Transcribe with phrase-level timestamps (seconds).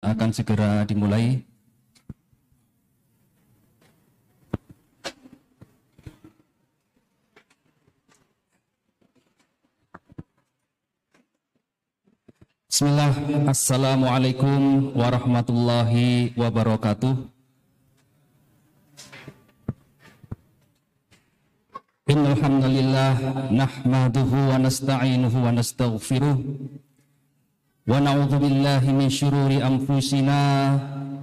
[0.00, 1.44] akan segera dimulai.
[12.70, 13.12] Bismillah,
[13.44, 17.12] Assalamualaikum warahmatullahi wabarakatuh.
[22.08, 23.14] Innal hamdalillah
[23.52, 26.40] nahmaduhu wa nasta'inuhu wa nastaghfiruh
[27.88, 30.40] ونعوذ بالله من شرور أنفسنا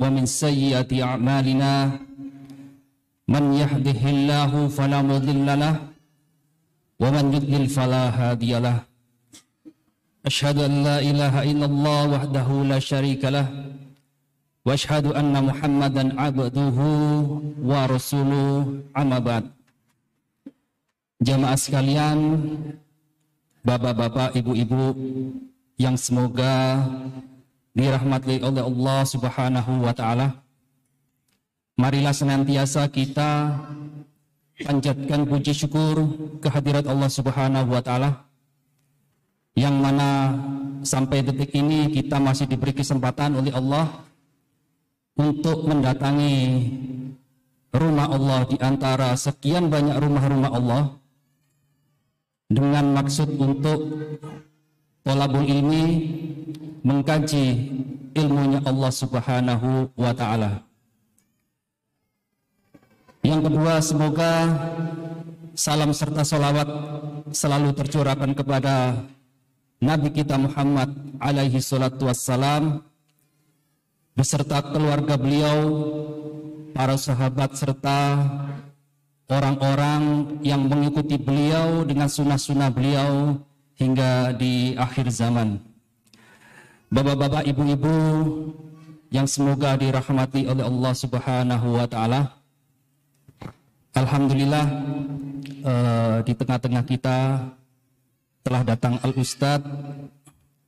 [0.02, 1.74] ومن سيئات أعمالنا
[3.28, 5.76] من يهده الله فلا مضل له
[7.00, 8.78] ومن يضلل فلا هادي له
[10.26, 13.48] أشهد أن لا إله إلا الله وحده لا شريك له
[14.66, 16.78] وأشهد أن محمدا عبده
[17.70, 18.66] ورسوله
[18.98, 19.46] أما بعد
[21.22, 22.20] جماعة sekalian,
[23.66, 24.94] bapak-bapak, ibu-ibu,
[25.78, 26.82] yang semoga
[27.78, 30.42] dirahmati oleh Allah Subhanahu wa taala.
[31.78, 33.54] Marilah senantiasa kita
[34.58, 36.02] panjatkan puji syukur
[36.42, 38.26] kehadirat Allah Subhanahu wa taala
[39.54, 40.34] yang mana
[40.82, 44.06] sampai detik ini kita masih diberi kesempatan oleh Allah
[45.18, 46.38] untuk mendatangi
[47.74, 50.84] rumah Allah di antara sekian banyak rumah-rumah Allah
[52.50, 53.80] dengan maksud untuk
[55.08, 55.86] tolabul ilmi
[56.84, 57.48] mengkaji
[58.12, 60.68] ilmunya Allah Subhanahu wa taala.
[63.24, 64.32] Yang kedua, semoga
[65.56, 66.68] salam serta salawat
[67.32, 69.00] selalu tercurahkan kepada
[69.80, 70.92] Nabi kita Muhammad
[71.24, 72.84] alaihi salatu wassalam
[74.12, 75.60] beserta keluarga beliau,
[76.76, 78.00] para sahabat serta
[79.28, 83.38] orang-orang yang mengikuti beliau dengan sunnah-sunnah beliau
[83.78, 85.62] hingga di akhir zaman.
[86.90, 87.96] Bapak-bapak, ibu-ibu
[89.14, 92.22] yang semoga dirahmati oleh Allah Subhanahu wa taala.
[93.98, 94.66] Alhamdulillah
[95.66, 97.50] uh, di tengah-tengah kita
[98.46, 99.66] telah datang Al Ustad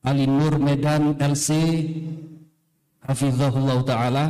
[0.01, 1.49] Ali Nur Medan LC
[3.05, 4.25] Hafizahullah Ta'ala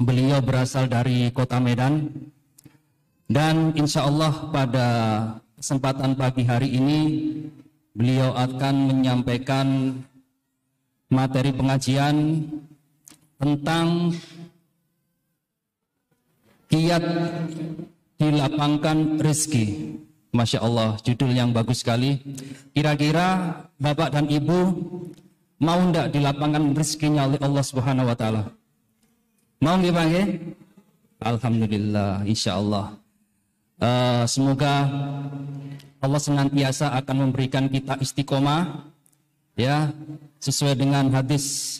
[0.00, 2.08] beliau berasal dari kota Medan
[3.28, 4.88] dan insya Allah pada
[5.62, 7.00] kesempatan pagi hari ini
[7.94, 9.94] beliau akan menyampaikan
[11.06, 12.42] materi pengajian
[13.38, 14.10] tentang
[16.66, 17.04] kiat
[18.18, 19.94] dilapangkan rezeki
[20.34, 22.18] Masya Allah, judul yang bagus sekali.
[22.74, 24.58] Kira-kira Bapak dan Ibu
[25.62, 28.50] mau ndak dilapangkan rezekinya oleh Allah Subhanahu wa taala?
[29.62, 30.10] Mau nggih Bang
[31.22, 33.01] Alhamdulillah, insya Allah.
[33.82, 34.86] Uh, semoga
[35.98, 38.86] Allah senantiasa akan memberikan kita istiqomah
[39.58, 39.90] ya
[40.38, 41.78] sesuai dengan hadis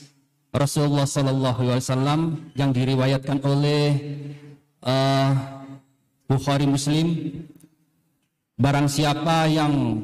[0.51, 2.21] Rasulullah Sallallahu Alaihi Wasallam
[2.59, 4.03] yang diriwayatkan oleh
[4.83, 5.31] uh,
[6.27, 7.39] Bukhari Muslim
[8.63, 9.99] Barang siapa yang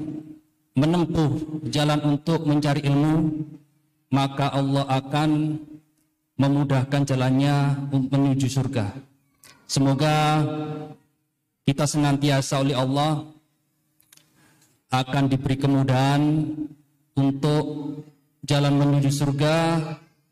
[0.75, 3.45] menempuh jalan untuk mencari ilmu,
[4.11, 5.63] maka Allah akan
[6.35, 8.99] memudahkan jalannya menuju surga.
[9.71, 10.43] Semoga
[11.69, 13.29] kita senantiasa oleh Allah
[14.89, 16.49] akan diberi kemudahan
[17.13, 17.65] untuk
[18.41, 19.57] jalan menuju surga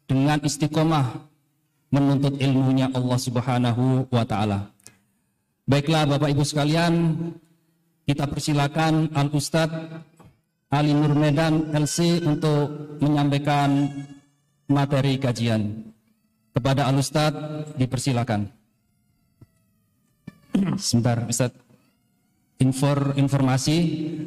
[0.08, 1.28] dengan istiqomah
[1.92, 4.72] menuntut ilmunya Allah Subhanahu wa taala.
[5.68, 6.94] Baiklah Bapak Ibu sekalian,
[8.08, 9.92] kita persilakan Al Ustadz
[10.72, 13.92] Ali Nur Medan LC untuk menyampaikan
[14.72, 15.84] materi kajian.
[16.56, 18.55] Kepada Al Ustadz dipersilakan.
[20.80, 21.64] Sebentar Ustadz.
[22.56, 23.76] Infor, informasi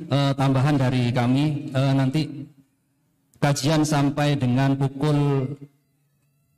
[0.06, 2.45] uh, tambahan dari kami uh, nanti
[3.41, 5.50] kajian sampai dengan pukul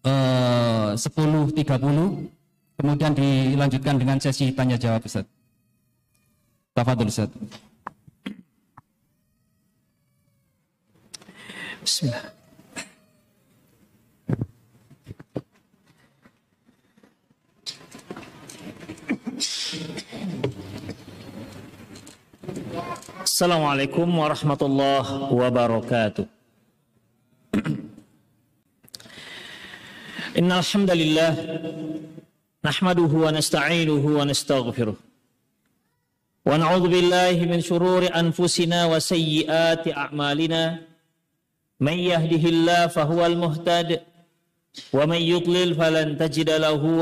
[0.04, 1.56] eh, uh, 10.30
[2.76, 5.30] kemudian dilanjutkan dengan sesi tanya jawab Ustaz.
[6.74, 7.30] Tafadhol Ustaz.
[11.86, 12.41] Bismillah.
[23.26, 26.29] Assalamualaikum warahmatullahi wabarakatuh.
[30.38, 31.34] Innal hamdalillah
[32.61, 34.93] nahmaduhu wa nasta'inuhu wa nastaghfiruh.
[36.46, 37.02] Wa na'udzu
[37.49, 40.85] min shururi anfusina wa sayyiati a'malina.
[41.82, 43.41] May yahdihillahu fahuwal
[44.94, 45.26] wa may
[45.73, 47.02] falan tajida lahu.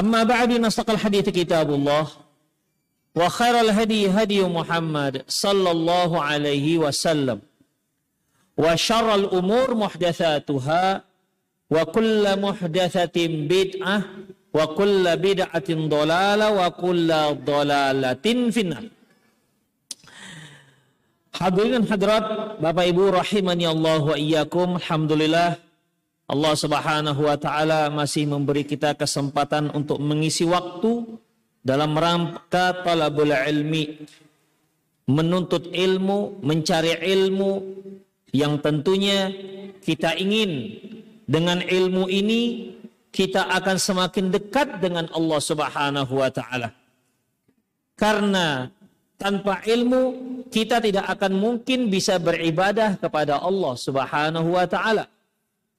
[0.00, 2.06] أما بعد نصدق الحديث كتاب الله
[3.14, 7.38] وخير الهدي هدي محمد صلى الله عليه وسلم
[8.56, 11.02] وشر الأمور محدثاتها
[11.70, 13.16] وكل محدثة
[13.52, 14.02] بدعة
[14.54, 17.08] وكل بدعة ضلالة وكل
[17.44, 18.84] ضلالة في النار
[21.32, 25.56] Hadirin hadirat Bapak Ibu rahimani Allah wa iyyakum Alhamdulillah
[26.27, 31.07] Allah Subhanahu wa taala masih memberi kita kesempatan untuk mengisi waktu
[31.63, 34.03] dalam rangka talabul ilmi
[35.07, 37.51] menuntut ilmu, mencari ilmu
[38.35, 39.31] yang tentunya
[39.79, 40.75] kita ingin
[41.23, 42.75] dengan ilmu ini
[43.15, 46.75] kita akan semakin dekat dengan Allah Subhanahu wa taala.
[47.95, 48.67] Karena
[49.15, 50.01] tanpa ilmu
[50.51, 55.07] kita tidak akan mungkin bisa beribadah kepada Allah Subhanahu wa taala.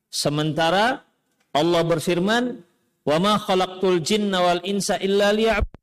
[0.08, 1.04] Sementara
[1.52, 2.64] Allah berfirman,
[3.04, 5.78] "Wa ma khalaqtul jinna wal insa illa liya'budun."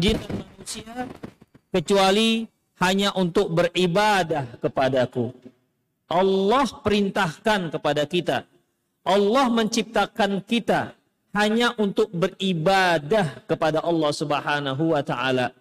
[0.00, 0.94] jin dan manusia
[1.68, 2.48] kecuali
[2.80, 5.32] hanya untuk beribadah kepadaku.
[6.06, 8.46] Allah perintahkan kepada kita.
[9.06, 10.94] Allah menciptakan kita
[11.36, 15.52] hanya untuk beribadah kepada Allah Subhanahu wa taala.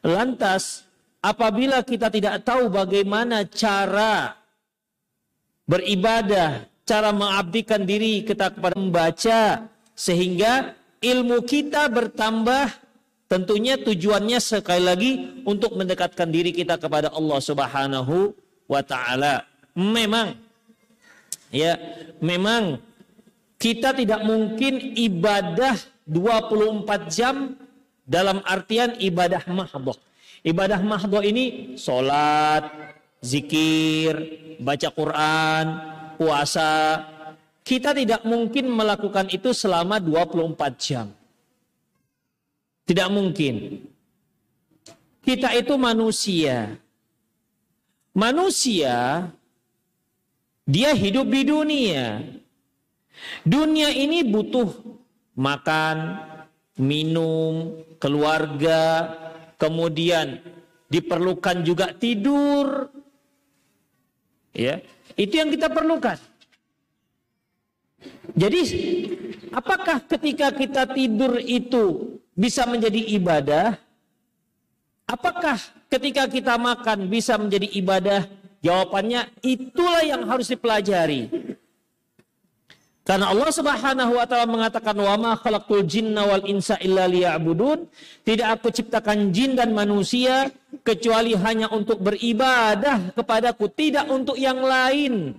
[0.00, 0.88] Lantas
[1.20, 4.36] apabila kita tidak tahu bagaimana cara
[5.64, 12.84] beribadah, cara mengabdikan diri kita kepada membaca sehingga ilmu kita bertambah
[13.24, 15.12] Tentunya tujuannya sekali lagi
[15.48, 18.36] untuk mendekatkan diri kita kepada Allah Subhanahu
[18.68, 19.48] wa taala.
[19.74, 20.36] Memang
[21.48, 21.74] ya,
[22.20, 22.78] memang
[23.56, 25.74] kita tidak mungkin ibadah
[26.04, 27.56] 24 jam
[28.06, 29.96] dalam artian ibadah mahdoh.
[30.44, 32.68] Ibadah mahdoh ini sholat,
[33.24, 35.64] zikir, baca Quran,
[36.20, 37.02] puasa.
[37.64, 41.08] Kita tidak mungkin melakukan itu selama 24 jam.
[42.84, 43.80] Tidak mungkin.
[45.24, 46.76] Kita itu manusia.
[48.12, 49.26] Manusia,
[50.68, 52.20] dia hidup di dunia.
[53.42, 54.68] Dunia ini butuh
[55.34, 56.20] makan,
[56.78, 59.10] minum, keluarga,
[59.56, 60.44] kemudian
[60.92, 62.93] diperlukan juga tidur.
[64.54, 64.78] Ya,
[65.18, 66.14] itu yang kita perlukan.
[68.38, 68.62] Jadi,
[69.50, 73.66] apakah ketika kita tidur itu bisa menjadi ibadah?
[75.04, 75.58] Apakah
[75.90, 78.22] ketika kita makan bisa menjadi ibadah?
[78.64, 81.28] Jawabannya itulah yang harus dipelajari.
[83.04, 87.84] Karena Allah Subhanahu wa taala mengatakan wa ma khalaqtul jinna wal insa illa liya'budun,
[88.24, 90.48] tidak aku ciptakan jin dan manusia
[90.80, 95.36] kecuali hanya untuk beribadah kepadaku, tidak untuk yang lain.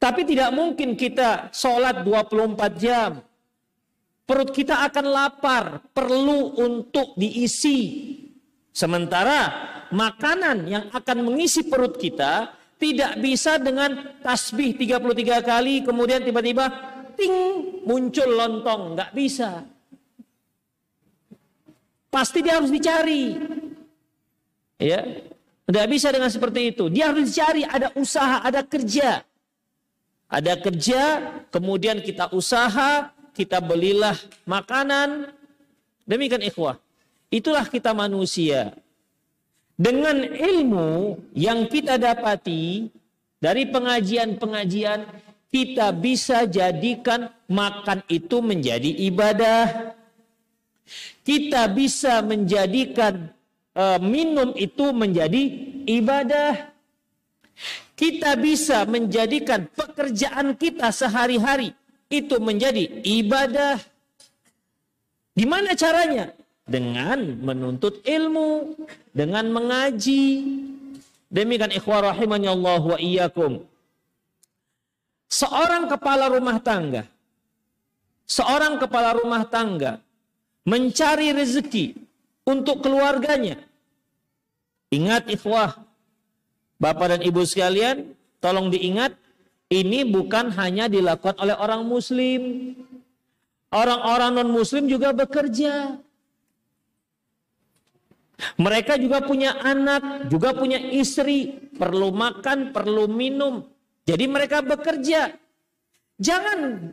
[0.00, 3.20] Tapi tidak mungkin kita sholat 24 jam,
[4.24, 8.08] perut kita akan lapar, perlu untuk diisi.
[8.72, 9.52] Sementara
[9.92, 16.68] makanan yang akan mengisi perut kita tidak bisa dengan tasbih 33 kali kemudian tiba-tiba
[17.16, 17.34] ting
[17.88, 19.64] muncul lontong, nggak bisa.
[22.12, 23.36] Pasti dia harus dicari.
[24.76, 25.00] Ya,
[25.64, 26.92] nggak bisa dengan seperti itu.
[26.92, 29.24] Dia harus dicari, ada usaha, ada kerja.
[30.26, 31.02] Ada kerja,
[31.48, 35.32] kemudian kita usaha, kita belilah makanan.
[36.04, 36.76] Demikian ikhwah.
[37.32, 38.74] Itulah kita manusia.
[39.76, 42.88] Dengan ilmu yang kita dapati
[43.36, 45.04] dari pengajian-pengajian,
[45.52, 49.92] kita bisa jadikan makan itu menjadi ibadah.
[51.20, 53.28] Kita bisa menjadikan
[53.76, 55.42] uh, minum itu menjadi
[55.84, 56.72] ibadah.
[57.96, 61.72] Kita bisa menjadikan pekerjaan kita sehari-hari
[62.08, 63.80] itu menjadi ibadah.
[65.36, 66.32] Gimana caranya?
[66.66, 68.74] Dengan menuntut ilmu,
[69.14, 70.42] dengan mengaji.
[71.30, 73.62] Demikian ikhwah rahimahnya Allah wa iyyakum.
[75.26, 77.02] seorang kepala rumah tangga,
[78.30, 79.98] seorang kepala rumah tangga
[80.62, 81.98] mencari rezeki
[82.46, 83.58] untuk keluarganya.
[84.90, 85.82] Ingat ikhwah,
[86.78, 89.18] Bapak dan Ibu sekalian, tolong diingat,
[89.66, 92.72] ini bukan hanya dilakukan oleh orang muslim.
[93.66, 95.98] Orang-orang non-muslim juga bekerja.
[98.60, 103.64] Mereka juga punya anak, juga punya istri, perlu makan, perlu minum.
[104.04, 105.32] Jadi mereka bekerja.
[106.20, 106.92] Jangan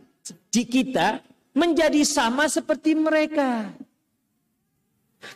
[0.51, 1.19] di kita
[1.51, 3.75] menjadi sama seperti mereka.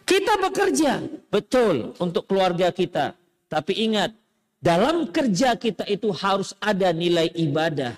[0.03, 0.99] Kita bekerja,
[1.31, 3.15] betul, untuk keluarga kita.
[3.47, 4.11] Tapi ingat,
[4.59, 7.95] dalam kerja kita itu harus ada nilai ibadah.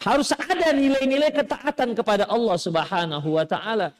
[0.00, 3.92] Harus ada nilai-nilai ketaatan kepada Allah Subhanahu wa taala.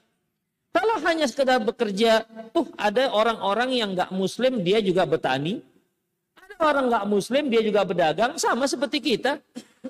[0.70, 2.22] Kalau hanya sekedar bekerja,
[2.54, 5.58] tuh ada orang-orang yang nggak muslim dia juga bertani.
[6.38, 9.42] Ada orang nggak muslim dia juga berdagang sama seperti kita.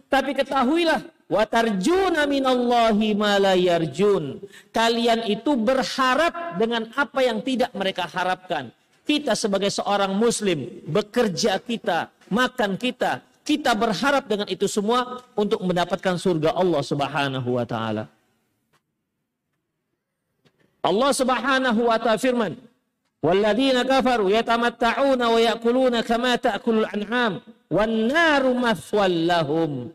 [0.09, 4.41] Tapi ketahuilah, watarjuna minallahi malayarjun.
[4.73, 8.73] Kalian itu berharap dengan apa yang tidak mereka harapkan.
[9.05, 16.15] Kita sebagai seorang muslim, bekerja kita, makan kita, kita berharap dengan itu semua untuk mendapatkan
[16.15, 18.07] surga Allah Subhanahu wa taala.
[20.81, 22.57] Allah Subhanahu wa taala firman,
[23.21, 29.93] "Walladzina kafaru yatamatta'una wa ya'kuluna kama ta'kulul an'am wan naru mathwal lahum."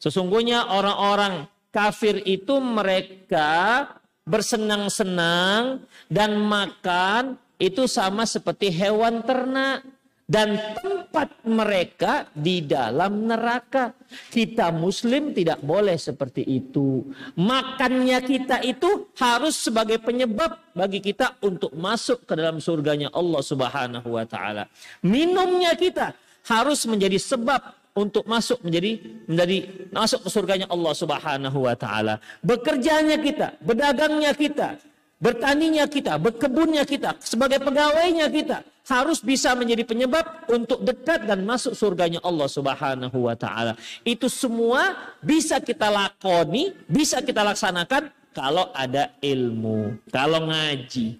[0.00, 3.86] Sesungguhnya orang-orang kafir itu mereka
[4.26, 9.84] bersenang-senang dan makan itu sama seperti hewan ternak
[10.30, 13.90] dan tempat mereka di dalam neraka.
[14.30, 17.02] Kita muslim tidak boleh seperti itu.
[17.34, 24.06] Makannya kita itu harus sebagai penyebab bagi kita untuk masuk ke dalam surganya Allah Subhanahu
[24.14, 24.70] wa taala.
[25.02, 26.14] Minumnya kita
[26.46, 29.56] harus menjadi sebab untuk masuk menjadi menjadi
[29.90, 32.22] masuk ke surganya Allah Subhanahu wa taala.
[32.38, 34.78] Bekerjanya kita, berdagangnya kita,
[35.18, 41.78] bertaninya kita, berkebunnya kita, sebagai pegawainya kita harus bisa menjadi penyebab untuk dekat dan masuk
[41.78, 43.78] surganya Allah Subhanahu wa taala.
[44.02, 51.18] Itu semua bisa kita lakoni, bisa kita laksanakan kalau ada ilmu, kalau ngaji.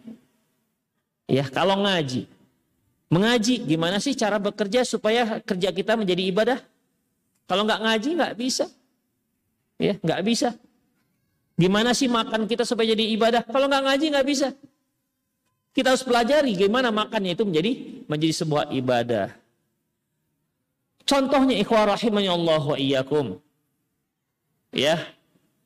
[1.31, 2.27] Ya, kalau ngaji.
[3.11, 6.59] Mengaji, gimana sih cara bekerja supaya kerja kita menjadi ibadah?
[7.47, 8.67] Kalau nggak ngaji nggak bisa.
[9.79, 10.55] Ya, nggak bisa.
[11.59, 13.43] Gimana sih makan kita supaya jadi ibadah?
[13.47, 14.49] Kalau nggak ngaji nggak bisa.
[15.71, 17.73] Kita harus pelajari gimana makannya itu menjadi
[18.11, 19.31] menjadi sebuah ibadah.
[21.07, 23.39] Contohnya ikhwah rahimahnya Allah wa iyyakum.
[24.75, 24.99] Ya.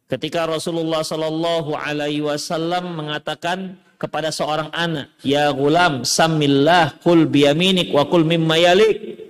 [0.05, 8.05] Ketika Rasulullah Shallallahu alaihi wasallam mengatakan kepada seorang anak, "Ya gulam, samillah kul biyaminik wa
[8.05, 9.25] kul mimma yalik."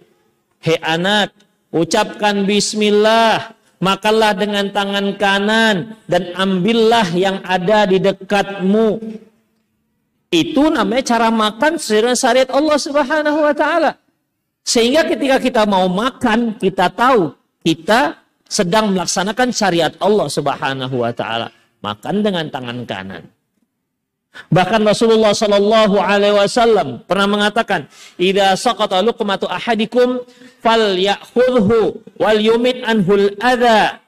[0.59, 1.31] Hei anak,
[1.71, 8.99] ucapkan bismillah, makanlah dengan tangan kanan dan ambillah yang ada di dekatmu.
[10.35, 13.95] Itu namanya cara makan sesuai syariat Allah Subhanahu wa taala.
[14.67, 17.31] Sehingga ketika kita mau makan, kita tahu
[17.63, 18.19] kita
[18.51, 21.55] sedang melaksanakan syariat Allah Subhanahu wa taala.
[21.79, 23.23] Makan dengan tangan kanan.
[24.51, 27.87] Bahkan Rasulullah Shallallahu Alaihi Wasallam pernah mengatakan,
[28.19, 30.19] "Ida saqata luqmatu ahadikum
[30.59, 34.03] fal ya'khudhu wal yumit anhul adha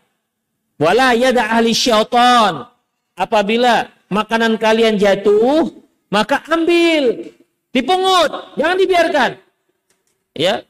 [0.82, 2.66] wala yada ahli syaitan."
[3.14, 7.32] Apabila makanan kalian jatuh, maka ambil,
[7.74, 9.30] dipungut, jangan dibiarkan.
[10.36, 10.62] Ya.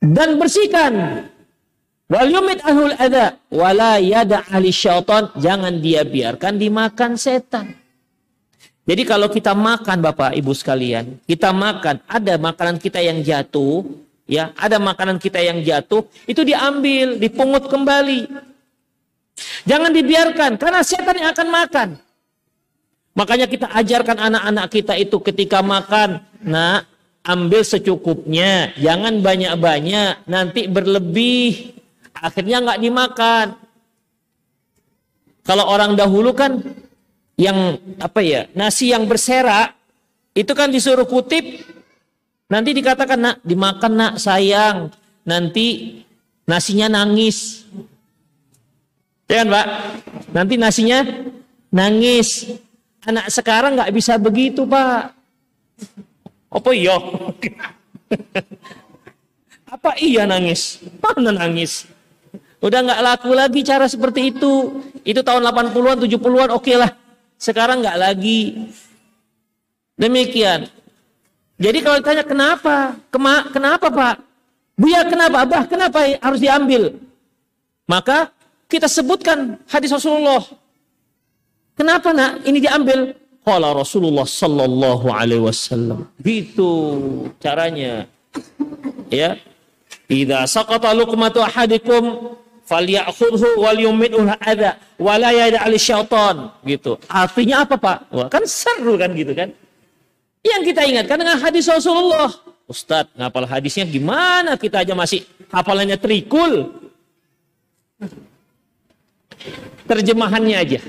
[0.00, 1.26] Dan bersihkan
[2.10, 7.78] Wal yumit ahul ada wala yada ahli syaitan jangan dia biarkan dimakan setan.
[8.82, 13.86] Jadi kalau kita makan Bapak Ibu sekalian, kita makan, ada makanan kita yang jatuh,
[14.26, 18.26] ya, ada makanan kita yang jatuh, itu diambil, dipungut kembali.
[19.70, 21.88] Jangan dibiarkan karena setan yang akan makan.
[23.20, 26.88] Makanya kita ajarkan anak-anak kita itu ketika makan, nak,
[27.20, 31.76] ambil secukupnya, jangan banyak-banyak, nanti berlebih.
[32.16, 33.60] Akhirnya nggak dimakan.
[35.44, 36.64] Kalau orang dahulu kan
[37.36, 39.76] yang apa ya nasi yang berserak
[40.32, 41.44] itu kan disuruh kutip.
[42.48, 44.88] Nanti dikatakan nak dimakan nak sayang.
[45.28, 46.00] Nanti
[46.48, 47.68] nasinya nangis.
[49.28, 49.66] Ya kan pak?
[50.32, 51.04] Nanti nasinya
[51.68, 52.48] nangis
[53.06, 55.14] anak sekarang nggak bisa begitu pak
[56.50, 56.96] apa iya
[59.74, 61.86] apa iya nangis mana nangis
[62.60, 64.84] Udah nggak laku lagi cara seperti itu.
[65.00, 66.92] Itu tahun 80-an, 70-an oke okay lah.
[67.40, 68.68] Sekarang nggak lagi.
[69.96, 70.68] Demikian.
[71.56, 73.00] Jadi kalau ditanya kenapa?
[73.08, 74.16] Kema kenapa Pak?
[74.76, 75.44] Buya kenapa?
[75.44, 77.00] Abah kenapa harus diambil?
[77.88, 78.28] Maka
[78.68, 80.44] kita sebutkan hadis Rasulullah.
[81.80, 83.16] Kenapa nak ini diambil?
[83.40, 86.04] Qala Rasulullah sallallahu alaihi wasallam.
[86.20, 86.68] Gitu
[87.40, 88.04] caranya.
[89.08, 89.40] Ya.
[90.12, 92.36] Idza saqata luqmatu ahadikum
[92.68, 97.00] falyakhudhu wal yumidhu adza wa la yad'al syaitan gitu.
[97.08, 97.98] Artinya apa, Pak?
[98.12, 99.48] Wah, kan seru kan gitu kan?
[100.44, 102.28] Yang kita ingatkan dengan hadis Rasulullah.
[102.68, 104.60] Ustadz, ngapal hadisnya gimana?
[104.60, 106.76] Kita aja masih hafalannya trikul.
[109.88, 110.80] Terjemahannya aja.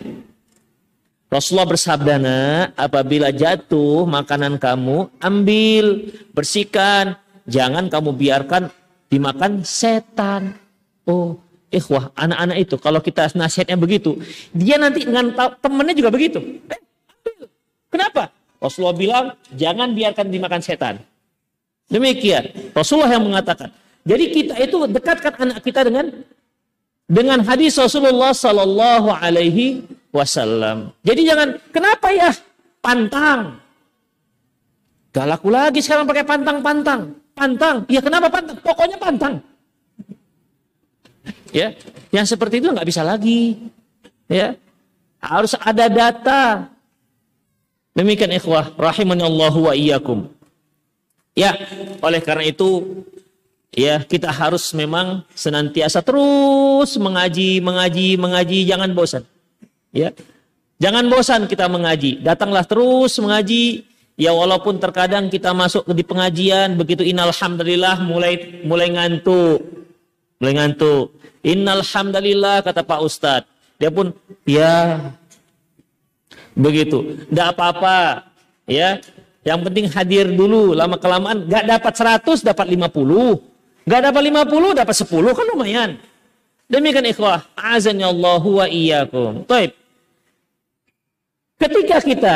[1.32, 7.16] Rasulullah bersabda, nak, apabila jatuh makanan kamu, ambil, bersihkan.
[7.48, 8.68] Jangan kamu biarkan
[9.08, 10.60] dimakan setan.
[11.08, 11.40] Oh,
[11.72, 14.20] ikhwah, anak-anak itu, kalau kita nasihatnya begitu,
[14.52, 15.32] dia nanti dengan
[15.64, 16.44] temennya juga begitu.
[16.68, 16.82] Eh.
[17.88, 18.28] Kenapa?
[18.60, 21.00] Rasulullah bilang, jangan biarkan dimakan setan.
[21.88, 22.76] Demikian.
[22.76, 23.72] Rasulullah yang mengatakan.
[24.04, 26.12] Jadi kita itu dekatkan anak kita dengan
[27.08, 30.92] dengan hadis Rasulullah Sallallahu Alaihi Wasallam.
[31.04, 32.30] Jadi jangan kenapa ya
[32.84, 33.60] pantang.
[35.12, 37.16] Gak laku lagi sekarang pakai pantang-pantang.
[37.36, 37.84] Pantang.
[37.88, 38.60] Ya kenapa pantang?
[38.60, 39.36] Pokoknya pantang.
[41.52, 41.76] Ya,
[42.16, 43.60] yang seperti itu nggak bisa lagi.
[44.32, 44.56] Ya,
[45.20, 46.72] harus ada data.
[47.92, 50.32] Demikian ikhwah rahimani Allah wa iyyakum.
[51.36, 51.60] Ya,
[52.00, 53.04] oleh karena itu
[53.76, 59.24] ya kita harus memang senantiasa terus mengaji, mengaji, mengaji, jangan bosan.
[59.92, 60.16] Ya.
[60.82, 62.24] Jangan bosan kita mengaji.
[62.24, 63.86] Datanglah terus mengaji.
[64.20, 69.62] Ya walaupun terkadang kita masuk di pengajian begitu innalhamdulillah mulai mulai ngantuk.
[70.42, 71.16] Mulai ngantuk.
[71.42, 73.50] Innalhamdulillah kata Pak Ustadz.
[73.82, 74.14] Dia pun
[74.46, 75.00] ya
[76.54, 77.18] begitu.
[77.30, 78.30] Tidak apa-apa.
[78.70, 79.02] Ya,
[79.42, 81.94] yang penting hadir dulu, lama kelamaan gak dapat
[82.30, 83.42] 100 dapat 50.
[83.90, 85.90] Gak dapat 50 dapat 10 kan lumayan.
[86.70, 89.42] Demikian ikhwah, azan Allah wa iyyakum.
[89.50, 89.74] Taib.
[91.62, 92.36] Ketika kita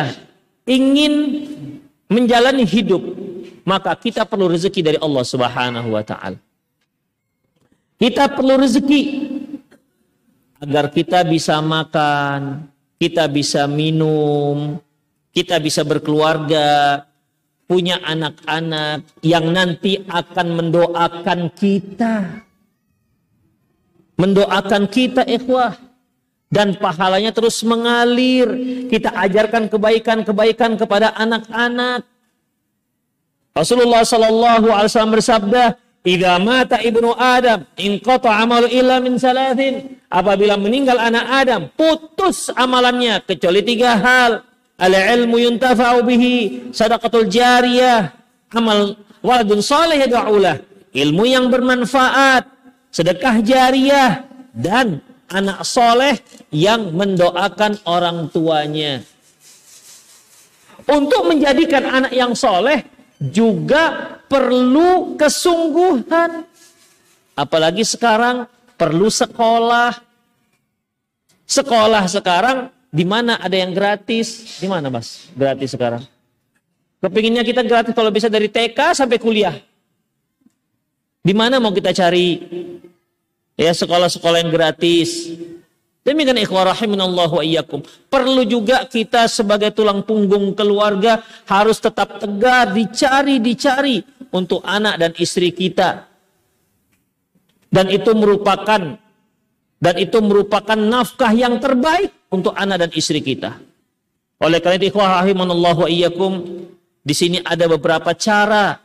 [0.69, 1.13] ingin
[2.05, 3.01] menjalani hidup,
[3.65, 6.38] maka kita perlu rezeki dari Allah Subhanahu wa taala.
[7.97, 9.01] Kita perlu rezeki
[10.61, 12.69] agar kita bisa makan,
[13.01, 14.77] kita bisa minum,
[15.33, 17.01] kita bisa berkeluarga,
[17.65, 22.45] punya anak-anak yang nanti akan mendoakan kita.
[24.15, 25.85] Mendoakan kita ikhwah.
[26.49, 28.47] Dan pahalanya terus mengalir.
[28.88, 32.05] Kita ajarkan kebaikan-kebaikan kepada anak-anak.
[33.55, 35.63] Rasulullah Sallallahu Alaihi Wasallam bersabda,
[36.03, 43.23] "Idza mata ibnu Adam, inqata amalu illa min salatin." Apabila meninggal anak Adam, putus amalannya
[43.23, 44.43] kecuali tiga hal
[44.75, 46.34] al ilmu yuntafa'u bihi
[46.75, 48.12] sadaqatul jariyah
[48.51, 50.60] amal waladun saleh yad'ulah
[50.91, 52.47] ilmu yang bermanfaat
[52.91, 54.99] sedekah jariyah dan
[55.31, 56.15] anak soleh
[56.53, 59.01] yang mendoakan orang tuanya
[60.85, 62.85] untuk menjadikan anak yang soleh
[63.17, 66.45] juga perlu kesungguhan
[67.33, 68.45] apalagi sekarang
[68.77, 69.97] perlu sekolah
[71.45, 74.55] sekolah sekarang di mana ada yang gratis?
[74.55, 75.27] Di mana mas?
[75.35, 76.07] Gratis sekarang.
[77.03, 79.59] Kepinginnya kita gratis kalau bisa dari TK sampai kuliah.
[81.19, 82.39] Di mana mau kita cari
[83.56, 85.32] ya sekolah-sekolah yang gratis?
[86.06, 87.82] Demikian ikhwah rahiminallah wa iyyakum.
[88.13, 95.12] Perlu juga kita sebagai tulang punggung keluarga harus tetap tegar, dicari, dicari untuk anak dan
[95.18, 96.06] istri kita.
[97.74, 99.02] Dan itu merupakan
[99.82, 103.58] dan itu merupakan nafkah yang terbaik untuk anak dan istri kita.
[104.38, 106.34] Oleh karena itu ikhwah rahimanallahu wa iyyakum
[107.02, 108.78] di sini ada beberapa cara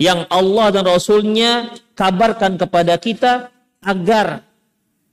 [0.00, 3.51] yang Allah dan Rasulnya kabarkan kepada kita
[3.82, 4.46] agar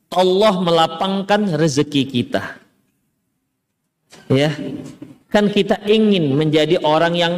[0.10, 2.58] Allah melapangkan rezeki kita.
[4.30, 4.54] Ya,
[5.30, 7.34] kan kita ingin menjadi orang yang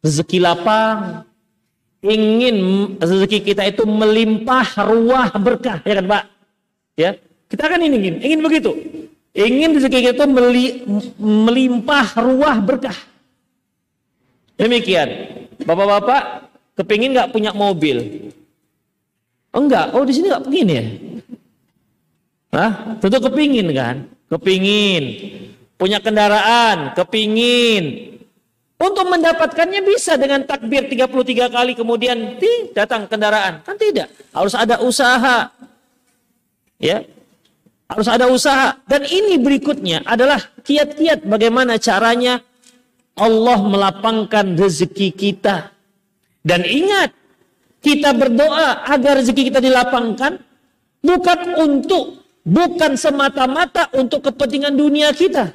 [0.00, 1.24] rezeki lapang,
[2.04, 2.56] ingin
[3.00, 6.24] rezeki kita itu melimpah ruah berkah, ya kan Pak?
[6.96, 7.10] Ya,
[7.48, 8.72] kita kan ingin, ingin begitu.
[9.32, 10.84] Ingin rezeki kita meli,
[11.16, 12.96] melimpah ruah berkah.
[14.60, 15.08] Demikian.
[15.64, 18.28] Bapak-bapak kepingin nggak punya mobil?
[19.52, 19.92] Enggak.
[19.92, 20.84] Oh di sini nggak pengin ya?
[22.52, 22.72] Hah?
[23.00, 23.96] Tentu kepingin kan?
[24.28, 25.04] Kepingin.
[25.76, 28.12] Punya kendaraan, kepingin.
[28.82, 32.36] Untuk mendapatkannya bisa dengan takbir 33 kali kemudian
[32.74, 33.62] datang kendaraan.
[33.62, 34.10] Kan tidak.
[34.34, 35.54] Harus ada usaha.
[36.82, 37.06] Ya,
[37.86, 38.74] harus ada usaha.
[38.90, 42.42] Dan ini berikutnya adalah kiat-kiat bagaimana caranya
[43.14, 45.70] Allah melapangkan rezeki kita.
[46.42, 47.14] Dan ingat,
[47.82, 50.38] kita berdoa agar rezeki kita dilapangkan
[51.02, 55.50] bukan untuk bukan semata-mata untuk kepentingan dunia kita.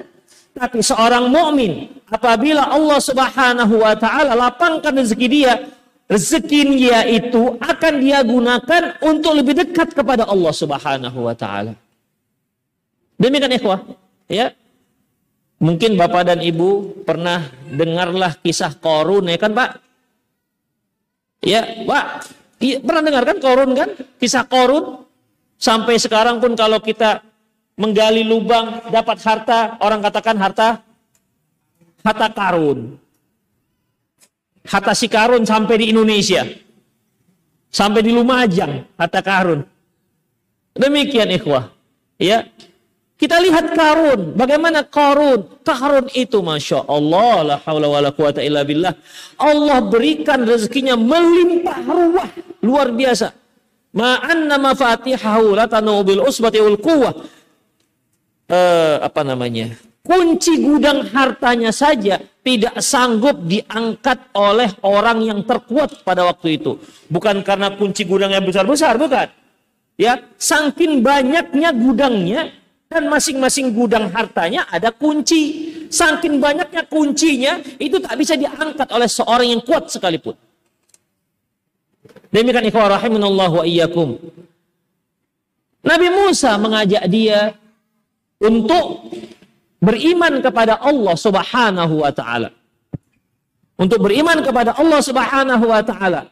[0.52, 5.54] Tapi seorang mukmin apabila Allah Subhanahu wa taala lapangkan rezeki dia,
[6.04, 11.72] rezeki dia itu akan dia gunakan untuk lebih dekat kepada Allah Subhanahu wa taala.
[13.18, 13.82] Demikian ikhwah,
[14.30, 14.54] ya.
[15.58, 19.87] Mungkin Bapak dan Ibu pernah dengarlah kisah Korun ya kan Pak?
[21.42, 22.06] Ya, Pak,
[22.58, 23.90] pernah dengar kan Korun kan?
[24.18, 25.06] Kisah Korun.
[25.58, 27.22] Sampai sekarang pun kalau kita
[27.78, 30.68] menggali lubang dapat harta, orang katakan harta
[32.02, 32.94] harta karun.
[34.68, 36.46] Harta si karun sampai di Indonesia.
[37.68, 39.66] Sampai di Lumajang harta karun.
[40.78, 41.74] Demikian ikhwah.
[42.18, 42.46] Ya,
[43.18, 45.58] kita lihat Karun, bagaimana Karun?
[45.66, 48.94] Karun itu Masya Allah, la hawla wa la quwata illa billah.
[49.42, 52.30] Allah berikan rezekinya melimpah ruah,
[52.62, 53.34] luar biasa.
[53.90, 57.18] Ma'anna mafatihahu latanu bil usbati ul quwah.
[58.48, 59.74] Uh, apa namanya?
[60.06, 66.78] Kunci gudang hartanya saja tidak sanggup diangkat oleh orang yang terkuat pada waktu itu.
[67.10, 69.28] Bukan karena kunci gudangnya besar-besar, bukan.
[69.98, 72.54] Ya, saking banyaknya gudangnya,
[72.88, 75.76] dan masing-masing gudang hartanya ada kunci.
[75.88, 80.36] Saking banyaknya kuncinya, itu tak bisa diangkat oleh seorang yang kuat sekalipun.
[82.28, 84.20] Demikian ikhwah rahimunallah wa iyyakum.
[85.80, 87.56] Nabi Musa mengajak dia
[88.36, 89.08] untuk
[89.80, 92.52] beriman kepada Allah Subhanahu wa taala.
[93.78, 96.28] Untuk beriman kepada Allah Subhanahu wa taala.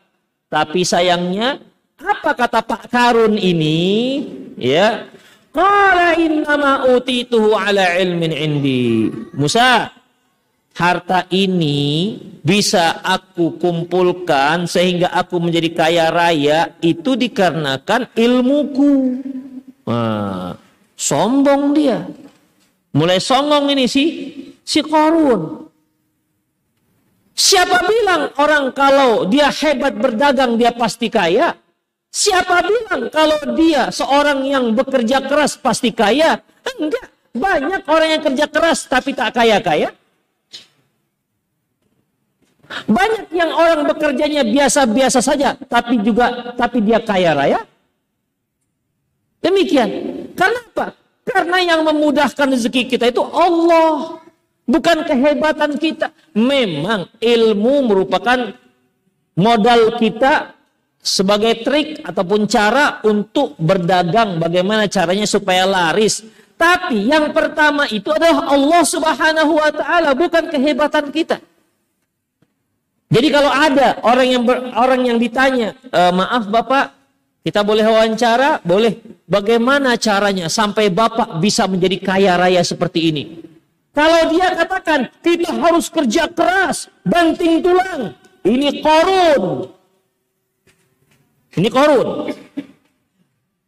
[0.53, 1.64] Tapi sayangnya
[1.97, 4.21] apa kata Pak Karun ini?
[4.61, 5.09] Ya,
[5.57, 9.09] Qala innama utituhu ala ilmin indi.
[9.33, 9.88] Musa,
[10.77, 18.92] harta ini bisa aku kumpulkan sehingga aku menjadi kaya raya itu dikarenakan ilmuku.
[19.88, 20.53] Nah,
[20.92, 22.05] sombong dia.
[22.92, 24.05] Mulai songong ini si
[24.61, 25.64] si Korun.
[27.37, 31.53] Siapa bilang orang kalau dia hebat berdagang dia pasti kaya?
[32.16, 36.40] Siapa bilang kalau dia seorang yang bekerja keras pasti kaya?
[36.64, 37.12] Enggak.
[37.37, 39.92] Banyak orang yang kerja keras tapi tak kaya-kaya.
[42.88, 47.61] Banyak yang orang bekerjanya biasa-biasa saja tapi juga tapi dia kaya raya.
[49.44, 49.88] Demikian.
[50.33, 50.96] Kenapa?
[51.29, 54.24] Karena yang memudahkan rezeki kita itu Allah.
[54.64, 56.16] Bukan kehebatan kita.
[56.33, 58.57] Memang ilmu merupakan
[59.37, 60.56] modal kita
[61.07, 66.27] sebagai trik ataupun cara untuk berdagang bagaimana caranya supaya laris.
[66.59, 71.38] Tapi yang pertama itu adalah Allah Subhanahu wa taala, bukan kehebatan kita.
[73.07, 76.90] Jadi kalau ada orang yang ber, orang yang ditanya, e, "Maaf Bapak,
[77.47, 78.59] kita boleh wawancara?
[78.66, 78.99] Boleh.
[79.31, 83.25] Bagaimana caranya sampai Bapak bisa menjadi kaya raya seperti ini?"
[83.95, 89.75] Kalau dia katakan, "Kita harus kerja keras, banting tulang." Ini korun,
[91.57, 92.29] ini korun.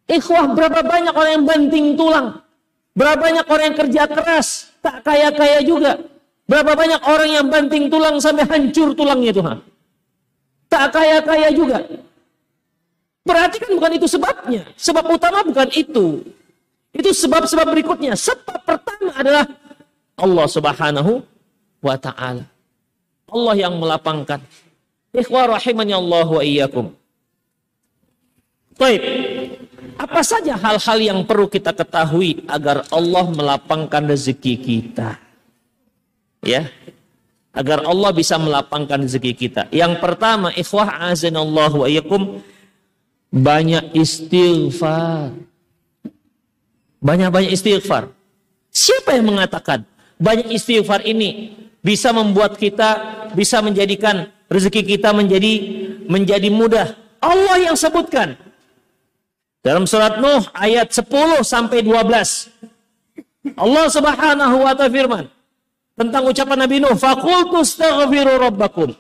[0.09, 2.41] Ikhwah berapa banyak orang yang banting tulang.
[2.93, 4.73] Berapa banyak orang yang kerja keras.
[4.85, 6.01] Tak kaya-kaya juga.
[6.49, 9.59] Berapa banyak orang yang banting tulang sampai hancur tulangnya Tuhan.
[10.69, 11.85] Tak kaya-kaya juga.
[13.25, 14.65] Perhatikan bukan itu sebabnya.
[14.77, 16.25] Sebab utama bukan itu.
[16.93, 18.17] Itu sebab-sebab berikutnya.
[18.17, 19.45] Sebab pertama adalah
[20.17, 21.21] Allah subhanahu
[21.85, 22.45] wa ta'ala.
[23.29, 24.41] Allah yang melapangkan.
[25.13, 26.98] Ikhwah rahimani Allah wa iyyakum.
[28.79, 29.03] Baik.
[29.99, 35.19] Apa saja hal-hal yang perlu kita ketahui agar Allah melapangkan rezeki kita?
[36.47, 36.71] Ya.
[37.51, 39.67] Agar Allah bisa melapangkan rezeki kita.
[39.75, 42.39] Yang pertama, ikhwah azanallahu wa iyyakum
[43.35, 45.35] banyak istighfar.
[47.03, 48.15] Banyak-banyak istighfar.
[48.71, 49.83] Siapa yang mengatakan
[50.23, 55.53] banyak istighfar ini bisa membuat kita bisa menjadikan rezeki kita menjadi
[56.07, 56.95] menjadi mudah?
[57.19, 58.39] Allah yang sebutkan
[59.69, 62.49] dalam surat Nuh ayat 10 sampai 12.
[63.53, 65.25] Allah Subhanahu wa taala firman
[65.93, 68.97] tentang ucapan Nabi Nuh, "Faqultu astaghfiru rabbakum."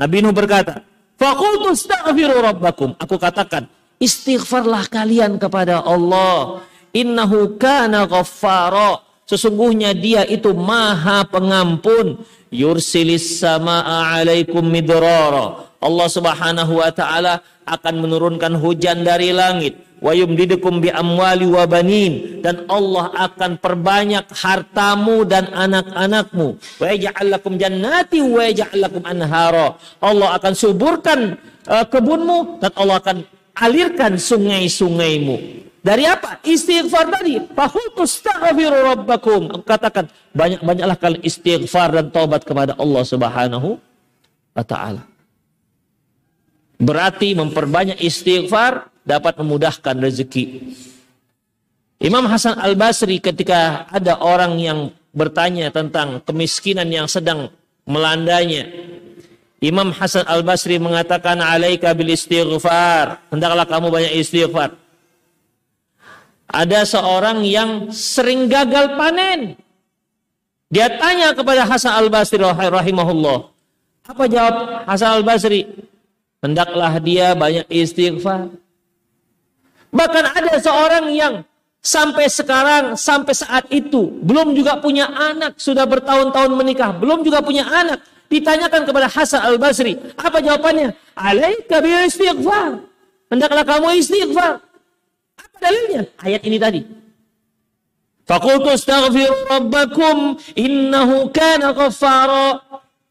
[0.00, 0.80] Nabi Nuh berkata,
[1.20, 3.68] "Faqultu astaghfiru rabbakum." Aku katakan,
[4.00, 6.64] istighfarlah kalian kepada Allah.
[6.96, 9.04] Innahu kana ghaffara.
[9.28, 12.24] Sesungguhnya dia itu maha pengampun.
[12.48, 15.68] Yursilis sama'a alaikum midrara.
[15.84, 22.42] Allah subhanahu wa ta'ala akan menurunkan hujan dari langit wa yumdidukum bi amwali wa banin
[22.44, 29.74] dan Allah akan perbanyak hartamu dan anak-anakmu wa yaj'al lakum jannati wa yaj'al lakum anhara
[29.98, 31.34] Allah akan suburkan
[31.66, 33.16] uh, kebunmu dan Allah akan
[33.58, 36.42] alirkan sungai-sungaimu dari apa?
[36.42, 37.38] Istighfar tadi.
[37.54, 39.62] Fahultu astaghfiru rabbakum.
[39.62, 43.78] Katakan, banyak-banyaklah kalian istighfar dan taubat kepada Allah Subhanahu
[44.52, 45.06] wa taala.
[46.78, 50.76] Berarti memperbanyak istighfar dapat memudahkan rezeki.
[51.98, 57.48] Imam Hasan Al-Basri ketika ada orang yang bertanya tentang kemiskinan yang sedang
[57.88, 58.68] melandanya.
[59.58, 63.18] Imam Hasan Al-Basri mengatakan alaika bil istighfar.
[63.32, 64.78] Hendaklah kamu banyak istighfar.
[66.46, 69.58] Ada seorang yang sering gagal panen.
[70.70, 73.50] Dia tanya kepada Hasan Al-Basri rahimahullah.
[74.06, 75.66] Apa jawab Hasan Al-Basri?
[76.38, 78.54] Hendaklah dia banyak istighfar.
[79.88, 81.34] Bahkan ada seorang yang
[81.80, 87.64] sampai sekarang, sampai saat itu, belum juga punya anak, sudah bertahun-tahun menikah, belum juga punya
[87.64, 88.04] anak.
[88.28, 90.92] Ditanyakan kepada Hasan al-Basri, apa jawabannya?
[91.16, 92.84] Alaika bi istighfar.
[93.32, 94.60] Hendaklah kamu istighfar.
[95.40, 96.04] Apa dalilnya?
[96.20, 96.80] Ayat ini tadi.
[98.28, 102.60] Fakultu astaghfiru rabbakum innahu kana ghaffara.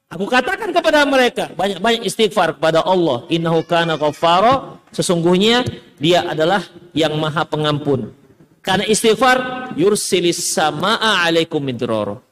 [0.08, 3.28] Aku katakan kepada mereka, banyak-banyak istighfar kepada Allah.
[3.28, 5.68] Innahu kana ghaffara, sesungguhnya
[6.00, 6.64] dia adalah
[6.96, 8.16] yang maha pengampun.
[8.64, 12.24] Karena istighfar, yursilis sama'a alaikum midraro.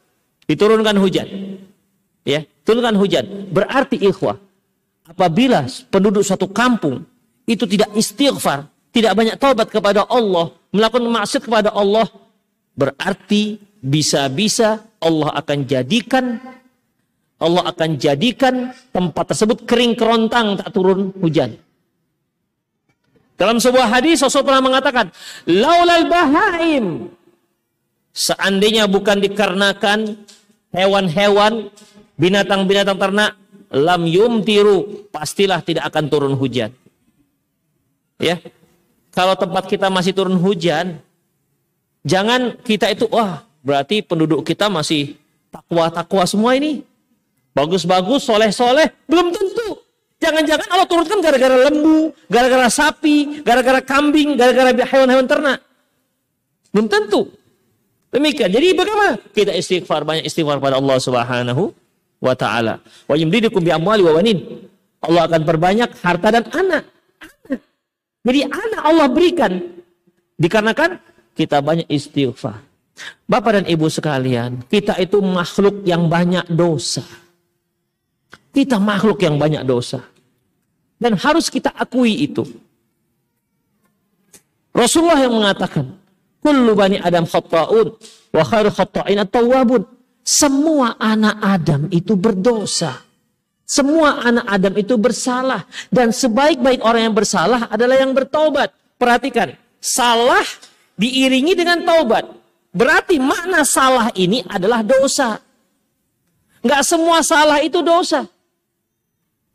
[0.48, 1.28] Diturunkan hujan.
[2.24, 3.52] Ya, turunkan hujan.
[3.52, 4.40] Berarti ikhwah,
[5.12, 7.04] apabila penduduk suatu kampung
[7.44, 12.08] itu tidak istighfar, tidak banyak taubat kepada Allah, melakukan maksiat kepada Allah,
[12.72, 16.40] berarti bisa-bisa Allah akan jadikan
[17.36, 21.60] Allah akan jadikan tempat tersebut kering kerontang tak turun hujan.
[23.36, 25.12] Dalam sebuah hadis Rasul pernah mengatakan,
[25.44, 27.12] "Laulal bahaim."
[28.16, 30.24] Seandainya bukan dikarenakan
[30.72, 31.68] hewan-hewan,
[32.16, 33.36] binatang-binatang ternak,
[33.76, 36.72] lam yumtiru, pastilah tidak akan turun hujan.
[38.16, 38.40] Ya.
[39.12, 41.04] Kalau tempat kita masih turun hujan,
[42.08, 45.20] jangan kita itu wah, berarti penduduk kita masih
[45.52, 46.88] takwa-takwa semua ini.
[47.56, 49.80] Bagus-bagus, soleh-soleh, belum tentu.
[50.20, 55.64] Jangan-jangan Allah turunkan gara-gara lembu, gara-gara sapi, gara-gara kambing, gara-gara hewan-hewan ternak.
[56.76, 57.32] Belum tentu.
[58.12, 58.52] Demikian.
[58.52, 59.16] Jadi bagaimana?
[59.32, 61.72] Kita istighfar, banyak istighfar pada Allah Subhanahu
[62.20, 62.84] wa taala.
[63.08, 64.68] Wa yumdidukum bi amwali wa banin.
[65.04, 66.84] Allah akan perbanyak harta dan anak.
[67.24, 67.60] Anak.
[68.26, 69.52] Jadi anak Allah berikan
[70.36, 71.00] dikarenakan
[71.36, 72.64] kita banyak istighfar.
[73.28, 77.04] Bapak dan Ibu sekalian, kita itu makhluk yang banyak dosa.
[78.56, 80.00] Kita makhluk yang banyak dosa.
[80.96, 82.48] Dan harus kita akui itu.
[84.72, 85.92] Rasulullah yang mengatakan,
[86.40, 87.88] Kullu bani Adam khatta'un,
[88.32, 89.84] wa khairu khatta'in at-tawwabun.
[90.22, 93.02] Semua anak Adam itu berdosa.
[93.66, 95.66] Semua anak Adam itu bersalah.
[95.90, 98.72] Dan sebaik-baik orang yang bersalah adalah yang bertobat.
[98.96, 100.46] Perhatikan, salah
[100.96, 102.30] diiringi dengan taubat.
[102.72, 105.42] Berarti makna salah ini adalah dosa.
[106.62, 108.30] Enggak semua salah itu dosa.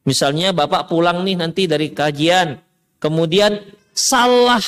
[0.04, 2.56] Misalnya Bapak pulang nih nanti dari kajian,
[2.96, 3.60] kemudian
[3.92, 4.62] salah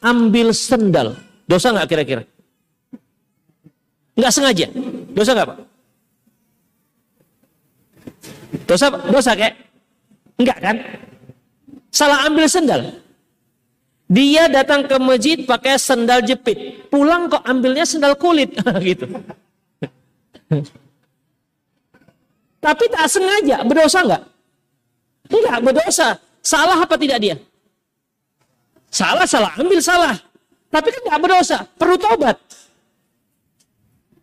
[0.00, 1.18] ambil sendal.
[1.44, 2.22] Dosa nggak kira-kira?
[4.16, 4.66] Nggak sengaja.
[5.12, 5.58] Dosa nggak Pak?
[8.68, 9.54] Dosa, dosa kayak?
[10.40, 10.76] Enggak kan?
[11.88, 12.82] Salah ambil sendal.
[14.08, 16.88] Dia datang ke masjid pakai sendal jepit.
[16.88, 18.56] Pulang kok ambilnya sendal kulit.
[18.88, 19.04] gitu.
[22.58, 24.22] Tapi tak sengaja, berdosa nggak?
[25.28, 26.08] Enggak, berdosa.
[26.40, 27.36] Salah apa tidak dia?
[28.88, 29.52] Salah, salah.
[29.60, 30.16] Ambil salah.
[30.68, 31.58] Tapi kan enggak berdosa.
[31.76, 32.36] Perlu tobat.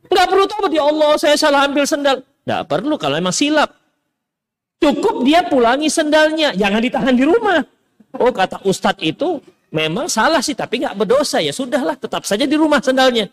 [0.09, 0.71] Enggak perlu tobat.
[0.73, 2.17] Ya Allah, saya salah ambil sendal.
[2.45, 3.73] Enggak perlu kalau memang silap.
[4.81, 6.53] Cukup dia pulangi sendalnya.
[6.53, 7.61] Jangan ditahan di rumah.
[8.15, 9.41] Oh, kata ustadz itu
[9.73, 11.41] memang salah sih, tapi enggak berdosa.
[11.41, 13.29] Ya sudahlah, tetap saja di rumah sendalnya.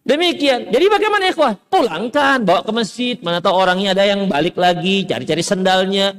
[0.00, 0.72] Demikian.
[0.72, 1.52] Jadi bagaimana ikhwah?
[1.68, 3.16] Pulangkan, bawa ke masjid.
[3.20, 6.16] Mana tahu orangnya ada yang balik lagi, cari-cari sendalnya.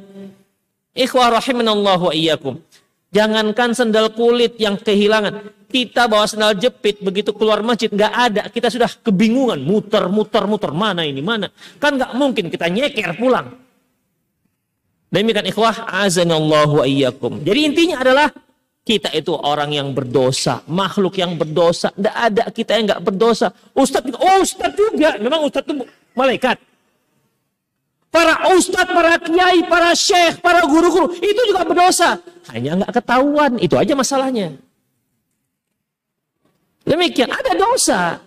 [0.94, 2.62] Ikhwah rahimanallahu wa iyyakum.
[3.12, 5.68] Jangankan sendal kulit yang kehilangan.
[5.68, 8.42] Kita bawa sendal jepit begitu keluar masjid nggak ada.
[8.48, 9.60] Kita sudah kebingungan.
[9.60, 10.72] Muter, muter, muter.
[10.72, 11.52] Mana ini, mana.
[11.82, 13.56] Kan nggak mungkin kita nyeker pulang.
[15.12, 17.44] Demikian ikhwah azanallahu wa iyyakum.
[17.44, 18.32] Jadi intinya adalah
[18.82, 21.94] kita itu orang yang berdosa, makhluk yang berdosa.
[21.94, 23.54] Tidak ada kita yang nggak berdosa.
[23.78, 25.22] Ustadz, oh Ustadz juga.
[25.22, 25.86] Memang Ustadz itu
[26.18, 26.58] malaikat.
[28.12, 32.20] para ustadz, para kiai, para syekh, para guru-guru, itu juga berdosa.
[32.52, 34.60] Hanya nggak ketahuan, itu aja masalahnya.
[36.84, 38.20] Demikian, ada dosa.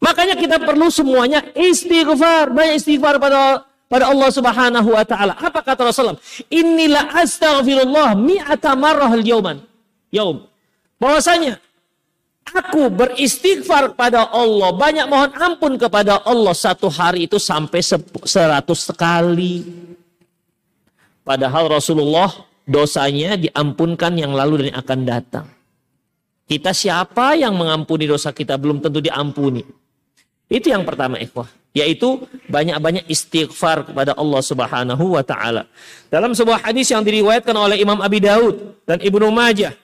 [0.00, 5.34] Makanya kita perlu semuanya istighfar, banyak istighfar pada pada Allah Subhanahu wa taala.
[5.34, 6.22] Apa kata Rasulullah?
[6.46, 9.58] Inilah astaghfirullah mi'ata marrah al-yauman.
[10.14, 10.46] Yaum.
[11.02, 11.58] Bahwasanya
[12.46, 17.82] aku beristighfar kepada Allah, banyak mohon ampun kepada Allah satu hari itu sampai
[18.22, 19.66] seratus sekali.
[21.26, 22.30] Padahal Rasulullah
[22.62, 25.46] dosanya diampunkan yang lalu dan yang akan datang.
[26.46, 29.62] Kita siapa yang mengampuni dosa kita belum tentu diampuni.
[30.50, 35.70] Itu yang pertama ikhwah, yaitu banyak-banyak istighfar kepada Allah Subhanahu wa taala.
[36.10, 39.74] Dalam sebuah hadis yang diriwayatkan oleh Imam Abi Daud dan Ibnu Majah,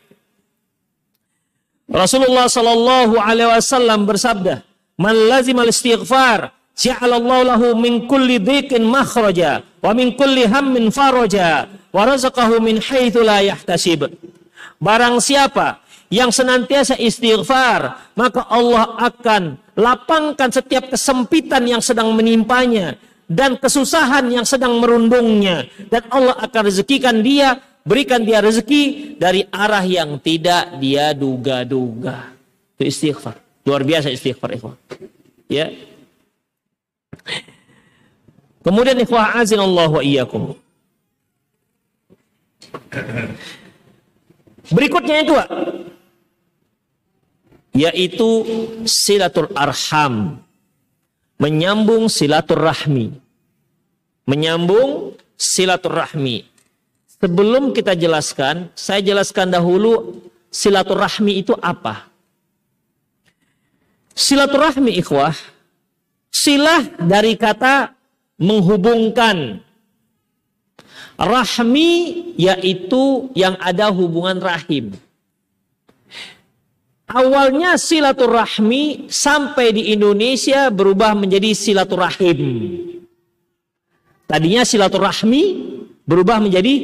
[1.86, 4.66] Rasulullah sallallahu alaihi wasallam bersabda,
[4.98, 12.02] "Man lazimal istighfar, ja'alallahu lahu min kulli dhiqin makhraja wa min kulli hammin faraja wa
[12.02, 14.10] razaqahu min haitsu la yahtasib."
[14.82, 15.78] Barang siapa
[16.10, 22.96] yang senantiasa istighfar, maka Allah akan lapangkan setiap kesempitan yang sedang menimpanya
[23.28, 25.68] dan kesusahan yang sedang merundungnya.
[25.92, 32.34] Dan Allah akan rezekikan dia berikan dia rezeki dari arah yang tidak dia duga-duga.
[32.74, 33.38] Itu istighfar.
[33.62, 34.74] Luar biasa istighfar ikhwah
[35.46, 35.70] ya.
[38.66, 40.58] Kemudian ikhwah azin Allah wa iyyakum.
[44.74, 45.34] Berikutnya itu
[47.76, 48.28] yaitu
[48.88, 50.40] silatul arham.
[51.36, 53.26] Menyambung silaturahmi
[54.26, 56.44] menyambung silaturahmi
[57.06, 62.10] sebelum kita jelaskan saya jelaskan dahulu silaturahmi itu apa.
[64.12, 65.38] Silaturahmi ikhwah
[66.34, 67.94] silah dari kata
[68.36, 69.62] menghubungkan.
[71.16, 71.88] Rahmi
[72.36, 74.92] yaitu yang ada hubungan rahim
[77.06, 82.38] Awalnya silaturahmi sampai di Indonesia berubah menjadi silaturahim.
[84.26, 85.42] Tadinya silaturahmi
[86.02, 86.74] berubah menjadi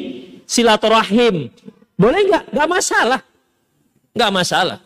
[0.47, 1.51] silaturahim.
[1.99, 2.55] Boleh nggak?
[2.55, 3.21] Nggak masalah.
[4.15, 4.79] Nggak masalah.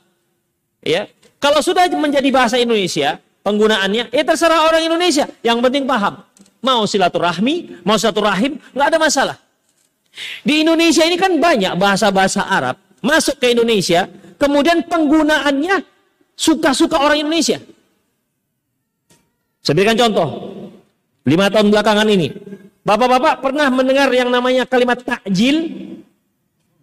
[0.81, 1.05] Ya,
[1.37, 5.29] kalau sudah menjadi bahasa Indonesia, penggunaannya, ya terserah orang Indonesia.
[5.45, 6.25] Yang penting paham.
[6.65, 9.37] Mau silaturahmi, mau silaturahim, nggak ada masalah.
[10.41, 15.83] Di Indonesia ini kan banyak bahasa-bahasa Arab masuk ke Indonesia kemudian penggunaannya
[16.37, 17.59] suka-suka orang Indonesia.
[19.65, 20.29] Saya berikan contoh.
[21.27, 22.31] Lima tahun belakangan ini.
[22.87, 25.75] Bapak-bapak pernah mendengar yang namanya kalimat takjil?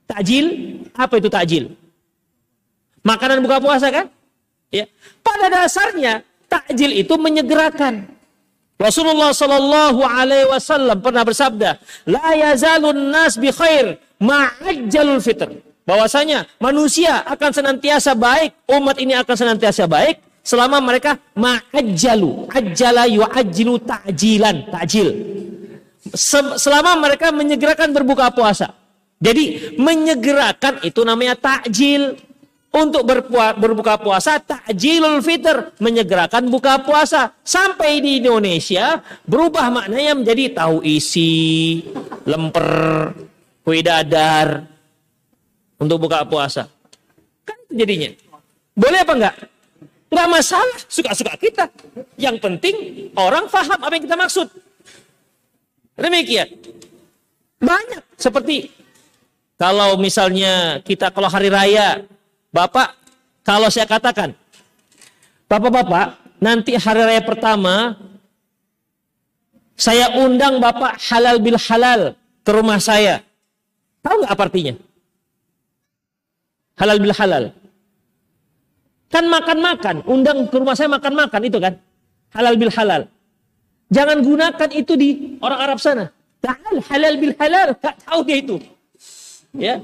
[0.03, 0.45] Takjil?
[0.91, 1.63] Apa itu takjil?
[3.07, 4.11] Makanan buka puasa kan?
[4.67, 4.83] Ya.
[5.23, 8.11] Pada dasarnya takjil itu menyegerakan.
[8.75, 17.23] Rasulullah Shallallahu Alaihi Wasallam pernah bersabda, "La yazalun nas bi khair ma'ajjalul fitr." Bahwasanya manusia
[17.27, 25.09] akan senantiasa baik, umat ini akan senantiasa baik selama mereka ma'ajjalu, ajjala yu'ajjilu ta'jilan, ta'jil.
[26.59, 28.75] Selama mereka menyegerakan berbuka puasa.
[29.23, 32.19] Jadi menyegerakan itu namanya takjil.
[32.73, 37.29] Untuk berbuka puasa, takjilul fitr, menyegerakan buka puasa.
[37.45, 38.97] Sampai di Indonesia,
[39.29, 41.85] berubah maknanya menjadi tahu isi,
[42.25, 43.13] lemper,
[43.61, 44.72] kue dadar,
[45.83, 46.71] untuk buka puasa.
[47.43, 48.09] Kan itu jadinya.
[48.73, 49.35] Boleh apa enggak?
[50.07, 51.65] Enggak masalah, suka-suka kita.
[52.15, 52.75] Yang penting
[53.19, 54.47] orang faham apa yang kita maksud.
[55.99, 56.47] Demikian.
[57.59, 58.71] Banyak seperti
[59.59, 62.03] kalau misalnya kita kalau hari raya,
[62.49, 62.95] Bapak,
[63.45, 64.35] kalau saya katakan,
[65.47, 67.93] Bapak-bapak, nanti hari raya pertama
[69.73, 72.13] saya undang Bapak halal bil halal
[72.45, 73.25] ke rumah saya.
[74.03, 74.73] Tahu nggak apa artinya?
[76.83, 77.55] Halal bil halal.
[79.07, 81.79] Kan makan-makan, undang ke rumah saya makan-makan itu kan.
[82.35, 83.07] Halal bil halal.
[83.87, 86.11] Jangan gunakan itu di orang Arab sana.
[86.43, 88.59] Ta'al halal bil halal, tak tahu dia itu.
[89.55, 89.79] Ya.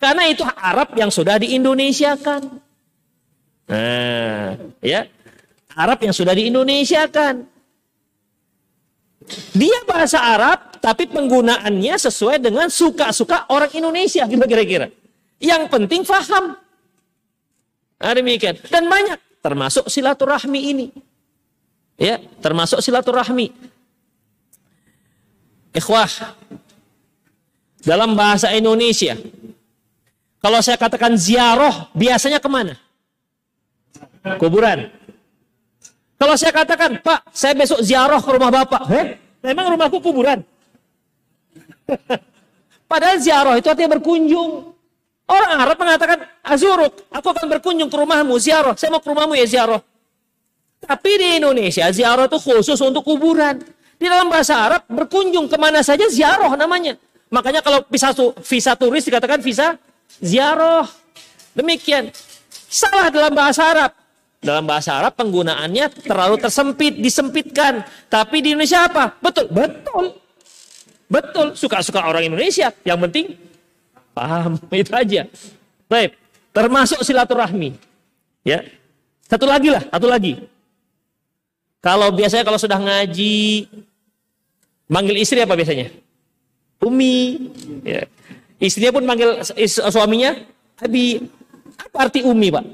[0.00, 2.40] Karena itu Arab yang sudah di Indonesia kan.
[3.68, 5.04] Nah, ya.
[5.76, 7.44] Arab yang sudah di Indonesia kan.
[9.52, 14.88] Dia bahasa Arab, tapi penggunaannya sesuai dengan suka-suka orang Indonesia, gitu kira-kira.
[15.44, 16.56] Yang penting faham.
[18.00, 18.56] Nah, demikian.
[18.72, 19.20] Dan banyak.
[19.44, 20.86] Termasuk silaturahmi ini.
[22.00, 23.52] Ya, termasuk silaturahmi.
[25.76, 26.32] Ikhwah.
[27.84, 29.20] Dalam bahasa Indonesia.
[30.40, 32.80] Kalau saya katakan ziarah, biasanya ke mana?
[34.40, 34.88] Kuburan.
[36.16, 38.82] Kalau saya katakan, Pak, saya besok ziarah ke rumah Bapak.
[38.88, 39.06] Heh,
[39.44, 40.40] memang rumahku kuburan.
[42.90, 44.73] Padahal ziarah itu artinya berkunjung.
[45.24, 48.76] Orang Arab mengatakan, Azuruk, aku akan berkunjung ke rumahmu, ziarah.
[48.76, 49.80] Saya mau ke rumahmu ya ziarah.
[50.84, 53.56] Tapi di Indonesia, ziarah itu khusus untuk kuburan.
[53.96, 57.00] Di dalam bahasa Arab, berkunjung ke mana saja ziarah namanya.
[57.32, 58.12] Makanya kalau visa,
[58.44, 59.80] visa turis dikatakan visa
[60.20, 60.84] ziarah.
[61.56, 62.12] Demikian.
[62.68, 63.90] Salah dalam bahasa Arab.
[64.44, 67.80] Dalam bahasa Arab penggunaannya terlalu tersempit, disempitkan.
[68.12, 69.16] Tapi di Indonesia apa?
[69.24, 70.20] Betul, betul.
[71.08, 72.68] Betul, suka-suka orang Indonesia.
[72.84, 73.26] Yang penting
[74.14, 75.26] paham, itu aja.
[75.90, 76.14] Baik,
[76.54, 77.74] termasuk silaturahmi.
[78.46, 78.62] Ya.
[79.26, 80.40] Satu lagi lah, satu lagi.
[81.84, 83.68] Kalau biasanya kalau sudah ngaji,
[84.88, 85.92] manggil istri apa biasanya?
[86.80, 87.50] Umi.
[87.84, 88.08] Ya.
[88.56, 90.32] Istrinya pun manggil suaminya
[90.80, 91.20] Abi.
[91.74, 92.64] Apa arti umi, Pak?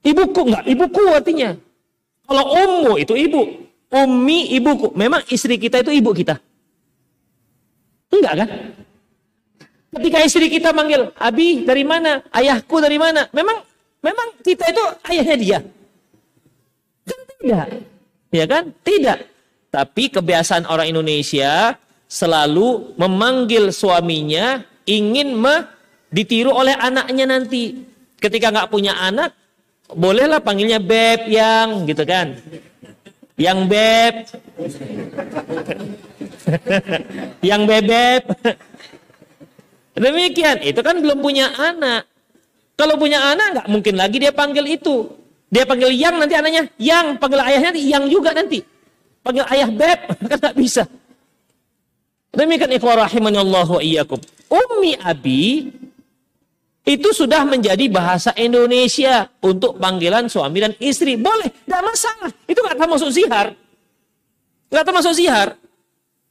[0.00, 1.50] Ibuku enggak, ibuku artinya.
[2.24, 4.96] Kalau ummu itu ibu, umi ibuku.
[4.96, 6.40] Memang istri kita itu ibu kita.
[8.10, 8.48] Enggak kan?
[9.90, 12.22] Ketika istri kita manggil, Abi dari mana?
[12.30, 13.26] Ayahku dari mana?
[13.34, 13.58] Memang
[13.98, 15.58] memang kita itu ayahnya dia.
[17.02, 17.66] Kan tidak.
[18.30, 18.64] Ya kan?
[18.86, 19.18] Tidak.
[19.70, 21.74] Tapi kebiasaan orang Indonesia
[22.06, 25.66] selalu memanggil suaminya ingin me,
[26.14, 27.86] ditiru oleh anaknya nanti.
[28.20, 29.34] Ketika nggak punya anak,
[29.90, 32.38] bolehlah panggilnya beb yang gitu kan.
[33.34, 34.14] Yang beb.
[37.48, 38.22] yang bebek.
[40.00, 42.08] Demikian, itu kan belum punya anak.
[42.80, 45.04] Kalau punya anak nggak mungkin lagi dia panggil itu.
[45.52, 48.64] Dia panggil yang nanti anaknya yang panggil ayahnya yang juga nanti.
[49.20, 49.98] Panggil ayah beb
[50.32, 50.88] kan nggak bisa.
[52.32, 54.16] Demikian ikhwah Allah wa iyyakum.
[54.48, 55.68] Ummi abi
[56.88, 61.20] itu sudah menjadi bahasa Indonesia untuk panggilan suami dan istri.
[61.20, 62.32] Boleh, tidak masalah.
[62.48, 63.52] Itu nggak termasuk zihar.
[64.72, 65.60] Nggak termasuk zihar.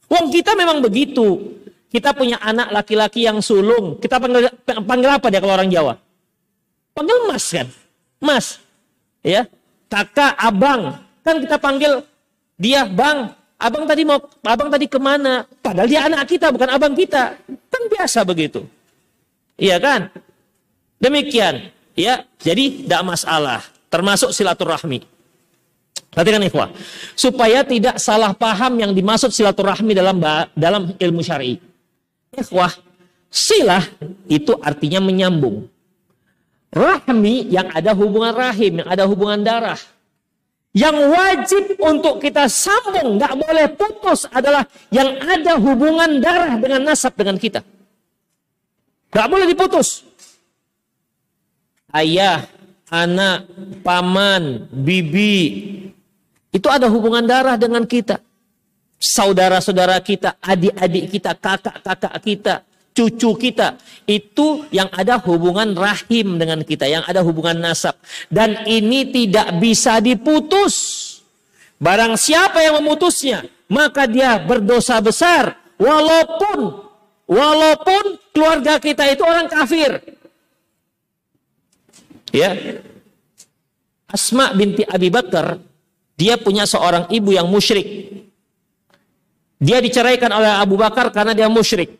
[0.10, 1.59] Wong kita memang begitu.
[1.90, 3.98] Kita punya anak laki-laki yang sulung.
[3.98, 5.98] Kita panggil, panggil apa dia kalau orang Jawa?
[6.94, 7.68] Panggil mas kan?
[8.22, 8.48] Mas.
[9.26, 9.50] Ya.
[9.90, 11.02] Kakak, abang.
[11.26, 12.06] Kan kita panggil
[12.62, 13.34] dia bang.
[13.60, 15.44] Abang tadi mau, abang tadi ke mana?
[15.60, 17.36] Padahal dia anak kita, bukan abang kita.
[17.68, 18.64] Kan biasa begitu.
[19.60, 20.14] Iya kan?
[21.02, 21.74] Demikian.
[21.98, 23.60] Ya, jadi tidak masalah.
[23.92, 25.04] Termasuk silaturahmi.
[26.14, 26.70] Perhatikan ikhwah.
[27.18, 30.18] Supaya tidak salah paham yang dimaksud silaturahmi dalam
[30.56, 31.69] dalam ilmu syar'i.
[32.34, 32.74] Ikhwah,
[33.30, 33.84] silah
[34.30, 35.66] itu artinya menyambung.
[36.70, 39.80] Rahmi yang ada hubungan rahim, yang ada hubungan darah.
[40.70, 47.18] Yang wajib untuk kita sambung, nggak boleh putus adalah yang ada hubungan darah dengan nasab
[47.18, 47.66] dengan kita.
[49.10, 50.06] Nggak boleh diputus.
[51.90, 52.46] Ayah,
[52.94, 53.50] anak,
[53.82, 55.42] paman, bibi,
[56.54, 58.22] itu ada hubungan darah dengan kita.
[59.00, 62.56] Saudara-saudara kita, adik-adik kita, kakak-kakak kita,
[62.92, 63.80] cucu kita.
[64.04, 67.96] Itu yang ada hubungan rahim dengan kita, yang ada hubungan nasab.
[68.28, 71.08] Dan ini tidak bisa diputus.
[71.80, 75.56] Barang siapa yang memutusnya, maka dia berdosa besar.
[75.80, 76.84] Walaupun,
[77.24, 80.04] walaupun keluarga kita itu orang kafir.
[82.36, 82.52] Ya,
[84.10, 85.62] Asma binti Abi Bakar
[86.20, 88.12] dia punya seorang ibu yang musyrik.
[89.60, 92.00] Dia diceraikan oleh Abu Bakar karena dia musyrik.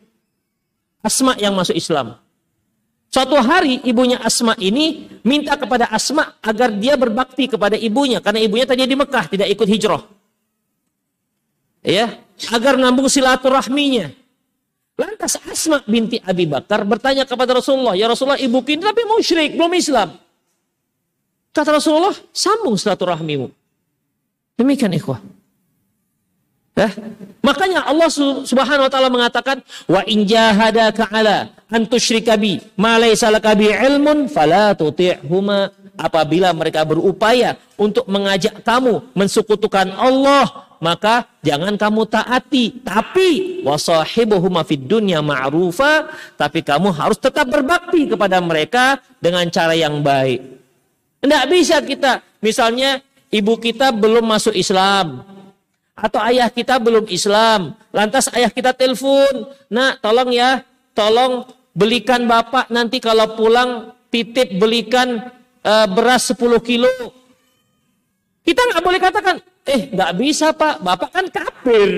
[1.04, 2.16] Asma yang masuk Islam.
[3.12, 8.64] Suatu hari ibunya Asma ini minta kepada Asma agar dia berbakti kepada ibunya karena ibunya
[8.64, 10.02] tadi di Mekah tidak ikut hijrah.
[11.84, 12.16] Ya,
[12.48, 14.14] agar nambung silaturahminya.
[14.96, 19.72] Lantas Asma binti Abi Bakar bertanya kepada Rasulullah, "Ya Rasulullah, ibu kita tapi musyrik, belum
[19.76, 20.16] Islam."
[21.50, 23.48] Kata Rasulullah, "Sambung silaturahmimu."
[24.60, 25.18] Demikian ikhwah.
[26.78, 26.92] Eh?
[27.42, 28.08] Makanya Allah
[28.46, 29.58] Subhanahu wa taala mengatakan
[29.90, 36.54] wa in jahadaka ala an tusyrika bi ma laysa laka bi ilmun fala tuti'huma apabila
[36.54, 45.20] mereka berupaya untuk mengajak kamu mensekutukan Allah maka jangan kamu taati tapi wasahibuhuma fid dunya
[45.20, 46.08] ma'rufa
[46.38, 50.40] tapi kamu harus tetap berbakti kepada mereka dengan cara yang baik.
[51.20, 55.39] Tidak bisa kita misalnya ibu kita belum masuk Islam
[56.00, 57.76] atau ayah kita belum Islam.
[57.92, 60.64] Lantas ayah kita telepon, "Nak, tolong ya,
[60.96, 61.44] tolong
[61.76, 65.30] belikan Bapak nanti kalau pulang titip belikan
[65.62, 66.90] uh, beras 10 kilo."
[68.40, 69.36] Kita nggak boleh katakan,
[69.68, 70.80] "Eh, nggak bisa, Pak.
[70.80, 71.88] Bapak kan kafir."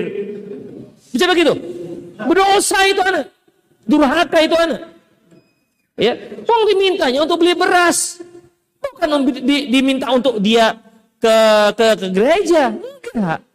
[1.15, 1.55] Bisa begitu?
[2.19, 3.31] Berdosa itu anak.
[3.87, 4.81] Durhaka itu anak.
[5.93, 8.19] Ya, tong dimintanya untuk beli beras.
[8.81, 10.75] Bukan diminta untuk dia
[11.21, 11.35] ke
[11.77, 12.73] ke, ke gereja.
[12.73, 13.52] Enggak.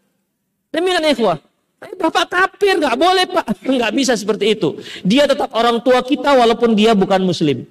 [0.68, 1.38] Demikian ikhwah.
[1.78, 3.46] Eh, Bapak kafir, nggak boleh Pak.
[3.62, 4.76] Nggak bisa seperti itu.
[5.06, 7.64] Dia tetap orang tua kita walaupun dia bukan muslim.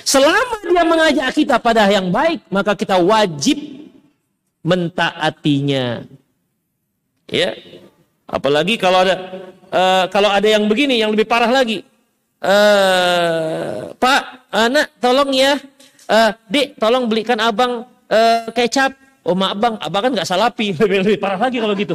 [0.00, 3.60] Selama dia mengajak kita pada yang baik, maka kita wajib
[4.64, 6.06] mentaatinya.
[7.28, 7.58] Ya.
[8.24, 9.14] Apalagi kalau ada
[9.68, 11.84] uh, kalau ada yang begini yang lebih parah lagi.
[12.40, 15.60] Uh, Pak, anak tolong ya.
[16.08, 18.96] Uh, Dik, tolong belikan Abang uh, kecap.
[19.22, 20.74] Oh, maaf Bang, Abang kan nggak salapi.
[20.80, 21.94] Lebih, lebih parah lagi kalau gitu.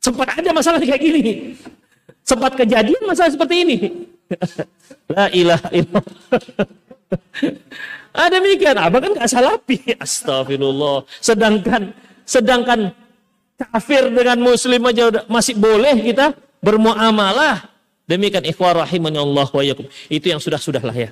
[0.00, 1.56] Sempat ada masalah kayak gini.
[2.24, 3.76] Sempat kejadian masalah seperti ini.
[5.16, 6.40] La ilaha illallah.
[8.10, 9.94] Ada demikian, abang kan gak salapi.
[9.98, 11.06] Astagfirullah.
[11.22, 11.94] Sedangkan
[12.26, 12.90] sedangkan
[13.54, 17.70] kafir dengan muslim aja masih boleh kita bermuamalah.
[18.10, 19.62] Demikian ikhwah rahimani Allah wa.
[20.10, 21.10] Itu yang sudah-sudah lah ya.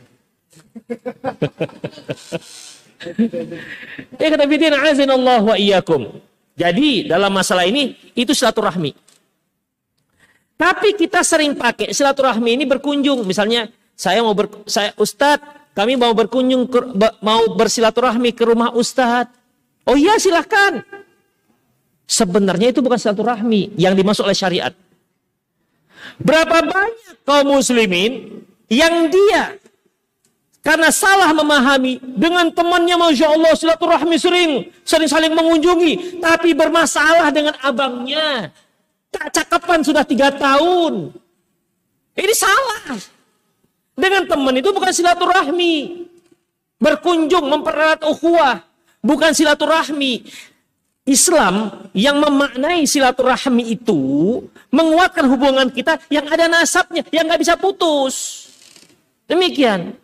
[4.18, 6.18] Ya kata fitin Allah wa iyyakum.
[6.58, 8.90] Jadi dalam masalah ini itu silaturahmi.
[10.58, 13.22] Tapi kita sering pakai silaturahmi ini berkunjung.
[13.22, 16.80] Misalnya saya mau ber, saya Ustadz, kami mau berkunjung ke,
[17.22, 19.30] mau bersilaturahmi ke rumah Ustadz.
[19.86, 20.82] Oh iya silahkan.
[22.10, 24.74] Sebenarnya itu bukan silaturahmi yang dimasuk oleh syariat.
[26.18, 29.54] Berapa banyak kaum muslimin yang dia
[30.68, 37.56] karena salah memahami dengan temannya Masya Allah silaturahmi sering sering saling mengunjungi tapi bermasalah dengan
[37.64, 38.52] abangnya
[39.08, 41.12] Tak cakapan sudah tiga tahun.
[42.12, 43.00] Ini salah.
[43.98, 46.06] Dengan teman itu bukan silaturahmi.
[46.78, 48.62] Berkunjung, mempererat ukhuwah.
[49.00, 50.28] Bukan silaturahmi.
[51.08, 58.44] Islam yang memaknai silaturahmi itu menguatkan hubungan kita yang ada nasabnya, yang nggak bisa putus.
[59.24, 59.96] Demikian.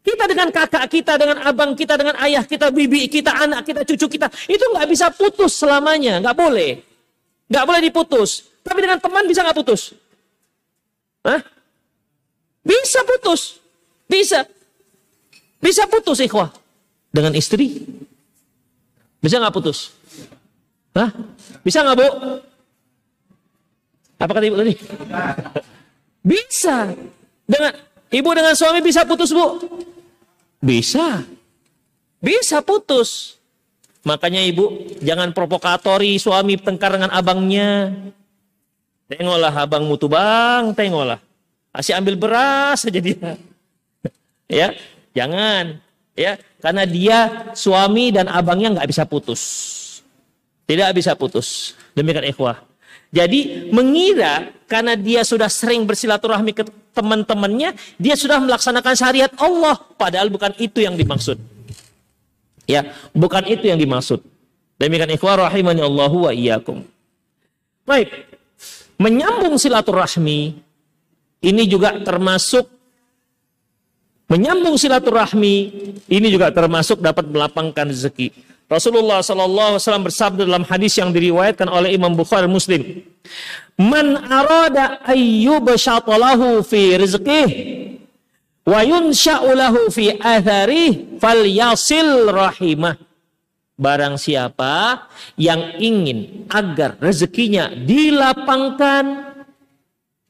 [0.00, 4.16] Kita dengan kakak kita, dengan abang kita, dengan ayah kita, bibi kita, anak kita, cucu
[4.16, 6.80] kita, itu nggak bisa putus selamanya, nggak boleh.
[7.52, 8.48] Nggak boleh diputus.
[8.64, 9.92] Tapi dengan teman bisa nggak putus?
[11.26, 11.40] Hah?
[12.64, 13.60] Bisa putus.
[14.08, 14.48] Bisa.
[15.60, 16.48] Bisa putus ikhwah.
[17.12, 17.84] Dengan istri.
[19.20, 19.92] Bisa nggak putus?
[20.96, 21.12] Hah?
[21.60, 22.08] Bisa nggak bu?
[24.20, 24.74] Apa kata ibu tadi?
[26.24, 26.92] Bisa.
[27.44, 27.72] Dengan
[28.10, 29.62] ibu dengan suami bisa putus bu?
[30.60, 31.24] Bisa.
[32.20, 33.40] Bisa putus.
[34.04, 37.92] Makanya ibu jangan provokatori suami tengkar dengan abangnya.
[39.10, 41.18] Tengoklah abangmu tuh bang, tengoklah.
[41.74, 43.16] Asih ambil beras saja dia.
[44.50, 44.70] ya,
[45.16, 45.82] jangan.
[46.14, 47.18] Ya, karena dia
[47.56, 49.42] suami dan abangnya nggak bisa putus.
[50.70, 51.74] Tidak bisa putus.
[51.98, 52.69] Demikian ikhwah.
[53.10, 56.62] Jadi mengira karena dia sudah sering bersilaturahmi ke
[56.94, 59.74] teman-temannya, dia sudah melaksanakan syariat Allah.
[59.98, 61.38] Padahal bukan itu yang dimaksud.
[62.70, 64.22] Ya, bukan itu yang dimaksud.
[64.78, 66.86] Demikian ikhwah rahimani Allahu wa iyyakum.
[67.82, 68.30] Baik.
[68.94, 70.54] Menyambung silaturahmi
[71.42, 72.68] ini juga termasuk
[74.30, 75.54] menyambung silaturahmi
[76.06, 78.30] ini juga termasuk dapat melapangkan rezeki.
[78.70, 83.02] Rasulullah wasallam bersabda dalam hadis yang diriwayatkan oleh Imam Bukhari Muslim,
[83.74, 87.90] "Man arada ayyubshatalahu fi rizqihi
[88.70, 92.94] wa yunsha'u lahu fi athari falyasil rahimah.
[93.80, 95.08] Barang siapa
[95.40, 99.34] yang ingin agar rezekinya dilapangkan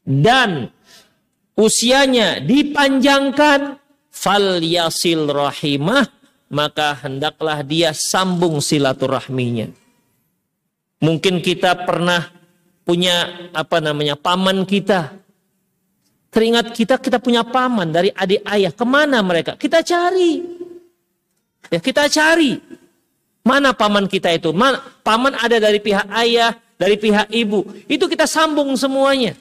[0.07, 0.71] dan
[1.59, 3.75] usianya dipanjangkan
[4.07, 6.20] falyasil rahimah
[6.51, 9.71] maka hendaklah dia sambung silaturahminya.
[11.01, 12.29] Mungkin kita pernah
[12.85, 15.21] punya apa namanya paman kita
[16.31, 18.71] Teringat kita, kita punya paman dari adik ayah.
[18.71, 19.59] Ke mana mereka?
[19.59, 20.39] Kita cari.
[21.67, 22.55] Ya, kita cari.
[23.43, 24.55] Mana paman kita itu?
[24.55, 27.67] Mana, paman ada dari pihak ayah, dari pihak ibu.
[27.83, 29.35] Itu kita sambung semuanya.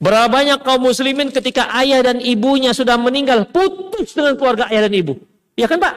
[0.00, 4.94] Berapa banyak kaum muslimin ketika ayah dan ibunya sudah meninggal, putus dengan keluarga ayah dan
[4.96, 5.20] ibu.
[5.56, 5.94] Ya kan Pak?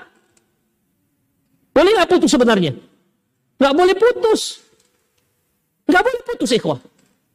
[1.76, 2.72] Boleh nggak putus sebenarnya?
[3.60, 4.42] Nggak boleh putus.
[5.86, 6.80] Nggak boleh putus ikhwah.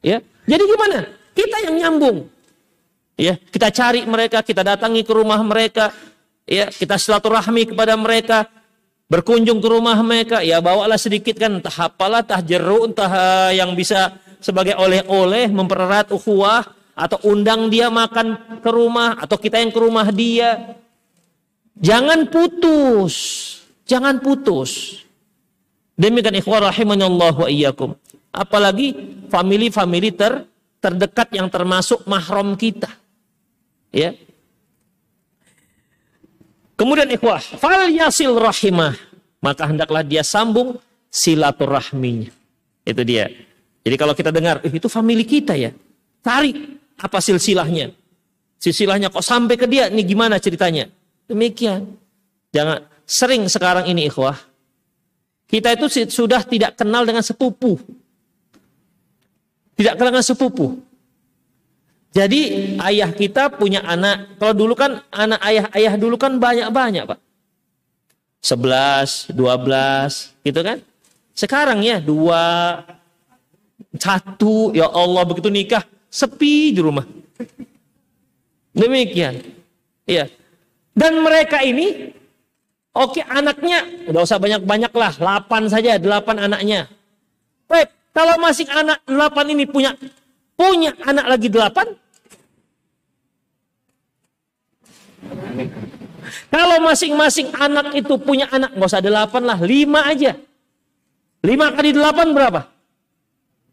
[0.01, 0.21] Ya.
[0.49, 1.05] Jadi gimana?
[1.31, 2.27] Kita yang nyambung.
[3.21, 5.93] Ya, kita cari mereka, kita datangi ke rumah mereka,
[6.49, 8.49] ya, kita silaturahmi kepada mereka,
[9.11, 13.77] berkunjung ke rumah mereka, ya bawalah sedikit kan entah apalah, entah jeruk, entah eh, yang
[13.77, 16.65] bisa sebagai oleh-oleh mempererat ukhuwah
[16.97, 20.81] atau undang dia makan ke rumah atau kita yang ke rumah dia.
[21.81, 23.15] Jangan putus.
[23.89, 25.01] Jangan putus.
[25.97, 27.97] Demikian ikhwah Allah wa iyyakum.
[28.31, 28.95] Apalagi
[29.27, 30.45] family-family ter
[30.81, 32.89] terdekat yang termasuk mahram kita.
[33.93, 34.17] Ya.
[36.79, 38.97] Kemudian ikhwah, fal yasil rahimah,
[39.37, 40.81] maka hendaklah dia sambung
[41.13, 42.33] silaturahminya.
[42.81, 43.29] Itu dia.
[43.85, 45.69] Jadi kalau kita dengar, eh, itu family kita ya.
[46.25, 47.93] Cari apa silsilahnya.
[48.57, 50.89] Silsilahnya kok sampai ke dia, ini gimana ceritanya.
[51.31, 51.95] Demikian.
[52.51, 54.35] Jangan sering sekarang ini ikhwah.
[55.47, 57.79] Kita itu sudah tidak kenal dengan sepupu.
[59.79, 60.79] Tidak kenal dengan sepupu.
[62.11, 64.35] Jadi ayah kita punya anak.
[64.35, 67.19] Kalau dulu kan anak ayah-ayah dulu kan banyak-banyak pak.
[68.43, 70.77] 11, 12 gitu kan.
[71.31, 72.43] Sekarang ya dua,
[73.95, 77.07] satu, ya Allah begitu nikah sepi di rumah.
[78.75, 79.39] Demikian.
[80.03, 80.27] Iya.
[80.91, 82.11] Dan mereka ini,
[82.91, 86.91] oke anaknya, udah usah banyak-banyak lah, 8 saja, 8 anaknya.
[87.71, 89.95] Baik, kalau masih anak 8 ini punya
[90.59, 92.01] punya anak lagi 8,
[96.51, 100.35] Kalau masing-masing anak itu punya anak, nggak usah delapan lah, lima aja.
[101.41, 102.67] Lima kali delapan berapa?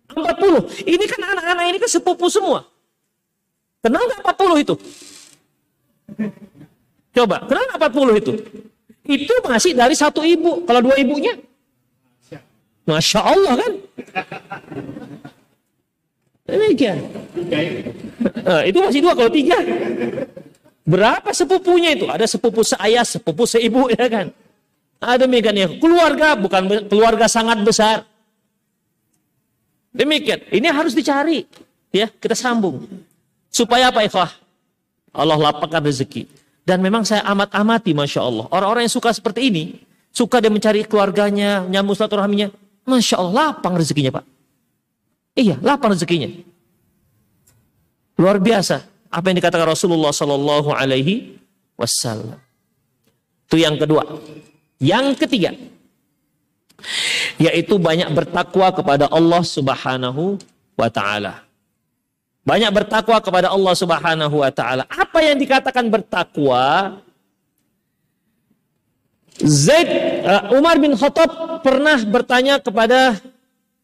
[0.09, 0.63] Empat puluh.
[0.83, 2.65] Ini kan anak-anak ini kan sepupu semua.
[3.85, 4.75] Kenal nggak empat puluh itu?
[7.15, 8.37] Coba, empat puluh itu?
[9.09, 10.63] Itu masih dari satu ibu.
[10.69, 11.35] Kalau dua ibunya,
[12.89, 13.73] Masya Allah kan?
[16.49, 16.99] Demikian.
[18.45, 19.61] Nah, itu masih dua kalau tiga.
[20.89, 22.09] Berapa sepupunya itu?
[22.09, 24.27] Ada sepupu seayah, sepupu seibu ya kan?
[25.05, 25.69] Ada demikian ya.
[25.77, 28.09] Keluarga bukan keluarga sangat besar.
[29.93, 30.49] Demikian.
[30.49, 31.45] Ini harus dicari.
[31.93, 32.89] Ya, kita sambung.
[33.53, 34.33] Supaya apa ikhwah?
[35.13, 36.25] Allah lapangkan rezeki.
[36.69, 38.45] Dan memang saya amat amati Masya Allah.
[38.53, 39.65] Orang-orang yang suka seperti ini.
[40.13, 42.53] Suka dia mencari keluarganya, nyambung silaturahminya.
[42.85, 44.25] Masya Allah lapang rezekinya Pak.
[45.33, 46.29] Iya, lapang rezekinya.
[48.21, 51.41] Luar biasa apa yang dikatakan Rasulullah Sallallahu Alaihi
[51.81, 52.37] Wasallam.
[53.49, 54.05] Itu yang kedua.
[54.77, 55.57] Yang ketiga,
[57.41, 60.37] yaitu banyak bertakwa kepada Allah Subhanahu
[60.77, 61.48] wa taala.
[62.49, 64.89] Banyak bertakwa kepada Allah Subhanahu wa taala.
[64.89, 66.97] Apa yang dikatakan bertakwa?
[69.45, 69.89] Zaid
[70.25, 73.21] uh, Umar bin Khattab pernah bertanya kepada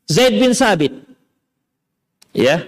[0.08, 0.96] Zaid bin Sabit.
[2.34, 2.66] Ya,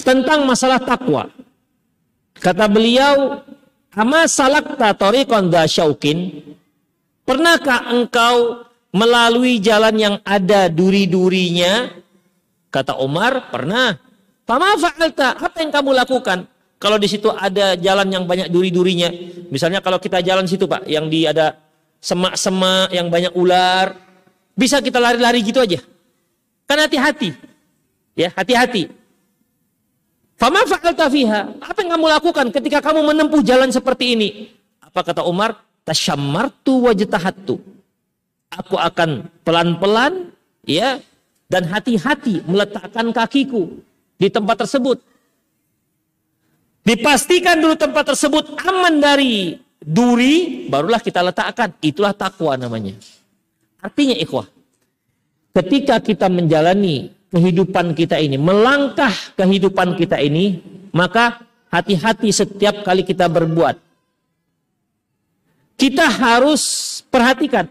[0.00, 1.28] tentang masalah takwa.
[2.40, 3.44] Kata beliau,
[3.92, 6.40] "Ama salakta tariqan syaukin?"
[7.28, 12.00] Pernahkah engkau melalui jalan yang ada duri-durinya?
[12.70, 13.98] Kata Umar, "Pernah."
[14.46, 15.38] Fama fa'alta?
[15.38, 16.42] Apa yang kamu lakukan?
[16.80, 19.12] Kalau di situ ada jalan yang banyak duri-durinya,
[19.52, 21.60] misalnya kalau kita jalan situ, Pak, yang di ada
[22.00, 23.94] semak-semak yang banyak ular,
[24.56, 25.78] bisa kita lari-lari gitu aja.
[26.64, 27.36] Kan hati-hati.
[28.16, 28.90] Ya, hati-hati.
[30.40, 31.52] Fama fa'alta fiha?
[31.60, 34.28] Apa yang kamu lakukan ketika kamu menempuh jalan seperti ini?
[34.80, 35.60] Apa kata Umar?
[35.84, 37.60] Tasyammartu wajtahattu.
[38.50, 40.32] Aku akan pelan-pelan
[40.64, 40.98] ya
[41.50, 43.82] dan hati-hati meletakkan kakiku
[44.14, 45.02] di tempat tersebut.
[46.86, 51.74] Dipastikan dulu tempat tersebut aman dari duri, barulah kita letakkan.
[51.82, 52.96] Itulah takwa namanya.
[53.82, 54.46] Artinya ikhwah,
[55.52, 60.62] ketika kita menjalani kehidupan kita ini, melangkah kehidupan kita ini,
[60.94, 63.76] maka hati-hati setiap kali kita berbuat.
[65.80, 66.62] Kita harus
[67.08, 67.64] perhatikan,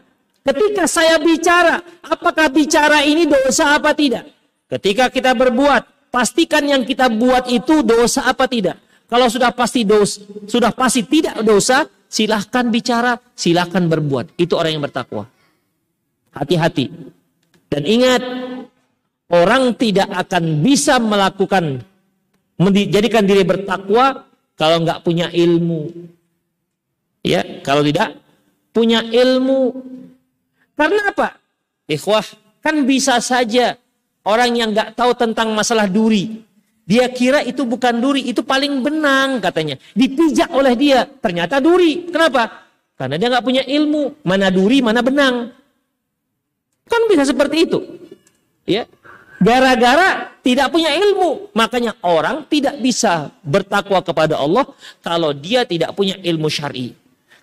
[0.49, 4.25] ketika saya bicara, apakah bicara ini dosa apa tidak?
[4.69, 8.77] Ketika kita berbuat, pastikan yang kita buat itu dosa apa tidak.
[9.09, 14.37] Kalau sudah pasti dosa, sudah pasti tidak dosa, silahkan bicara, silahkan berbuat.
[14.37, 15.25] Itu orang yang bertakwa.
[16.33, 16.93] Hati-hati.
[17.69, 18.21] Dan ingat,
[19.29, 21.81] orang tidak akan bisa melakukan
[22.59, 25.89] menjadikan diri bertakwa kalau nggak punya ilmu.
[27.25, 28.19] Ya, kalau tidak
[28.75, 29.73] punya ilmu.
[30.79, 31.35] Karena apa?
[31.91, 32.23] Ikhwah,
[32.63, 33.75] kan bisa saja
[34.23, 36.47] orang yang nggak tahu tentang masalah duri.
[36.87, 39.75] Dia kira itu bukan duri, itu paling benang katanya.
[39.91, 42.07] Dipijak oleh dia, ternyata duri.
[42.07, 42.63] Kenapa?
[42.95, 45.51] Karena dia nggak punya ilmu, mana duri, mana benang.
[46.87, 47.79] Kan bisa seperti itu.
[48.63, 48.87] Ya,
[49.39, 51.55] Gara-gara tidak punya ilmu.
[51.55, 54.67] Makanya orang tidak bisa bertakwa kepada Allah
[54.99, 56.91] kalau dia tidak punya ilmu syar'i.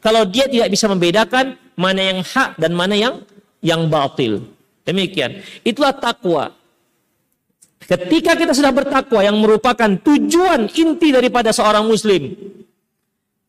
[0.06, 3.26] Kalau dia tidak bisa membedakan mana yang hak dan mana yang
[3.58, 4.46] yang batil.
[4.86, 5.42] Demikian.
[5.66, 6.54] Itulah takwa.
[7.82, 12.38] Ketika kita sudah bertakwa yang merupakan tujuan inti daripada seorang muslim.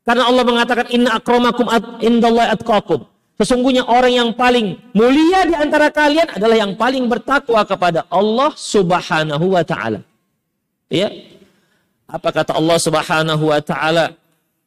[0.02, 1.70] Karena Allah mengatakan inna akramakum
[2.02, 3.06] indallahi atqakum.
[3.38, 9.54] Sesungguhnya orang yang paling mulia di antara kalian adalah yang paling bertakwa kepada Allah Subhanahu
[9.54, 10.02] wa taala.
[10.90, 11.14] Ya.
[12.10, 14.18] Apa kata Allah Subhanahu wa taala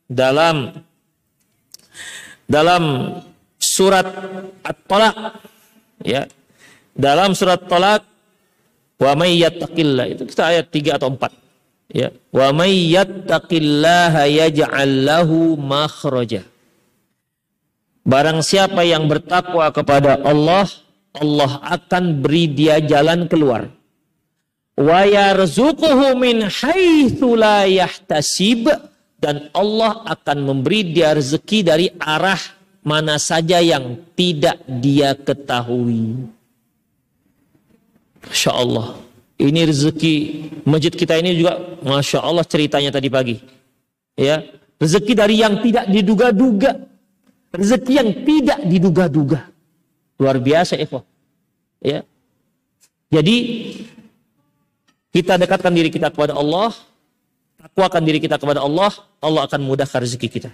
[0.07, 0.87] dalam
[2.51, 3.15] dalam
[3.63, 4.11] surat
[4.67, 5.15] At-Talaq
[6.05, 6.29] Ya.
[6.97, 8.05] Dalam surat Talak
[9.01, 11.33] wa may yattaqillah itu kita ayat 3 atau 4.
[11.93, 12.09] Ya.
[12.33, 16.45] Wa may yattaqillaha yaj'al lahu makhraja.
[18.05, 20.67] Barang siapa yang bertakwa kepada Allah,
[21.13, 23.69] Allah akan beri dia jalan keluar.
[24.81, 28.73] Wa yarzuquhu min haitsu la yahtasib
[29.21, 32.41] dan Allah akan memberi dia rezeki dari arah
[32.81, 36.25] mana saja yang tidak dia ketahui.
[38.25, 38.97] Masya Allah.
[39.41, 40.15] Ini rezeki
[40.69, 43.37] masjid kita ini juga Masya Allah ceritanya tadi pagi.
[44.17, 44.45] Ya,
[44.81, 46.77] rezeki dari yang tidak diduga-duga.
[47.53, 49.49] Rezeki yang tidak diduga-duga.
[50.21, 51.05] Luar biasa Eko.
[51.81, 52.05] Ya.
[53.09, 53.37] Jadi
[55.11, 56.71] kita dekatkan diri kita kepada Allah,
[57.59, 60.51] takwakan diri kita kepada Allah, Allah akan mudahkan rezeki kita.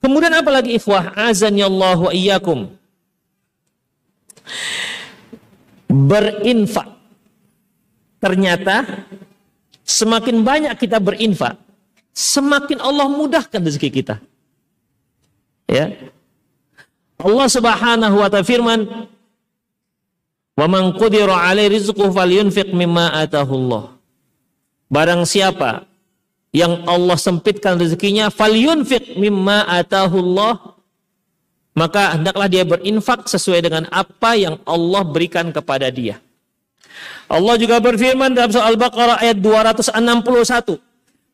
[0.00, 1.16] Kemudian apa lagi ikhwah?
[1.16, 2.68] Azan ya Allah wa iyyakum.
[5.88, 6.88] Berinfak.
[8.20, 9.04] Ternyata
[9.84, 11.60] semakin banyak kita berinfak,
[12.16, 14.16] semakin Allah mudahkan rezeki kita.
[15.68, 15.92] Ya.
[17.20, 18.80] Allah Subhanahu wa taala firman,
[20.56, 23.84] "Wa man qudira 'alaihi rizquhu falyunfiq mimma atahu Allah."
[24.88, 25.88] Barang siapa
[26.54, 30.78] yang Allah sempitkan rezekinya falyunfiq mimma atahullah
[31.74, 36.22] maka hendaklah dia berinfak sesuai dengan apa yang Allah berikan kepada dia.
[37.26, 40.78] Allah juga berfirman dalam surah Al-Baqarah ayat 261.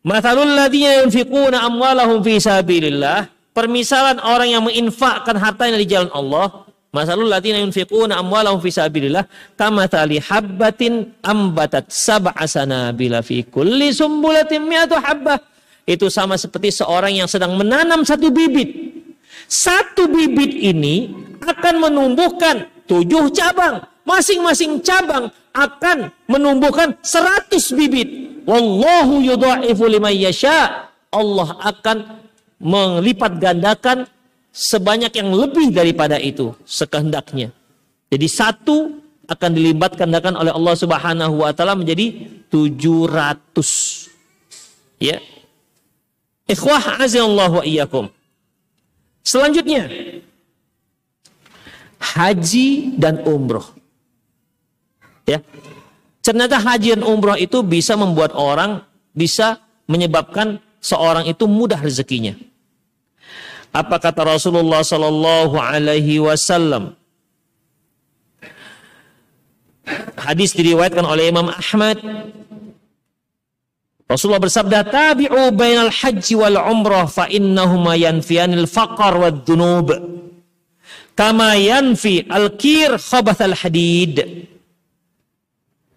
[0.01, 3.29] Mathalul ladzina yunfiquna amwalahum fi sabilillah.
[3.53, 9.23] Permisalan orang yang menginfakkan hartanya di jalan Allah Masalul latina yunfiquna amwalahum fi sabilillah
[9.55, 15.39] kamathali habbatin ambatat sab'a sanabila fi kulli sumbulatin mi'atu habbah.
[15.87, 18.75] Itu sama seperti seorang yang sedang menanam satu bibit.
[19.47, 21.15] Satu bibit ini
[21.47, 23.87] akan menumbuhkan tujuh cabang.
[24.03, 28.43] Masing-masing cabang akan menumbuhkan seratus bibit.
[28.51, 30.91] Wallahu yudha'ifu liman yasha.
[31.11, 32.19] Allah akan
[32.59, 34.11] melipat gandakan
[34.51, 37.51] sebanyak yang lebih daripada itu sekehendaknya.
[38.11, 38.99] Jadi satu
[39.31, 44.11] akan dilibatkan oleh Allah Subhanahu wa taala menjadi 700.
[44.99, 45.23] Ya.
[46.51, 48.11] Ikhwah azallahu wa iyyakum.
[49.23, 49.87] Selanjutnya
[52.01, 53.71] haji dan umroh.
[55.31, 55.39] Ya.
[56.21, 58.83] Ternyata haji dan umroh itu bisa membuat orang
[59.15, 62.35] bisa menyebabkan seorang itu mudah rezekinya.
[63.71, 66.99] Apa kata Rasulullah sallallahu alaihi wasallam?
[70.19, 71.99] Hadis diriwayatkan oleh Imam Ahmad.
[74.11, 79.95] Rasulullah bersabda, "Tabi'u bainal haji wal umrah fa innahuma yanfiyanil faqar wad dunub."
[81.15, 84.47] Kama yanfi al-kir khabath al-hadid.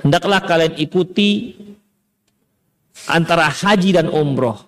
[0.03, 1.57] Hendaklah kalian ikuti
[3.09, 4.61] antara haji dan umroh.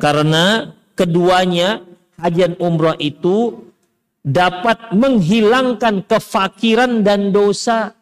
[0.00, 1.84] Karena keduanya
[2.22, 3.66] haji umroh itu
[4.22, 7.98] dapat menghilangkan kefakiran dan dosa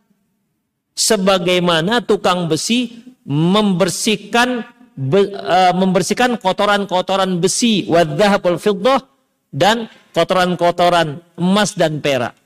[0.92, 9.00] sebagaimana tukang besi membersihkan be, uh, membersihkan kotoran-kotoran besi wadzahabul fiddah
[9.48, 12.36] dan kotoran-kotoran emas dan perak.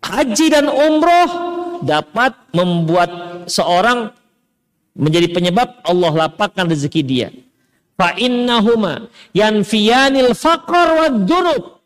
[0.00, 1.28] Haji dan umroh
[1.84, 3.10] dapat membuat
[3.44, 4.16] seorang
[4.96, 7.28] menjadi penyebab Allah lapangkan rezeki dia
[7.98, 11.82] fa innahuma yanfiyanil faqr wad dunub.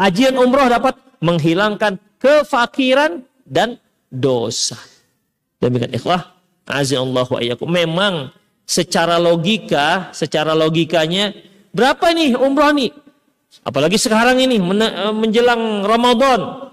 [0.00, 3.76] Haji umroh dapat menghilangkan kefakiran dan
[4.08, 4.78] dosa.
[5.58, 6.32] Demikian ikhwah,
[6.64, 7.68] azallahu ayyakum.
[7.68, 8.30] Memang
[8.62, 11.34] secara logika, secara logikanya
[11.74, 12.94] berapa nih umroh nih?
[13.66, 16.70] Apalagi sekarang ini eh, menjelang Ramadan.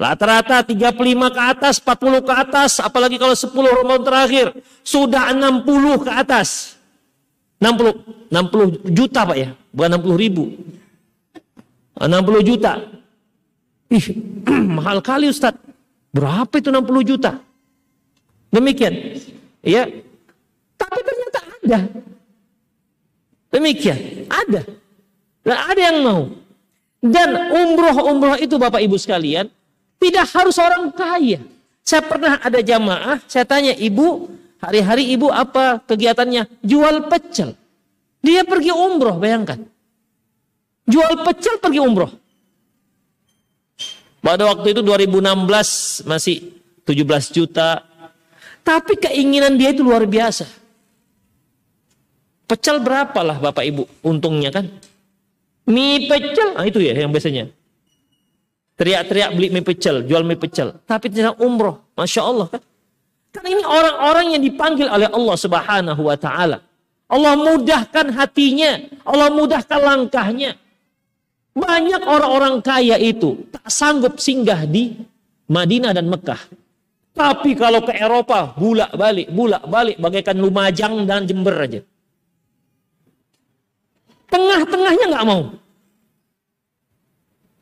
[0.00, 0.96] Rata-rata 35
[1.28, 4.46] ke atas, 40 ke atas, apalagi kalau 10 Ramadan terakhir.
[4.80, 6.79] Sudah 60 ke atas.
[7.60, 10.44] 60, 60 juta Pak ya, bukan 60 ribu.
[12.00, 12.72] 60 juta.
[13.92, 14.06] Ih,
[14.80, 15.52] mahal kali Ustaz.
[16.10, 17.36] Berapa itu 60 juta?
[18.50, 19.20] Demikian.
[19.62, 19.84] Ya.
[20.80, 21.78] Tapi ternyata ada.
[23.52, 23.98] Demikian,
[24.32, 24.62] ada.
[25.44, 26.22] Dan ada yang mau.
[27.00, 29.48] Dan umroh-umroh itu Bapak Ibu sekalian,
[29.96, 31.40] tidak harus orang kaya.
[31.80, 34.28] Saya pernah ada jamaah, saya tanya, Ibu,
[34.60, 36.60] Hari-hari ibu apa kegiatannya?
[36.60, 37.56] Jual pecel.
[38.20, 39.64] Dia pergi umroh, bayangkan.
[40.84, 42.12] Jual pecel pergi umroh.
[44.20, 47.80] Pada waktu itu 2016 masih 17 juta.
[48.60, 50.44] Tapi keinginan dia itu luar biasa.
[52.44, 54.68] Pecel berapa lah Bapak Ibu untungnya kan?
[55.70, 57.48] Mie pecel, nah itu ya yang biasanya.
[58.80, 60.72] teriak-teriak beli mie pecel, jual mie pecel.
[60.88, 61.84] Tapi tidak umroh.
[61.96, 62.62] Masya Allah kan.
[63.30, 66.58] Karena ini orang-orang yang dipanggil oleh Allah subhanahu wa ta'ala.
[67.10, 68.78] Allah mudahkan hatinya.
[69.06, 70.58] Allah mudahkan langkahnya.
[71.54, 74.94] Banyak orang-orang kaya itu tak sanggup singgah di
[75.50, 76.38] Madinah dan Mekah.
[77.10, 81.80] Tapi kalau ke Eropa, bulak balik, bulak balik, bagaikan Lumajang dan Jember aja.
[84.30, 85.58] Tengah-tengahnya nggak mau.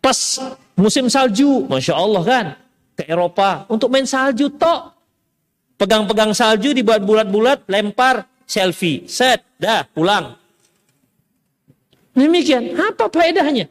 [0.04, 0.36] Pas
[0.76, 2.46] musim salju, Masya Allah kan,
[2.92, 4.97] ke Eropa untuk main salju tok.
[5.78, 10.34] Pegang-pegang salju dibuat bulat-bulat, lempar, selfie, set, dah pulang.
[12.18, 13.70] Demikian, apa faedahnya?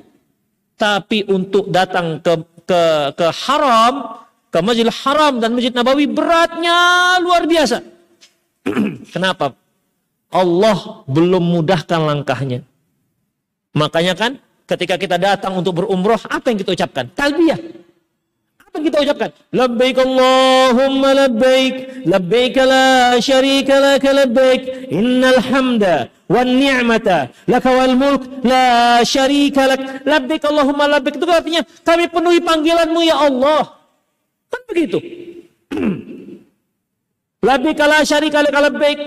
[0.80, 2.34] Tapi untuk datang ke
[2.64, 2.82] ke
[3.12, 7.84] ke haram, ke Masjidil Haram dan Masjid Nabawi beratnya luar biasa.
[9.14, 9.52] Kenapa?
[10.32, 12.64] Allah belum mudahkan langkahnya.
[13.76, 14.32] Makanya kan
[14.68, 17.08] ketika kita datang untuk berumroh, apa yang kita ucapkan?
[17.12, 17.60] Talbiyah.
[18.78, 19.30] Kita ucapkan?
[19.54, 24.62] Labbaik Allahumma labbaik, labbaik la syarika laka labbaik,
[24.94, 30.06] innal hamda wan ni'mata laka wal mulk la syarika lak.
[30.06, 31.18] Labbaik Allahumma labbaik.
[31.18, 33.62] Itu artinya kami penuhi panggilanmu ya Allah.
[34.52, 35.00] Kan begitu.
[37.48, 39.00] Labbaik la syarika lak labbaik.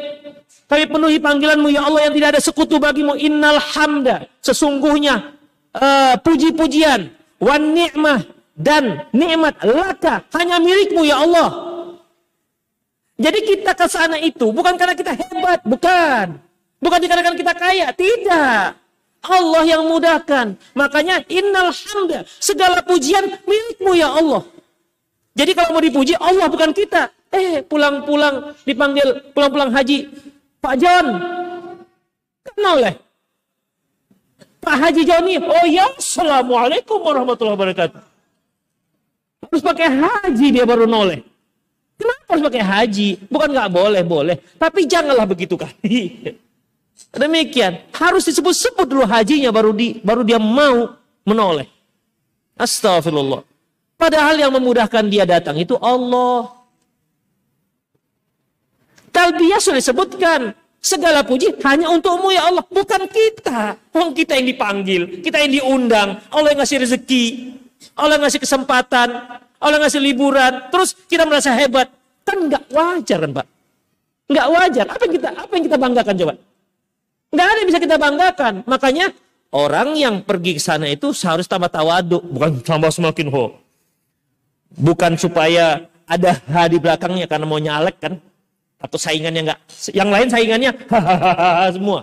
[0.70, 3.18] Kami penuhi panggilanmu ya Allah yang tidak ada sekutu bagimu.
[3.18, 5.34] Innal hamda sesungguhnya
[5.74, 7.10] uh, puji-pujian.
[7.40, 11.50] Wan ni'mah dan nikmat laka hanya milikmu ya Allah
[13.16, 16.40] jadi kita ke sana itu bukan karena kita hebat bukan
[16.80, 18.80] Bukan dikarenakan kita kaya, tidak.
[19.20, 20.56] Allah yang mudahkan.
[20.72, 24.40] Makanya innal hamda, segala pujian milikmu ya Allah.
[25.36, 27.12] Jadi kalau mau dipuji Allah bukan kita.
[27.30, 30.08] Eh, pulang-pulang dipanggil pulang-pulang haji.
[30.58, 31.06] Pak John.
[32.42, 32.94] Kenal oleh
[34.60, 35.36] Pak Haji Joni.
[35.38, 38.09] Oh ya, Assalamualaikum warahmatullahi wabarakatuh.
[39.40, 41.24] Harus pakai haji dia baru noleh.
[42.00, 43.08] Kenapa harus pakai haji?
[43.28, 44.36] Bukan nggak boleh, boleh.
[44.56, 46.32] Tapi janganlah begitu kali.
[47.20, 51.68] Demikian, harus disebut-sebut dulu hajinya baru di baru dia mau menoleh.
[52.56, 53.44] Astagfirullah.
[54.00, 56.48] Padahal yang memudahkan dia datang itu Allah.
[59.12, 60.56] Talbiyah sudah disebutkan.
[60.80, 62.64] Segala puji hanya untukmu ya Allah.
[62.64, 63.76] Bukan kita.
[63.92, 65.20] Orang kita yang dipanggil.
[65.20, 66.16] Kita yang diundang.
[66.32, 67.24] Allah yang ngasih rezeki.
[67.96, 69.08] Allah ngasih kesempatan.
[69.60, 70.72] Allah ngasih liburan.
[70.72, 71.88] Terus kita merasa hebat.
[72.24, 73.46] Kan nggak wajar kan Pak?
[74.30, 74.86] Nggak wajar.
[74.86, 76.34] Apa yang kita apa yang kita banggakan coba?
[77.30, 78.54] Nggak ada yang bisa kita banggakan.
[78.66, 79.06] Makanya
[79.50, 83.58] orang yang pergi ke sana itu harus tambah tawadu, bukan tambah semakin ho.
[84.70, 88.14] Bukan supaya ada H di belakangnya karena mau nyalek kan.
[88.80, 89.60] Atau saingannya nggak.
[89.92, 92.00] Yang lain saingannya hahaha semua.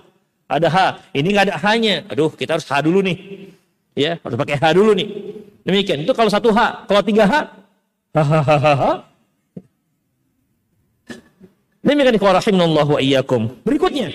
[0.48, 0.78] Ada H.
[1.12, 1.96] Ini nggak ada H-nya.
[2.08, 3.18] Aduh, kita harus H dulu nih.
[3.98, 5.10] Ya, harus pakai H dulu nih.
[5.66, 6.06] Demikian.
[6.06, 6.86] Itu kalau satu H.
[6.86, 7.34] Kalau tiga H,
[8.14, 9.02] hahaha.
[11.82, 13.50] Demikian Allah wa iyyakum.
[13.66, 14.14] Berikutnya,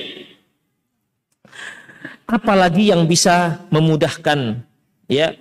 [2.28, 4.60] apalagi yang bisa memudahkan
[5.08, 5.36] ya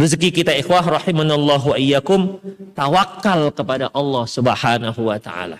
[0.00, 2.40] rezeki kita ikhwah rahimanallahu iyyakum
[2.72, 5.58] tawakal kepada Allah Subhanahu wa taala.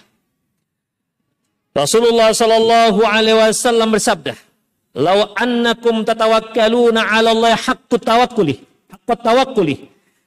[1.70, 4.34] Rasulullah sallallahu alaihi wasallam bersabda,
[4.96, 8.58] "Lau annakum tatawakkaluna 'ala Allah haqqut tawakkuli,
[8.90, 9.76] haqqut tawakkuli."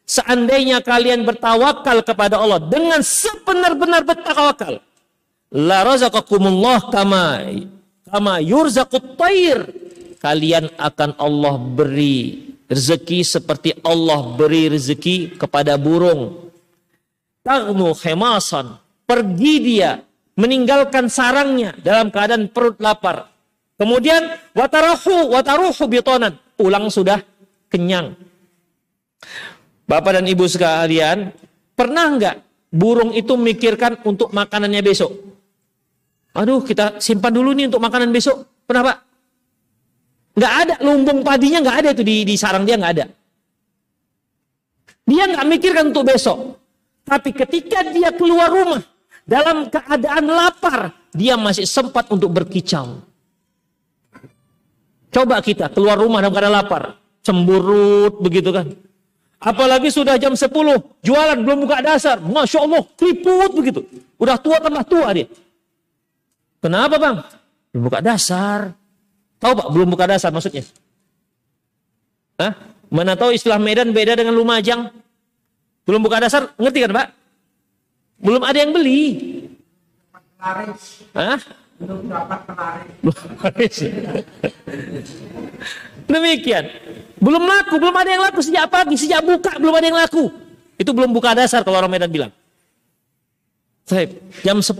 [0.04, 4.84] Seandainya kalian bertawakal kepada Allah dengan sebenar-benar bertawakal,
[5.52, 7.26] la razaqakumullah kama
[8.08, 9.64] kama yurzaqut tair
[10.20, 16.52] kalian akan Allah beri rezeki seperti Allah beri rezeki kepada burung.
[17.44, 18.80] Tagnu khemasan.
[19.04, 20.00] Pergi dia
[20.40, 23.33] meninggalkan sarangnya dalam keadaan perut lapar
[23.80, 27.22] kemudian watarahu wataruhu bitonan pulang sudah
[27.70, 28.18] kenyang
[29.84, 31.32] Bapak dan Ibu sekalian
[31.76, 32.36] pernah nggak
[32.72, 35.34] burung itu mikirkan untuk makanannya besok
[36.34, 38.66] Aduh, kita simpan dulu nih untuk makanan besok.
[38.66, 39.06] Kenapa?
[40.34, 43.06] Nggak ada lumbung padinya nggak ada itu di, di sarang dia nggak ada.
[45.06, 46.58] Dia nggak mikirkan untuk besok.
[47.06, 48.82] Tapi ketika dia keluar rumah
[49.30, 52.98] dalam keadaan lapar, dia masih sempat untuk berkicau.
[55.14, 56.84] Coba kita keluar rumah dalam keadaan lapar,
[57.22, 58.74] cemburut begitu kan.
[59.38, 60.50] Apalagi sudah jam 10,
[61.06, 62.18] jualan belum buka dasar.
[62.18, 63.86] Masya Allah, keriput begitu.
[64.18, 65.28] Udah tua tambah tua dia.
[66.64, 67.22] Kenapa bang?
[67.76, 68.72] Belum buka dasar.
[69.38, 70.64] Tahu pak, belum buka dasar maksudnya?
[72.40, 72.56] Hah?
[72.88, 74.90] Mana tahu istilah Medan beda dengan Lumajang?
[75.84, 77.08] Belum buka dasar, ngerti kan pak?
[78.24, 79.04] Belum ada yang beli.
[80.40, 81.38] Hah?
[86.08, 86.66] Demikian.
[87.24, 90.28] Belum laku, belum ada yang laku sejak pagi, sejak buka belum ada yang laku.
[90.76, 92.32] Itu belum buka dasar kalau orang Medan bilang.
[93.88, 94.76] Baik, jam 10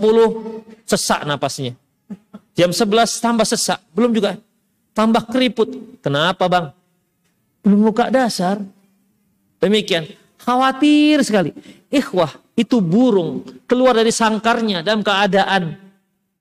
[0.88, 1.76] sesak napasnya.
[2.56, 4.36] Jam 11 tambah sesak, belum juga
[4.96, 6.00] tambah keriput.
[6.00, 6.72] Kenapa bang?
[7.60, 8.60] Belum buka dasar.
[9.60, 10.08] Demikian,
[10.40, 11.50] khawatir sekali.
[11.88, 15.83] Ikhwah, itu burung keluar dari sangkarnya dalam keadaan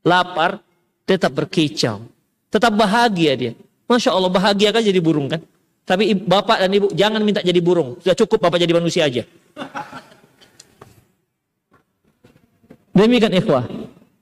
[0.03, 0.59] lapar,
[1.07, 2.05] tetap berkicau.
[2.51, 3.51] Tetap bahagia dia.
[3.89, 5.41] Masya Allah bahagia kan jadi burung kan.
[5.83, 7.99] Tapi bapak dan ibu jangan minta jadi burung.
[7.99, 9.27] Sudah cukup bapak jadi manusia aja.
[12.93, 13.65] Demikian ikhwah.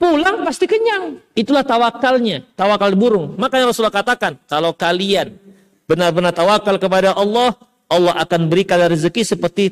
[0.01, 1.21] Pulang pasti kenyang.
[1.37, 2.41] Itulah tawakalnya.
[2.57, 3.37] Tawakal burung.
[3.37, 4.39] Makanya Rasulullah katakan.
[4.49, 5.37] Kalau kalian
[5.85, 7.53] benar-benar tawakal kepada Allah.
[7.91, 9.63] Allah akan berikan rezeki seperti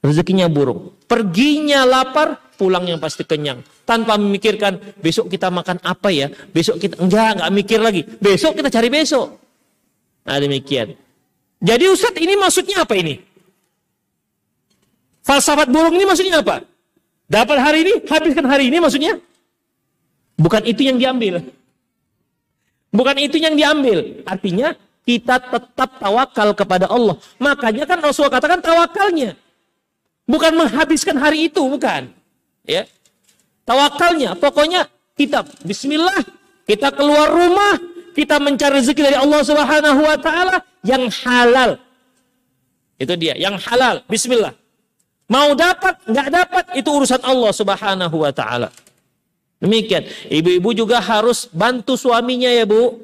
[0.00, 0.96] rezekinya burung.
[1.04, 3.58] Perginya lapar, pulang yang pasti kenyang.
[3.82, 6.30] Tanpa memikirkan besok kita makan apa ya.
[6.54, 8.06] Besok kita, enggak, enggak mikir lagi.
[8.22, 9.34] Besok kita cari besok.
[10.22, 10.94] Nah demikian.
[11.58, 13.18] Jadi Ustadz ini maksudnya apa ini?
[15.26, 16.62] Falsafat burung ini maksudnya apa?
[17.26, 19.18] Dapat hari ini, habiskan hari ini maksudnya?
[20.38, 21.42] Bukan itu yang diambil.
[22.94, 24.22] Bukan itu yang diambil.
[24.22, 27.18] Artinya kita tetap tawakal kepada Allah.
[27.42, 29.34] Makanya kan Rasulullah katakan tawakalnya.
[30.26, 32.10] Bukan menghabiskan hari itu, bukan.
[32.66, 32.86] Ya.
[33.62, 36.22] Tawakalnya, pokoknya kita bismillah,
[36.66, 37.78] kita keluar rumah,
[38.14, 41.78] kita mencari rezeki dari Allah Subhanahu wa taala yang halal.
[43.02, 44.06] Itu dia, yang halal.
[44.06, 44.54] Bismillah.
[45.32, 48.68] Mau dapat, nggak dapat, itu urusan Allah subhanahu wa ta'ala.
[49.62, 50.04] Demikian.
[50.28, 53.00] Ibu-ibu juga harus bantu suaminya ya bu.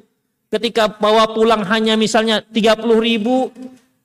[0.53, 3.49] Ketika bawa pulang hanya misalnya 30 ribu,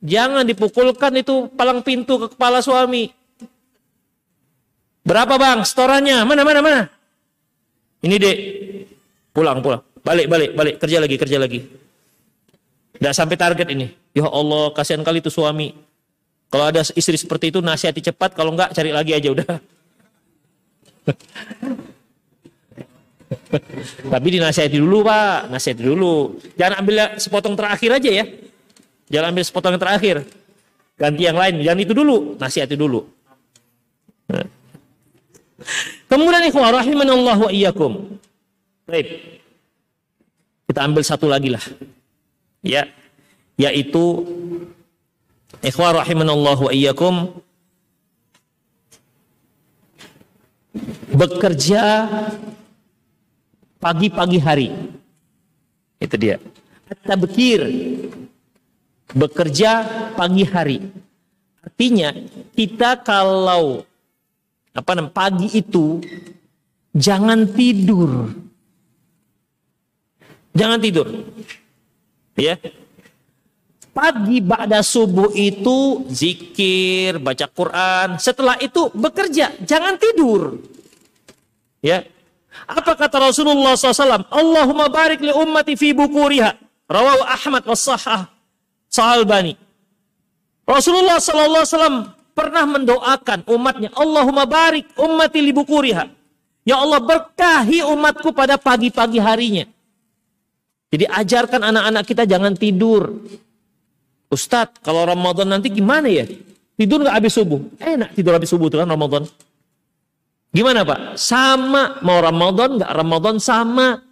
[0.00, 3.12] jangan dipukulkan itu palang pintu ke kepala suami.
[5.04, 6.24] Berapa bang setorannya?
[6.24, 6.88] Mana, mana, mana?
[8.00, 8.36] Ini dek,
[9.36, 9.84] pulang, pulang.
[10.00, 10.80] Balik, balik, balik.
[10.80, 11.60] Kerja lagi, kerja lagi.
[12.96, 13.88] Tidak sampai target ini.
[14.16, 15.74] Ya Allah, kasihan kali itu suami.
[16.48, 19.60] Kalau ada istri seperti itu nasihati cepat, kalau enggak cari lagi aja udah.
[24.12, 26.38] Tapi dinasihati dulu pak, nasihati dulu.
[26.56, 28.24] Jangan ambil sepotong terakhir aja ya.
[29.10, 30.24] Jangan ambil sepotong yang terakhir.
[30.94, 33.02] Ganti yang lain, jangan itu dulu, nasihati dulu.
[36.10, 38.18] Kemudian ikhwah rahimanallah wa iyyakum.
[38.84, 39.40] Baik.
[40.66, 41.62] Kita ambil satu lagi lah.
[42.64, 42.88] Ya,
[43.60, 44.24] yaitu
[45.64, 47.40] Ikhwah rahimanallah wa iyyakum
[51.16, 52.04] bekerja
[53.80, 54.68] pagi-pagi hari.
[55.96, 56.36] Itu dia.
[56.84, 57.64] At-tabkir
[59.16, 59.70] bekerja
[60.12, 60.84] pagi hari.
[61.64, 62.12] Artinya
[62.52, 63.88] kita kalau
[64.74, 66.02] apa namanya pagi itu
[66.90, 68.34] jangan tidur.
[70.54, 71.06] Jangan tidur.
[72.34, 72.58] Ya.
[73.94, 78.18] Pagi ba'da subuh itu zikir, baca Quran.
[78.18, 80.58] Setelah itu bekerja, jangan tidur.
[81.78, 82.02] Ya.
[82.66, 84.26] Apa kata Rasulullah SAW?
[84.30, 86.58] Allahumma barik li ummati fi bukuriha.
[86.90, 88.30] Rawahu Ahmad wa sahah
[88.90, 89.58] sahalbani.
[90.66, 93.94] Rasulullah SAW pernah mendoakan umatnya.
[93.94, 96.04] Allahumma barik ummati li bukuriha.
[96.66, 99.64] Ya Allah berkahi umatku pada pagi-pagi harinya.
[100.90, 103.22] Jadi ajarkan anak-anak kita jangan tidur.
[104.30, 106.26] Ustadz, kalau Ramadan nanti gimana ya?
[106.74, 107.62] Tidur nggak habis subuh?
[107.78, 109.22] Enak tidur habis subuh tuh kan Ramadan.
[110.54, 111.18] Gimana Pak?
[111.18, 114.02] Sama, mau Ramadan nggak Ramadan sama.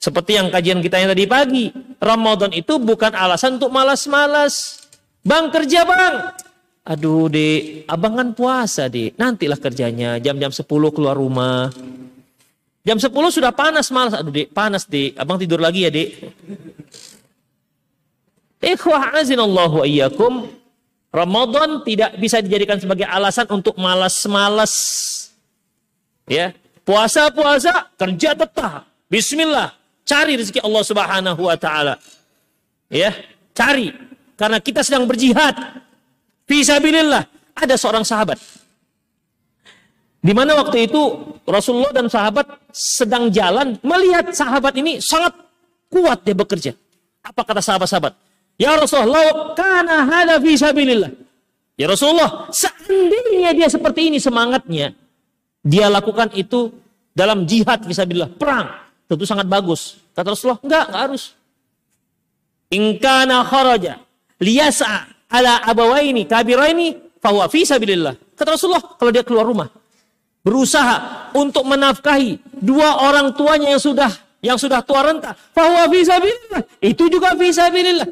[0.00, 1.64] Seperti yang kajian kita yang tadi pagi.
[2.00, 4.80] Ramadan itu bukan alasan untuk malas-malas.
[5.20, 6.32] Bang kerja bang.
[6.90, 9.14] Aduh dek, abang kan puasa dek.
[9.14, 11.70] Nantilah kerjanya jam-jam 10 keluar rumah.
[12.82, 14.18] Jam 10 sudah panas malas.
[14.18, 15.14] Aduh dek, panas dek.
[15.14, 16.18] Abang tidur lagi ya dek.
[18.58, 20.50] Ikhwah azinallahu iyyakum.
[21.14, 24.74] Ramadan tidak bisa dijadikan sebagai alasan untuk malas-malas.
[26.30, 26.54] Ya,
[26.86, 28.86] puasa-puasa, kerja tetap.
[29.10, 29.74] Bismillah,
[30.06, 31.98] cari rezeki Allah Subhanahu wa taala.
[32.86, 33.10] Ya,
[33.50, 33.90] cari
[34.38, 35.82] karena kita sedang berjihad.
[36.50, 37.54] Fisabilillah.
[37.54, 38.40] Ada seorang sahabat
[40.20, 41.00] di mana waktu itu
[41.48, 45.32] Rasulullah dan sahabat sedang jalan melihat sahabat ini sangat
[45.88, 46.72] kuat dia bekerja.
[47.24, 48.12] Apa kata sahabat-sahabat?
[48.60, 51.12] Ya Rasulullah, karena hada fi sabilillah.
[51.80, 54.92] Ya Rasulullah, seandainya dia seperti ini semangatnya,
[55.64, 56.68] dia lakukan itu
[57.16, 58.68] dalam jihad fisabilillah, perang.
[59.08, 59.96] Tentu sangat bagus.
[60.12, 61.22] Kata Rasulullah, enggak, enggak harus.
[62.70, 63.98] Ingkana kharaja
[64.38, 68.18] liyasa ala abawaini kabiraini fahuwa fi sabilillah.
[68.34, 69.68] Kata Rasulullah, kalau dia keluar rumah,
[70.42, 74.10] berusaha untuk menafkahi dua orang tuanya yang sudah
[74.40, 76.62] yang sudah tua renta, fahuwa fisabilillah.
[76.80, 78.08] Itu juga fisabilillah.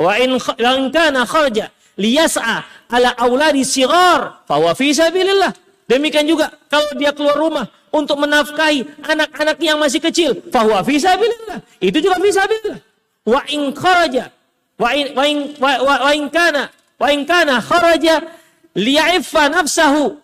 [0.00, 0.40] Wa in
[0.88, 1.68] kana kharja
[2.00, 5.52] liyas'a ala auladi sigar, fahuwa fisabilillah.
[5.84, 11.60] Demikian juga kalau dia keluar rumah untuk menafkahi anak-anak yang masih kecil, fahuwa fisabilillah.
[11.76, 12.80] Itu juga fisabilillah.
[13.28, 14.32] Wa in kharaja
[14.80, 18.24] wa in kana wa in kana kharaja
[18.72, 20.16] liya'iffa nafsahu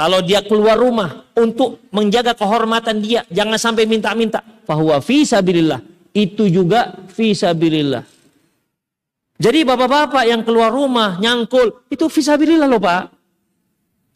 [0.00, 4.40] kalau dia keluar rumah untuk menjaga kehormatan dia, jangan sampai minta-minta.
[4.64, 5.82] Fahuwa fisabilillah.
[6.16, 8.00] Itu juga fisabilillah.
[9.40, 13.12] Jadi bapak-bapak yang keluar rumah nyangkul, itu fisabilillah loh pak.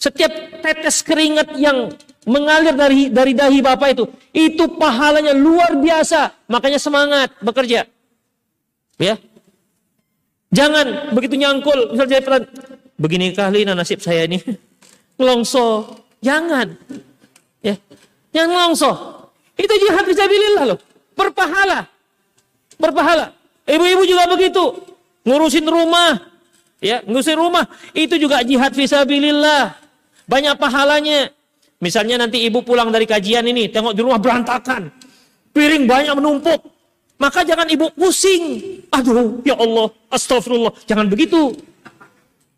[0.01, 1.93] Setiap tetes keringat yang
[2.29, 6.49] mengalir dari dari dahi bapak itu, itu pahalanya luar biasa.
[6.49, 7.85] Makanya semangat bekerja.
[8.97, 9.21] Ya.
[10.55, 12.47] Jangan begitu nyangkul, misalnya
[12.95, 14.39] begini kali nasib saya ini.
[15.25, 16.79] Longso, jangan.
[17.59, 17.75] Ya.
[18.35, 18.91] Jangan longso.
[19.55, 20.79] Itu jihad fisabilillah loh.
[21.15, 21.87] Berpahala.
[22.75, 23.31] Berpahala.
[23.63, 24.75] Ibu-ibu juga begitu.
[25.23, 26.19] Ngurusin rumah.
[26.83, 27.65] Ya, ngurusin rumah.
[27.95, 29.79] Itu juga jihad fisabilillah.
[30.27, 31.31] Banyak pahalanya.
[31.79, 34.91] Misalnya nanti ibu pulang dari kajian ini, tengok di rumah berantakan.
[35.55, 36.74] Piring banyak menumpuk.
[37.15, 38.61] Maka jangan ibu pusing.
[38.91, 40.75] Aduh, ya Allah, astagfirullah.
[40.85, 41.55] Jangan begitu.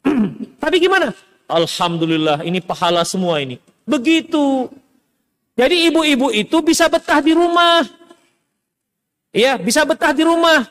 [0.62, 1.12] Tapi gimana?
[1.46, 3.61] Alhamdulillah, ini pahala semua ini.
[3.86, 4.66] Begitu.
[5.57, 7.84] Jadi ibu-ibu itu bisa betah di rumah.
[9.30, 10.68] Ya, bisa betah di rumah.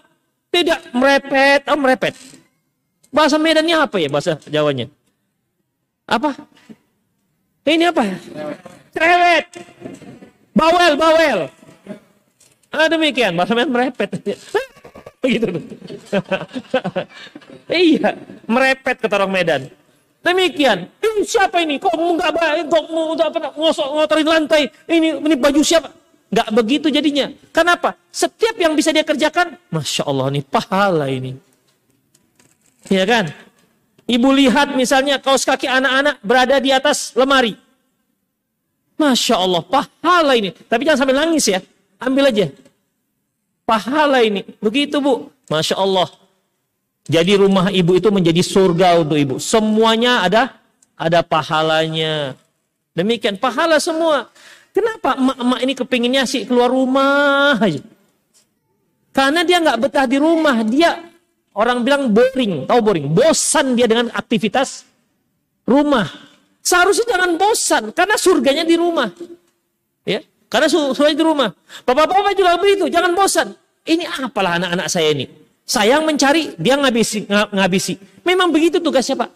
[0.50, 2.14] Tidak merepet, oh merepet.
[3.10, 4.92] Bahasa Medannya apa ya bahasa Jawanya?
[6.06, 6.36] Apa?
[7.66, 8.04] Ini apa?
[8.94, 9.46] Cerewet.
[10.54, 11.40] Bawel, bawel.
[12.76, 14.10] Ah, demikian, Medan merepet.
[15.24, 15.48] Begitu.
[17.72, 19.62] iya, merepet kata orang Medan.
[20.26, 20.90] Demikian.
[20.98, 21.78] Ini siapa ini?
[21.78, 22.66] Kok nggak baik?
[22.66, 23.54] Kok mau apa?
[23.54, 24.64] Ngosok ngotorin lantai?
[24.90, 25.94] Ini ini baju siapa?
[26.34, 27.30] Nggak begitu jadinya.
[27.54, 27.94] Kenapa?
[28.10, 31.38] Setiap yang bisa dia kerjakan, masya Allah ini pahala ini.
[32.90, 33.30] Ya kan?
[34.06, 37.58] Ibu lihat misalnya kaos kaki anak-anak berada di atas lemari.
[38.98, 40.54] Masya Allah, pahala ini.
[40.56, 41.60] Tapi jangan sampai nangis ya.
[42.02, 42.48] Ambil aja.
[43.66, 44.46] Pahala ini.
[44.62, 45.34] Begitu bu.
[45.50, 46.10] Masya Allah.
[47.06, 49.36] Jadi rumah ibu itu menjadi surga untuk ibu.
[49.38, 50.58] Semuanya ada
[50.98, 52.34] ada pahalanya.
[52.98, 54.30] Demikian pahala semua.
[54.74, 57.60] Kenapa emak-emak ini kepinginnya sih keluar rumah?
[59.16, 60.56] Karena dia nggak betah di rumah.
[60.66, 61.00] Dia
[61.56, 63.08] orang bilang boring, tahu boring.
[63.12, 64.84] Bosan dia dengan aktivitas
[65.64, 66.10] rumah.
[66.66, 69.14] Seharusnya jangan bosan karena surganya di rumah.
[70.48, 71.50] Karena surganya di rumah.
[71.84, 73.48] Bapak-bapak juga begitu, jangan bosan.
[73.86, 75.26] Ini apalah anak-anak saya ini?
[75.66, 77.98] Sayang mencari, dia ngabisi, ngabisi.
[78.22, 79.30] Memang begitu tugasnya Pak.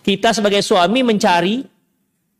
[0.00, 1.60] Kita sebagai suami mencari,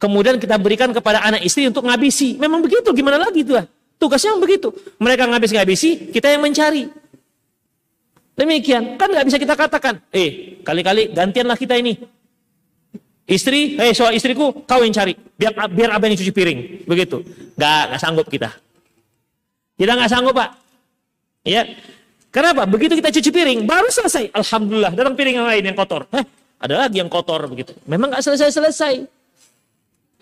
[0.01, 2.41] kemudian kita berikan kepada anak istri untuk ngabisi.
[2.41, 3.61] Memang begitu, gimana lagi tuh?
[4.01, 4.73] Tugasnya begitu.
[4.97, 6.89] Mereka ngabis-ngabisi, kita yang mencari.
[8.33, 12.01] Demikian, kan nggak bisa kita katakan, eh kali-kali gantianlah kita ini.
[13.31, 17.23] Istri, eh soal istriku, kau yang cari, biar biar abang yang cuci piring, begitu.
[17.55, 18.51] Gak, gak sanggup kita.
[19.79, 20.51] Kita nggak sanggup pak.
[21.47, 21.63] Ya,
[22.31, 22.63] Kenapa?
[22.63, 24.31] Begitu kita cuci piring, baru selesai.
[24.31, 26.07] Alhamdulillah, datang piring yang lain yang kotor.
[26.15, 26.23] Heh,
[26.63, 27.75] ada lagi yang kotor begitu.
[27.91, 29.03] Memang nggak selesai-selesai.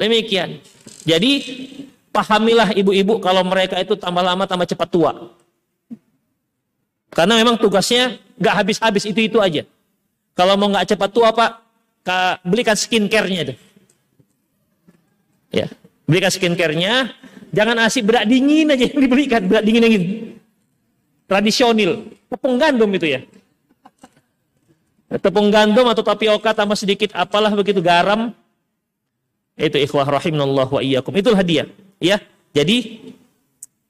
[0.01, 0.57] Demikian.
[1.05, 1.33] Jadi,
[2.09, 5.13] pahamilah ibu-ibu kalau mereka itu tambah lama tambah cepat tua.
[7.13, 9.69] Karena memang tugasnya nggak habis-habis itu-itu aja.
[10.33, 11.68] Kalau mau nggak cepat tua, Pak,
[12.43, 13.55] belikan skincare-nya itu.
[15.53, 15.67] Ya,
[16.09, 17.13] belikan skincare-nya.
[17.49, 20.09] Jangan asik berak dingin aja yang dibelikan, berak dingin yang ini
[21.29, 23.21] tradisional, tepung gandum itu ya.
[25.09, 28.33] Tepung gandum atau tapioka tambah sedikit apalah begitu garam.
[29.57, 31.17] Itu ikhwah rahimnallah wa iyyakum.
[31.17, 32.21] Itulah hadiah, ya.
[32.53, 33.09] Jadi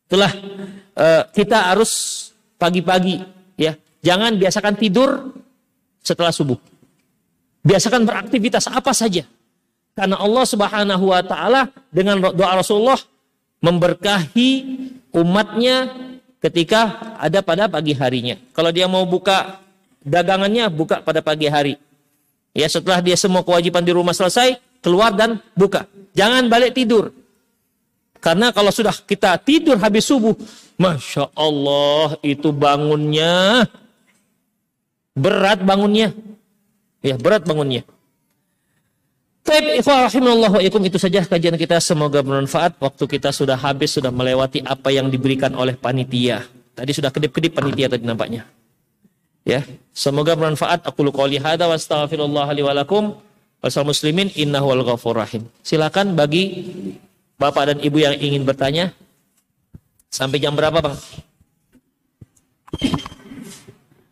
[0.06, 0.30] itulah
[0.94, 1.90] uh, kita harus
[2.58, 3.22] pagi-pagi
[3.58, 3.74] ya.
[4.02, 5.34] Jangan biasakan tidur
[6.02, 6.58] setelah subuh.
[7.68, 9.28] Biasakan beraktivitas apa saja.
[9.92, 12.96] Karena Allah Subhanahu wa taala dengan doa Rasulullah
[13.60, 14.50] memberkahi
[15.12, 15.92] umatnya
[16.40, 18.40] ketika ada pada pagi harinya.
[18.56, 19.60] Kalau dia mau buka
[20.00, 21.74] dagangannya, buka pada pagi hari.
[22.56, 25.84] Ya setelah dia semua kewajiban di rumah selesai, keluar dan buka.
[26.16, 27.12] Jangan balik tidur.
[28.18, 30.34] Karena kalau sudah kita tidur habis subuh,
[30.78, 33.66] Masya Allah itu bangunnya
[35.18, 36.14] berat bangunnya.
[37.04, 37.86] Ya berat bangunnya.
[39.48, 42.76] Taib wa itu saja kajian kita semoga bermanfaat.
[42.76, 46.44] Waktu kita sudah habis sudah melewati apa yang diberikan oleh panitia.
[46.76, 48.44] Tadi sudah kedip-kedip panitia tadi nampaknya.
[49.48, 49.64] Ya,
[49.96, 50.84] semoga bermanfaat.
[50.84, 54.84] Aku qouli hada wa astaghfirullah wa muslimin innahu al
[55.16, 55.48] rahim.
[55.64, 56.68] Silakan bagi
[57.40, 58.92] Bapak dan Ibu yang ingin bertanya?
[60.12, 60.96] Sampai jam berapa, Bang?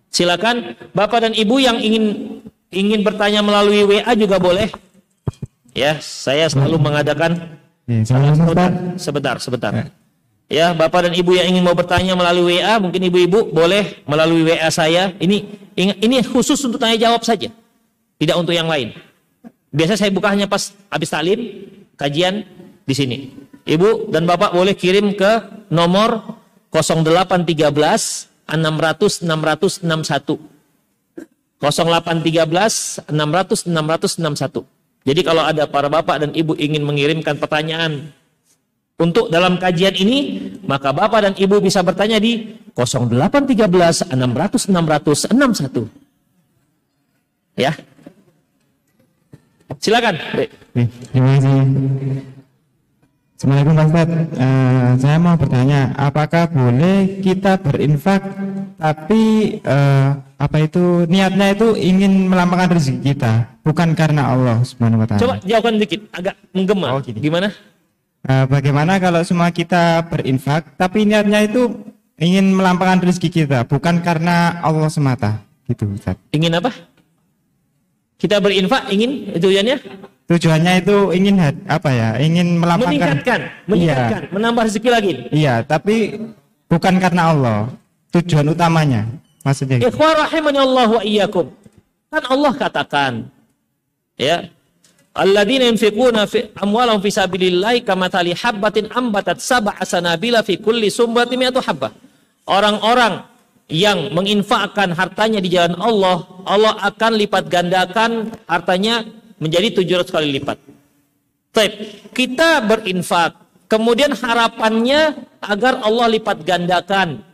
[0.09, 2.41] Silakan Bapak dan Ibu yang ingin
[2.71, 4.71] ingin bertanya melalui WA juga boleh.
[5.77, 7.57] Ya, saya selalu mengadakan
[7.87, 9.73] Ya, sebentar, sebentar, sebentar.
[10.51, 14.67] Ya, Bapak dan Ibu yang ingin mau bertanya melalui WA, mungkin Ibu-ibu boleh melalui WA
[14.75, 15.15] saya.
[15.23, 15.47] Ini
[15.79, 17.47] ini khusus untuk tanya jawab saja.
[18.19, 18.91] Tidak untuk yang lain.
[19.71, 22.43] Biasa saya buka hanya pas habis taklim, kajian
[22.83, 23.19] di sini.
[23.63, 26.43] Ibu dan Bapak boleh kirim ke nomor
[26.75, 27.47] 0813
[28.51, 30.56] 600 661.
[31.61, 34.65] 0813 600 661.
[35.07, 38.11] Jadi kalau ada para bapak dan ibu ingin mengirimkan pertanyaan
[38.97, 40.19] untuk dalam kajian ini,
[40.65, 45.89] maka bapak dan ibu bisa bertanya di 0813 600 661.
[47.57, 47.73] Ya.
[49.81, 50.17] Silakan.
[51.13, 51.57] Terima kasih.
[53.37, 54.09] Assalamualaikum Pak Ustaz.
[54.33, 58.25] Eh, saya mau bertanya, apakah boleh kita berinfak
[58.81, 65.07] tapi eh, apa itu niatnya itu ingin melampaukan rezeki kita, bukan karena Allah Subhanahu wa
[65.09, 65.21] taala.
[65.25, 66.93] Coba jawabkan dikit, agak menggema.
[66.93, 67.19] Oh, gini.
[67.25, 67.49] Gimana?
[68.27, 71.73] Eh, bagaimana kalau semua kita berinfak tapi niatnya itu
[72.21, 76.21] ingin melampaukan rezeki kita, bukan karena Allah semata, gitu Ustaz.
[76.37, 76.69] Ingin apa?
[78.17, 79.77] Kita berinfak ingin tujuannya
[80.27, 81.39] Tujuannya itu ingin
[81.71, 82.19] apa ya?
[82.19, 83.41] Ingin melapangkan meningkatkan,
[83.71, 85.13] meningkatkan, menambah rezeki lagi.
[85.31, 86.19] Iya, tapi
[86.67, 87.59] bukan karena Allah.
[88.11, 89.07] Tujuan utamanya.
[89.47, 89.95] Maksudnya gitu.
[89.95, 91.47] Ikhwan rahimani Allah wa iyyakum.
[92.11, 93.13] Kan Allah katakan
[94.19, 94.51] ya
[95.17, 101.65] Alladzina yunfiquna fi amwalahum fi sabilillahi kamathali habbatin ambatat sab'a sanabila fi kulli sumbatin mi'atu
[101.65, 101.89] habbah.
[102.45, 103.25] Orang-orang
[103.73, 109.09] yang menginfakkan hartanya di jalan Allah, Allah akan lipat gandakan hartanya
[109.41, 110.61] menjadi 700 kali lipat.
[111.57, 111.73] Baik,
[112.13, 113.41] kita berinfak,
[113.73, 117.25] kemudian harapannya agar Allah lipat gandakan.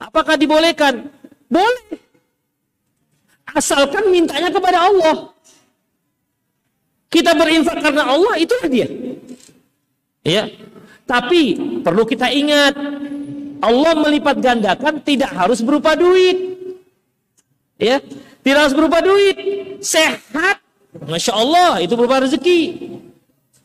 [0.00, 1.12] Apakah dibolehkan?
[1.46, 1.98] Boleh.
[3.54, 5.30] Asalkan mintanya kepada Allah.
[7.06, 8.88] Kita berinfak karena Allah, itulah dia.
[10.26, 10.50] Ya.
[11.06, 11.54] Tapi
[11.86, 12.74] perlu kita ingat,
[13.62, 16.58] Allah melipat gandakan tidak harus berupa duit.
[17.78, 18.02] Ya,
[18.42, 19.36] tidak harus berupa duit.
[19.78, 20.58] Sehat,
[21.06, 22.90] masya Allah, itu berupa rezeki.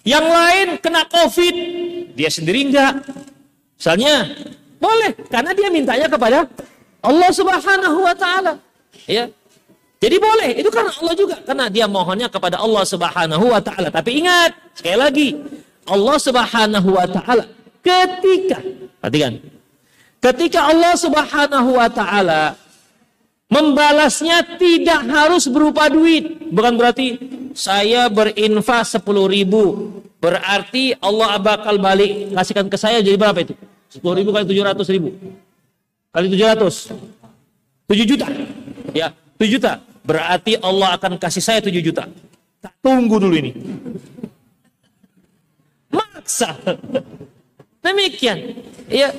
[0.05, 1.55] Yang lain kena COVID,
[2.13, 3.09] dia sendiri enggak.
[3.77, 4.29] Misalnya,
[4.77, 6.45] boleh karena dia mintanya kepada
[7.01, 8.61] Allah Subhanahu wa taala.
[9.09, 9.29] Ya.
[10.01, 13.93] Jadi boleh, itu karena Allah juga karena dia mohonnya kepada Allah Subhanahu wa taala.
[13.93, 15.27] Tapi ingat, sekali lagi,
[15.85, 17.45] Allah Subhanahu wa taala
[17.81, 18.61] ketika
[19.01, 19.41] perhatikan.
[20.21, 22.57] Ketika Allah Subhanahu wa taala
[23.51, 26.49] membalasnya tidak harus berupa duit.
[26.53, 27.19] Bukan berarti
[27.57, 29.91] saya berinfak 10 ribu.
[30.21, 33.57] Berarti Allah bakal balik kasihkan ke saya jadi berapa itu?
[33.91, 35.09] 10 ribu kali 700 ribu.
[36.11, 36.91] Kali 700.
[37.87, 38.27] 7 juta.
[38.91, 39.79] Ya, 7 juta.
[40.03, 42.03] Berarti Allah akan kasih saya 7 juta.
[42.59, 43.55] Tak tunggu dulu ini.
[45.87, 46.51] Maksa.
[47.85, 48.59] Demikian.
[48.91, 49.09] Ya,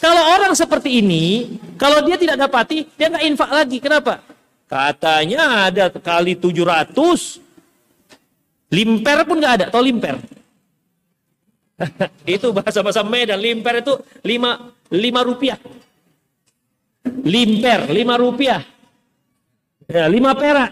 [0.00, 3.78] kalau orang seperti ini, kalau dia tidak dapati, dia nggak infak lagi.
[3.78, 4.24] Kenapa?
[4.68, 7.40] Katanya ada kali 700,
[8.72, 9.66] limper pun nggak ada.
[9.68, 10.16] Tahu limper?
[12.26, 13.38] itu bahasa-bahasa Medan.
[13.38, 13.94] Limper itu
[14.24, 15.60] 5, 5 rupiah.
[17.24, 18.62] Limper, 5 rupiah.
[19.88, 20.70] Ya, 5 perak.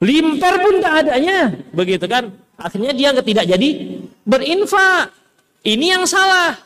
[0.00, 1.52] Limper pun tak adanya.
[1.76, 2.32] Begitu kan?
[2.56, 3.68] Akhirnya dia tidak jadi
[4.24, 5.12] berinfak.
[5.60, 6.56] Ini yang salah.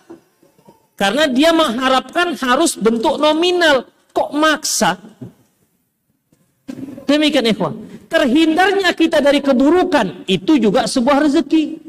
[0.94, 3.90] Karena dia mengharapkan harus bentuk nominal.
[4.14, 4.94] Kok maksa?
[7.04, 7.74] Demikian ikhwan.
[8.06, 10.22] Terhindarnya kita dari keburukan.
[10.30, 11.82] Itu juga sebuah rezeki.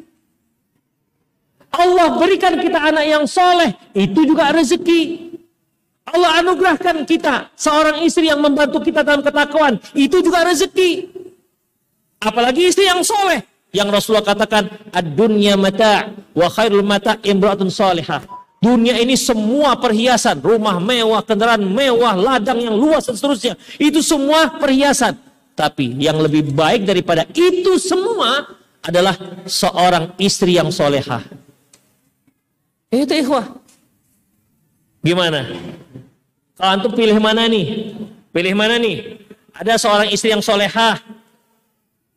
[1.70, 3.78] Allah berikan kita anak yang soleh.
[3.94, 5.25] Itu juga rezeki.
[6.06, 9.82] Allah anugerahkan kita seorang istri yang membantu kita dalam ketakwaan.
[9.98, 11.10] Itu juga rezeki.
[12.22, 13.42] Apalagi istri yang soleh.
[13.76, 18.24] Yang Rasulullah katakan, ad-dunya mata' wa khairul mata' imra'atun salihah.
[18.64, 23.54] Dunia ini semua perhiasan, rumah mewah, kendaraan mewah, ladang yang luas dan seterusnya.
[23.76, 25.20] Itu semua perhiasan.
[25.54, 28.48] Tapi yang lebih baik daripada itu semua
[28.80, 31.22] adalah seorang istri yang solehah.
[32.90, 33.65] Itu ikhwah.
[35.06, 35.46] Gimana?
[36.58, 37.94] Kalau antum pilih mana nih?
[38.34, 39.22] Pilih mana nih?
[39.54, 40.98] Ada seorang istri yang solehah.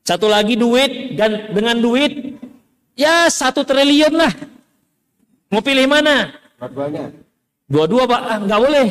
[0.09, 2.41] Satu lagi duit dan dengan duit
[2.97, 4.33] ya satu triliun lah.
[5.53, 6.33] Mau pilih mana?
[6.57, 7.13] Dua-duanya.
[7.69, 8.87] Dua-dua pak, ah, nggak boleh.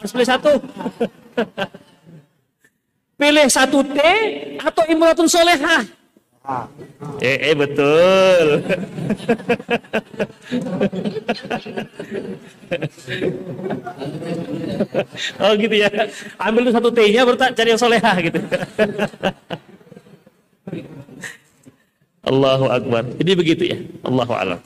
[0.00, 0.52] Harus pilih satu.
[3.20, 3.98] pilih satu T
[4.56, 5.84] atau imratun solehah.
[7.20, 8.64] Eh, eh betul.
[15.36, 15.88] oh gitu ya.
[16.40, 18.40] Ambil tuh satu T-nya baru cari yang solehah gitu.
[22.24, 23.04] Allahu Akbar.
[23.20, 23.78] Jadi begitu ya.
[24.00, 24.60] Allahu a'lam.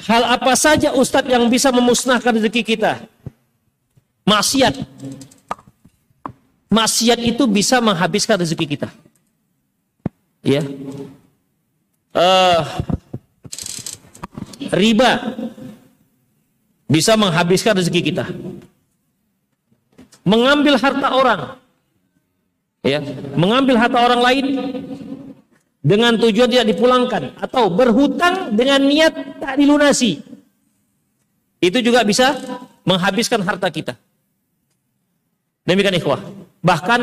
[0.00, 3.04] Hal apa saja Ustadz yang bisa memusnahkan rezeki kita?
[4.24, 4.80] Maksiat.
[6.72, 8.88] Maksiat itu bisa menghabiskan rezeki kita.
[10.40, 10.64] Ya.
[12.12, 12.60] Uh,
[14.72, 15.36] riba
[16.88, 18.24] bisa menghabiskan rezeki kita.
[20.24, 21.40] Mengambil harta orang.
[22.82, 22.98] Ya,
[23.38, 24.44] mengambil harta orang lain
[25.82, 30.22] dengan tujuan tidak dipulangkan atau berhutang dengan niat tak dilunasi.
[31.58, 32.38] Itu juga bisa
[32.86, 33.98] menghabiskan harta kita.
[35.66, 36.22] Demikian ikhwah.
[36.62, 37.00] Bahkan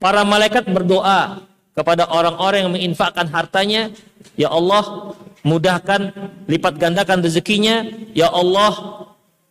[0.00, 3.92] para malaikat berdoa kepada orang-orang yang menginfakkan hartanya,
[4.36, 6.12] ya Allah, mudahkan
[6.48, 9.04] lipat gandakan rezekinya, ya Allah,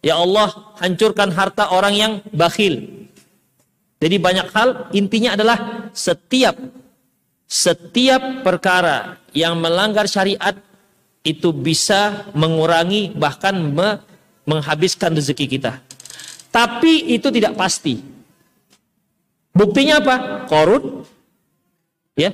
[0.06, 3.06] ya Allah, hancurkan harta orang yang bakhil.
[4.02, 6.58] Jadi banyak hal intinya adalah setiap
[7.52, 10.56] setiap perkara yang melanggar syariat
[11.28, 14.00] itu bisa mengurangi bahkan me
[14.48, 15.84] menghabiskan rezeki kita.
[16.50, 18.00] Tapi itu tidak pasti.
[19.52, 20.16] Buktinya apa?
[20.48, 21.04] Korun.
[22.16, 22.32] Ya.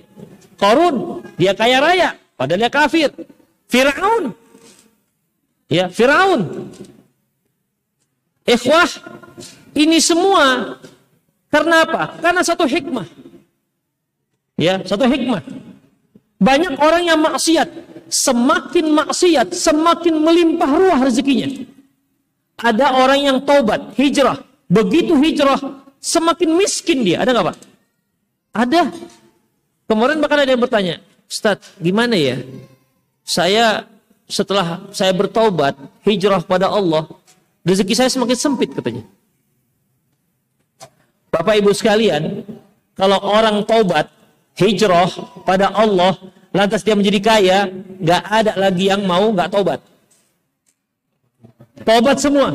[0.58, 3.14] Korun, dia kaya raya, padahal dia kafir.
[3.70, 4.34] Firaun.
[5.70, 6.74] Ya, Firaun.
[8.42, 8.90] Ikhwah,
[9.78, 10.80] ini semua
[11.54, 12.18] karena apa?
[12.18, 13.06] Karena satu hikmah.
[14.58, 15.46] Ya, satu hikmah.
[16.42, 17.70] Banyak orang yang maksiat,
[18.10, 21.50] semakin maksiat, semakin melimpah ruah rezekinya.
[22.58, 24.42] Ada orang yang taubat, hijrah.
[24.66, 25.62] Begitu hijrah,
[26.02, 27.22] semakin miskin dia.
[27.22, 27.58] Ada nggak Pak?
[28.58, 28.82] Ada.
[29.88, 30.96] Kemarin bahkan ada yang bertanya,
[31.30, 32.42] Ustaz, gimana ya?
[33.22, 33.86] Saya
[34.26, 37.06] setelah saya bertobat, hijrah pada Allah,
[37.62, 39.06] rezeki saya semakin sempit katanya.
[41.32, 42.42] Bapak Ibu sekalian,
[42.98, 44.17] kalau orang taubat,
[44.58, 45.10] hijrah
[45.46, 46.18] pada Allah,
[46.50, 47.58] lantas dia menjadi kaya,
[48.02, 49.80] nggak ada lagi yang mau nggak tobat.
[51.86, 52.50] Tobat semua.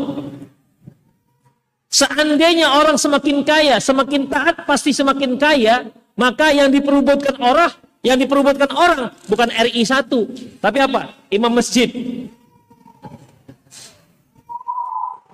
[1.93, 5.87] Seandainya orang semakin kaya, semakin taat pasti semakin kaya,
[6.19, 7.71] maka yang diperubutkan orang,
[8.03, 10.11] yang diperubutkan orang bukan RI 1,
[10.59, 11.15] tapi apa?
[11.31, 11.89] Imam masjid.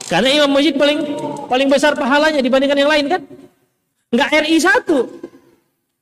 [0.08, 0.98] Karena imam masjid paling
[1.46, 3.22] paling besar pahalanya dibandingkan yang lain kan?
[4.08, 5.37] Enggak RI 1.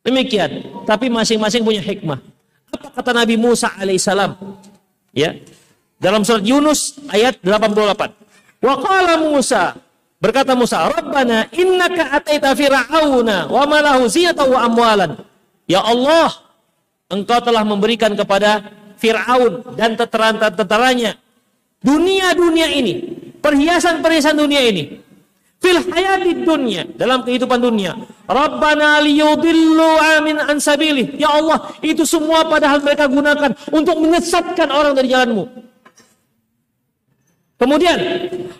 [0.06, 0.62] Demikian.
[0.86, 2.22] Tapi masing-masing punya hikmah.
[2.70, 4.38] Apa kata Nabi Musa alaihissalam?
[5.10, 5.34] Ya.
[5.98, 8.14] Dalam surat Yunus ayat 88.
[8.62, 9.74] Wa qala Musa
[10.22, 15.18] berkata Musa, "Rabbana innaka ataita fir'auna wa malahu ziyata wa amwalan."
[15.66, 16.30] Ya Allah,
[17.10, 18.66] Engkau telah memberikan kepada
[18.98, 21.14] Fir'aun dan tentara-tentaranya
[21.82, 22.94] dunia-dunia ini,
[23.42, 25.05] perhiasan-perhiasan dunia ini
[25.60, 27.96] fil hayati dunia dalam kehidupan dunia.
[28.26, 35.08] Rabbana liyudillu amin ansabilih ya Allah itu semua padahal mereka gunakan untuk menyesatkan orang dari
[35.10, 35.44] jalanmu.
[37.56, 37.96] Kemudian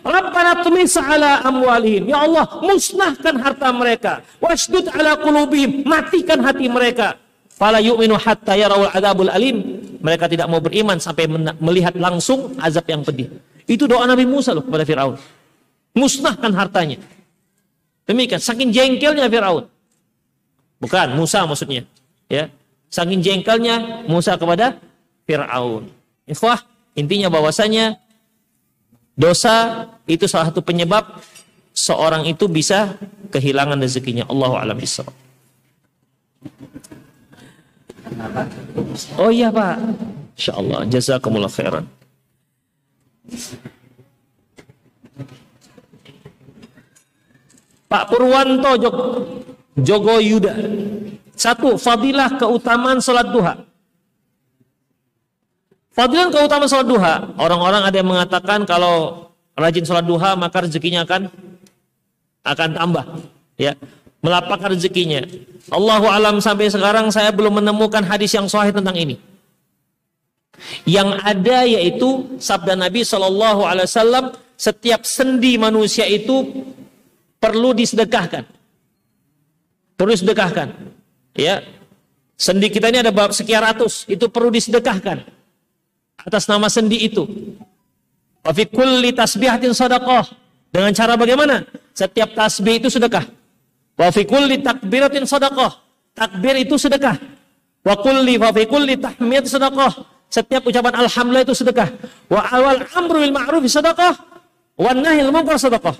[0.01, 2.09] Rabbana tumis ala amwalihim.
[2.09, 4.25] Ya Allah musnahkan harta mereka.
[4.41, 5.85] Wasdud ala qulubihim.
[5.85, 7.13] Matikan hati mereka.
[7.53, 9.85] Fala yu'minu hatta yarawul adabul alim.
[10.01, 11.29] Mereka tidak mau beriman sampai
[11.61, 13.29] melihat langsung azab yang pedih.
[13.69, 15.36] Itu doa Nabi Musa loh kepada Firaun
[15.97, 17.01] musnahkan hartanya.
[18.07, 19.67] Demikian, saking jengkelnya Firaun.
[20.77, 21.83] Bukan Musa maksudnya,
[22.29, 22.47] ya.
[22.87, 24.79] Saking jengkelnya Musa kepada
[25.27, 25.91] Firaun.
[26.23, 26.63] Ikhwah,
[26.95, 27.99] intinya bahwasanya
[29.17, 31.19] dosa itu salah satu penyebab
[31.73, 32.95] seorang itu bisa
[33.33, 34.23] kehilangan rezekinya.
[34.29, 35.11] Allahu a'lam bishawab.
[39.19, 39.77] Oh iya Pak.
[40.39, 41.85] Insyaallah jazakumullah khairan.
[47.87, 48.95] Pak Purwanto Jog
[49.79, 50.53] Jogo Yuda.
[51.37, 53.61] Satu, fadilah keutamaan sholat duha.
[55.93, 57.15] Fadilah keutamaan sholat duha.
[57.37, 61.29] Orang-orang ada yang mengatakan kalau rajin sholat duha maka rezekinya akan
[62.41, 63.05] akan tambah.
[63.57, 63.77] Ya,
[64.25, 65.21] melapangkan rezekinya.
[65.69, 69.21] Allahu alam sampai sekarang saya belum menemukan hadis yang sahih tentang ini.
[70.89, 74.25] Yang ada yaitu sabda Nabi Shallallahu Alaihi Wasallam
[74.57, 76.65] setiap sendi manusia itu
[77.37, 78.43] perlu disedekahkan.
[79.97, 80.67] Perlu disedekahkan.
[81.37, 81.65] Ya.
[82.37, 85.25] Sendi kita ini ada sekian ratus, itu perlu disedekahkan.
[86.21, 87.25] Atas nama sendi itu.
[88.45, 90.25] Wa fi kulli tasbihatin sadaqah.
[90.69, 91.65] Dengan cara bagaimana?
[91.97, 93.25] Setiap tasbih itu sedekah.
[93.97, 95.81] Wa fi kulli takbiratin sadaqah.
[96.13, 97.17] Takbir itu sedekah.
[97.81, 99.93] Wa kulli wa fi kulli tahmid sedekah.
[100.27, 101.89] Setiap ucapan alhamdulillah itu sedekah.
[102.29, 104.13] Wa awal amru bil ma'ruf sedekah.
[104.77, 105.95] Wa nahil munkar sedekah.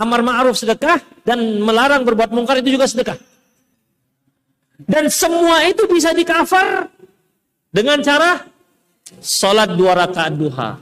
[0.00, 3.18] Amar ma'ruf sedekah dan melarang berbuat mungkar itu juga sedekah.
[4.82, 6.88] Dan semua itu bisa di-cover
[7.68, 8.48] dengan cara
[9.20, 10.80] sholat dua rakaat duha.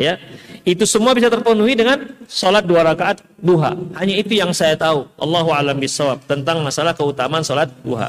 [0.00, 0.16] Ya,
[0.64, 3.76] itu semua bisa terpenuhi dengan sholat dua rakaat duha.
[4.00, 5.04] Hanya itu yang saya tahu.
[5.20, 8.08] Allahu a'lam bishawab tentang masalah keutamaan sholat duha.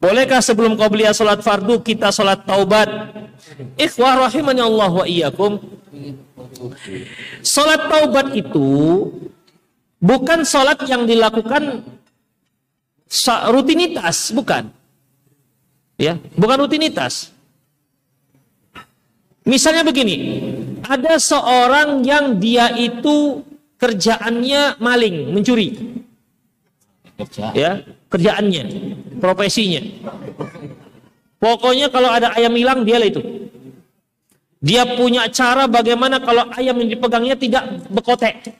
[0.00, 2.88] Bolehkah sebelum qabliyah sholat fardu kita sholat taubat?
[3.76, 5.60] Ikhwah rahimani Allah wa iyyakum.
[7.44, 8.68] Sholat taubat itu
[10.00, 11.84] bukan sholat yang dilakukan
[13.52, 14.72] rutinitas, bukan.
[16.00, 17.28] Ya, bukan rutinitas.
[19.44, 20.16] Misalnya begini,
[20.80, 23.44] ada seorang yang dia itu
[23.76, 26.00] kerjaannya maling, mencuri.
[27.52, 28.64] Ya, kerjaannya,
[29.18, 29.80] profesinya.
[31.40, 33.22] Pokoknya kalau ada ayam hilang dia lah itu.
[34.60, 38.52] Dia punya cara bagaimana kalau ayam yang dipegangnya tidak bekotek.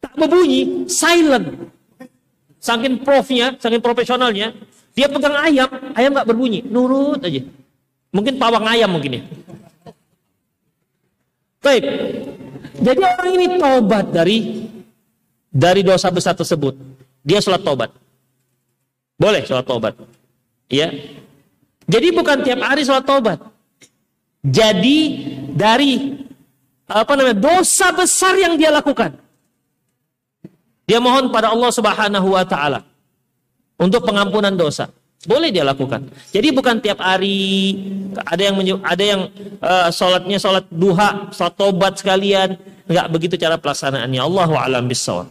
[0.00, 1.68] Tak berbunyi, silent.
[2.56, 4.56] Saking profnya, saking profesionalnya,
[4.96, 7.44] dia pegang ayam, ayam nggak berbunyi, nurut aja.
[8.12, 9.22] Mungkin pawang ayam mungkin ya.
[11.62, 11.84] Baik.
[12.82, 14.38] Jadi orang ini taubat dari
[15.52, 16.74] dari dosa besar tersebut.
[17.22, 17.90] Dia sholat taubat.
[19.18, 19.94] Boleh sholat taubat.
[20.66, 20.90] Ya.
[21.86, 23.38] Jadi bukan tiap hari sholat taubat.
[24.42, 24.98] Jadi
[25.54, 26.18] dari
[26.90, 29.14] apa namanya dosa besar yang dia lakukan.
[30.82, 32.82] Dia mohon pada Allah Subhanahu wa taala
[33.78, 34.90] untuk pengampunan dosa.
[35.22, 36.10] Boleh dia lakukan.
[36.34, 37.78] Jadi bukan tiap hari
[38.26, 39.30] ada yang ada yang
[39.62, 42.58] uh, sholatnya sholat duha, sholat tobat sekalian.
[42.90, 44.18] Enggak begitu cara pelaksanaannya.
[44.18, 45.30] Allahu a'lam bishawab.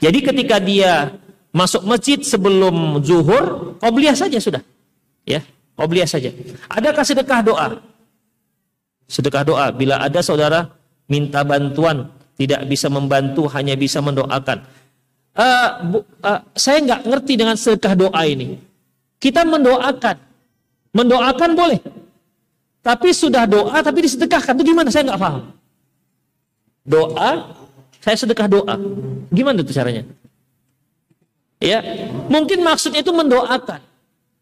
[0.00, 1.12] Jadi ketika dia
[1.52, 4.62] masuk masjid sebelum zuhur, qobliyah saja sudah.
[5.28, 5.44] Ya,
[5.76, 6.32] qobliyah saja.
[6.72, 7.68] Adakah sedekah doa?
[9.08, 10.72] Sedekah doa bila ada saudara
[11.08, 14.64] minta bantuan, tidak bisa membantu, hanya bisa mendoakan
[15.38, 18.58] uh, bu, uh, saya nggak ngerti dengan sedekah doa ini.
[19.18, 20.16] Kita mendoakan,
[20.94, 21.80] mendoakan boleh,
[22.82, 24.90] tapi sudah doa tapi disedekahkan itu gimana?
[24.90, 25.42] Saya nggak paham.
[26.88, 27.30] Doa,
[28.08, 28.80] saya sedekah doa,
[29.28, 30.08] gimana itu caranya?
[31.60, 31.84] Ya,
[32.32, 33.84] mungkin maksudnya itu mendoakan.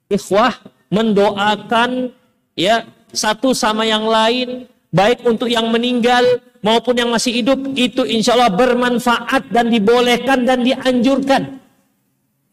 [0.07, 0.55] Ikhwah
[0.87, 2.15] mendoakan
[2.55, 6.23] ya satu sama yang lain baik untuk yang meninggal
[6.63, 11.59] maupun yang masih hidup itu insya Allah bermanfaat dan dibolehkan dan dianjurkan.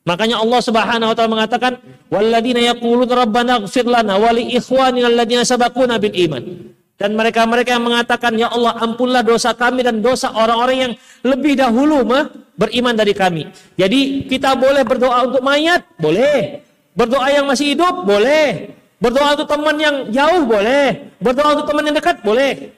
[0.10, 1.78] Makanya Allah Subhanahu wa taala mengatakan
[2.10, 6.74] walladzina yaquluna rabbana ighfir lana wa li ikhwanina alladzina sabaquna bil iman.
[6.94, 10.94] Dan mereka-mereka yang mengatakan ya Allah ampunlah dosa kami dan dosa orang-orang yang
[11.26, 13.50] lebih dahulu mah beriman dari kami.
[13.74, 16.62] Jadi kita boleh berdoa untuk mayat, boleh.
[16.94, 18.78] Berdoa yang masih hidup, boleh.
[19.02, 21.12] Berdoa untuk teman yang jauh boleh.
[21.18, 22.72] Berdoa untuk teman yang dekat boleh.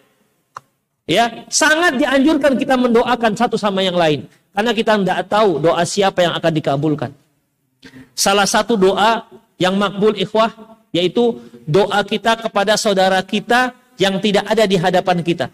[1.05, 4.25] Ya, sangat dianjurkan kita mendoakan satu sama yang lain.
[4.55, 7.11] Karena kita tidak tahu doa siapa yang akan dikabulkan.
[8.15, 9.27] Salah satu doa
[9.59, 11.37] yang makbul ikhwah, yaitu
[11.67, 15.47] doa kita kepada saudara kita yang tidak ada di hadapan kita.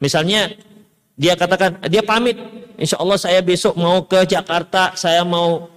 [0.00, 0.52] Misalnya,
[1.20, 2.36] dia katakan, dia pamit,
[2.80, 5.68] insya Allah saya besok mau ke Jakarta, saya mau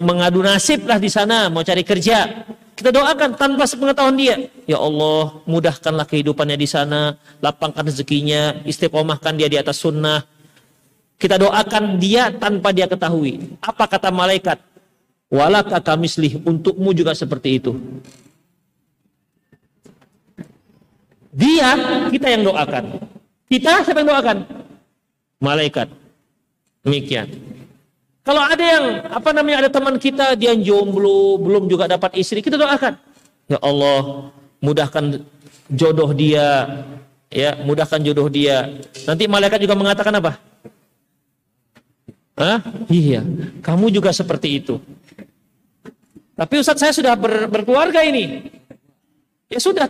[0.00, 2.46] mengadu nasib lah di sana, mau cari kerja.
[2.78, 4.38] Kita doakan tanpa sepengetahuan dia.
[4.64, 10.22] Ya Allah, mudahkanlah kehidupannya di sana, lapangkan rezekinya, istiqomahkan dia di atas sunnah.
[11.18, 13.58] Kita doakan dia tanpa dia ketahui.
[13.58, 14.62] Apa kata malaikat?
[15.28, 17.74] Walaka kamislih, untukmu juga seperti itu.
[21.32, 21.70] Dia,
[22.08, 22.84] kita yang doakan.
[23.48, 24.38] Kita siapa yang doakan?
[25.40, 25.88] Malaikat.
[26.84, 27.28] Demikian.
[28.24, 32.60] Kalau ada yang apa namanya ada teman kita dia jomblo, belum juga dapat istri, kita
[32.60, 33.00] doakan.
[33.48, 34.28] Ya Allah,
[34.60, 35.24] mudahkan
[35.72, 36.68] jodoh dia,
[37.32, 38.68] ya, mudahkan jodoh dia.
[39.08, 40.36] Nanti malaikat juga mengatakan apa?
[42.36, 42.60] Hah?
[42.92, 43.24] Iya,
[43.64, 44.76] kamu juga seperti itu.
[46.38, 48.46] Tapi Ustaz saya sudah ber, berkeluarga ini.
[49.50, 49.88] Ya sudah,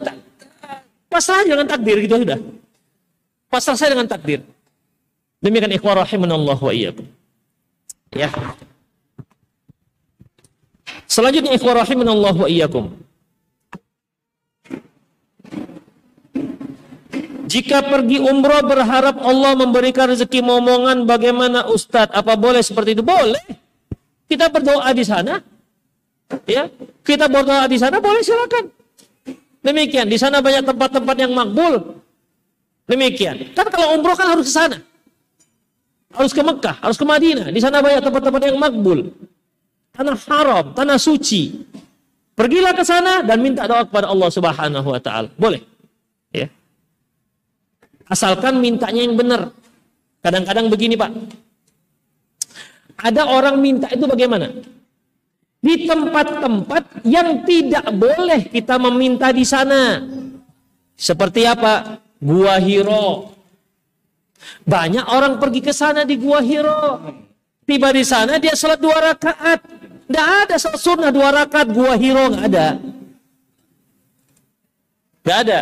[1.08, 2.38] pasrah dengan takdir gitu sudah.
[3.48, 4.44] Pasrah saya dengan takdir.
[5.40, 7.06] Demikian ikhwah rahimanallah wa iyyakum.
[8.12, 8.28] Ya.
[11.08, 12.92] Selanjutnya ikhwah rahimanallah wa iyyakum.
[17.48, 22.12] Jika pergi umroh berharap Allah memberikan rezeki momongan bagaimana Ustadz?
[22.12, 23.00] Apa boleh seperti itu?
[23.00, 23.40] Boleh.
[24.28, 25.40] Kita berdoa di sana.
[26.44, 26.68] Ya,
[27.00, 28.68] kita berdoa di sana boleh silakan.
[29.68, 32.00] Demikian, di sana banyak tempat-tempat yang makbul.
[32.88, 33.52] Demikian.
[33.52, 34.80] Kan kalau umroh kan harus ke sana.
[36.08, 37.52] Harus ke Mekah, harus ke Madinah.
[37.52, 39.12] Di sana banyak tempat-tempat yang makbul.
[39.92, 41.68] Tanah haram, tanah suci.
[42.32, 45.28] Pergilah ke sana dan minta doa kepada Allah Subhanahu wa taala.
[45.36, 45.60] Boleh.
[46.32, 46.48] Ya.
[48.08, 49.52] Asalkan mintanya yang benar.
[50.24, 51.12] Kadang-kadang begini, Pak.
[53.04, 54.48] Ada orang minta itu bagaimana?
[55.58, 60.06] Di tempat-tempat yang tidak boleh kita meminta di sana.
[60.94, 61.98] Seperti apa?
[62.22, 63.34] Gua Hiro.
[64.62, 67.02] Banyak orang pergi ke sana di Gua Hiro.
[67.66, 69.60] Tiba di sana dia sholat dua rakaat.
[70.08, 72.68] Tidak ada sholat sunnah dua rakaat Gua Hiro nggak ada.
[75.28, 75.58] Gak ada.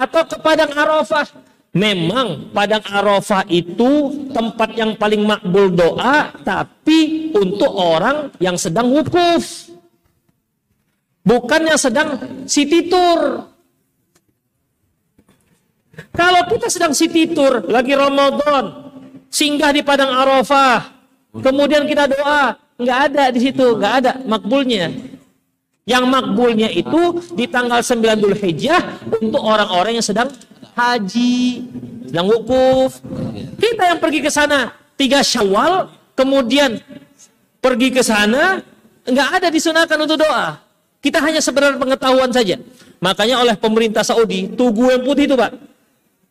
[0.00, 1.28] Atau ke Padang Arafah.
[1.76, 9.68] Memang Padang Arafah itu tempat yang paling makbul doa, tapi untuk orang yang sedang wukuf.
[11.28, 12.16] Bukan yang sedang
[12.48, 13.52] city tour.
[16.16, 18.88] Kalau kita sedang city tour, lagi Ramadan,
[19.28, 20.88] singgah di Padang Arafah,
[21.36, 24.88] kemudian kita doa, nggak ada di situ, nggak ada makbulnya.
[25.88, 30.28] Yang makbulnya itu di tanggal 9 Dhul Hijjah untuk orang-orang yang sedang
[30.78, 31.66] haji,
[32.06, 33.02] sedang wukuf.
[33.58, 36.78] Kita yang pergi ke sana tiga Syawal, kemudian
[37.58, 38.62] pergi ke sana
[39.02, 40.62] nggak ada disunahkan untuk doa.
[41.02, 42.58] Kita hanya sebenarnya pengetahuan saja.
[42.98, 45.52] Makanya oleh pemerintah Saudi, tugu yang putih itu, Pak.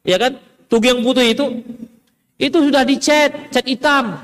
[0.04, 0.40] Ya kan?
[0.68, 1.46] Tugu yang putih itu
[2.40, 4.16] itu sudah dicat, cat hitam.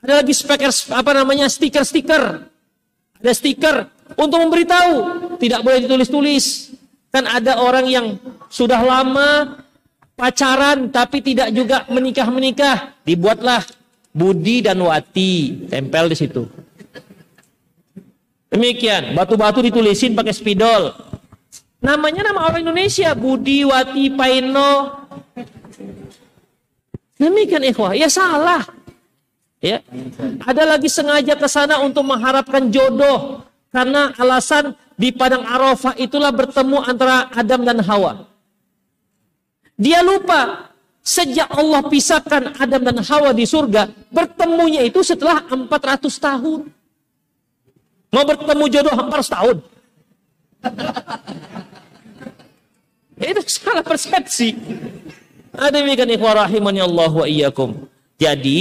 [0.00, 2.48] Ada lagi speaker apa namanya stiker-stiker
[3.18, 3.76] ada stiker
[4.14, 4.92] untuk memberitahu,
[5.42, 6.67] tidak boleh ditulis-tulis.
[7.08, 8.06] Kan ada orang yang
[8.52, 9.60] sudah lama
[10.18, 13.64] pacaran tapi tidak juga menikah-menikah, dibuatlah
[14.12, 16.42] Budi dan Wati, tempel di situ.
[18.48, 20.90] Demikian, batu-batu ditulisin pakai spidol.
[21.78, 25.04] Namanya nama orang Indonesia, Budi, Wati, Paino.
[27.20, 28.66] Demikian ikhwah, ya salah.
[29.58, 29.82] Ya.
[30.42, 33.42] Ada lagi sengaja ke sana untuk mengharapkan jodoh
[33.74, 38.26] karena alasan di padang Arafah itulah bertemu antara Adam dan Hawa.
[39.78, 40.74] Dia lupa
[41.06, 46.66] sejak Allah pisahkan Adam dan Hawa di surga, bertemunya itu setelah 400 tahun.
[48.10, 49.56] Mau bertemu jodoh 400 tahun.
[53.30, 54.58] itu salah persepsi.
[55.54, 57.86] Ada demikian ikhwah Allah wa iyyakum.
[58.18, 58.60] Jadi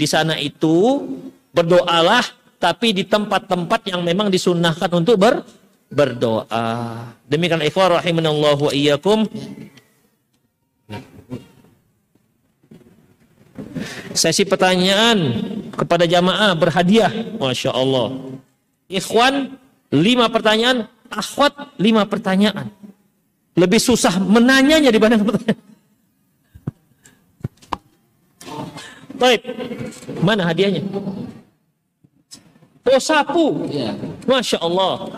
[0.00, 1.04] di sana itu
[1.52, 2.24] berdoalah
[2.56, 5.44] tapi di tempat-tempat yang memang disunnahkan untuk ber,
[5.94, 6.66] berdoa.
[7.30, 9.24] Demikian ikhwah rahimanallah wa iyyakum.
[14.14, 15.18] Sesi pertanyaan
[15.74, 17.10] kepada jamaah berhadiah.
[17.38, 18.38] Masya Allah.
[18.90, 19.54] Ikhwan,
[19.94, 20.90] lima pertanyaan.
[21.10, 22.70] Akhwat, lima pertanyaan.
[23.54, 25.62] Lebih susah menanyanya dibanding pertanyaan.
[29.14, 29.40] Baik.
[30.18, 30.82] Mana hadiahnya?
[32.84, 33.70] Oh sapu.
[33.70, 33.94] Ya.
[34.26, 35.08] Masya Allah.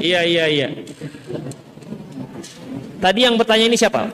[0.00, 0.68] Iya iya iya.
[3.00, 4.08] Tadi yang bertanya ini siapa?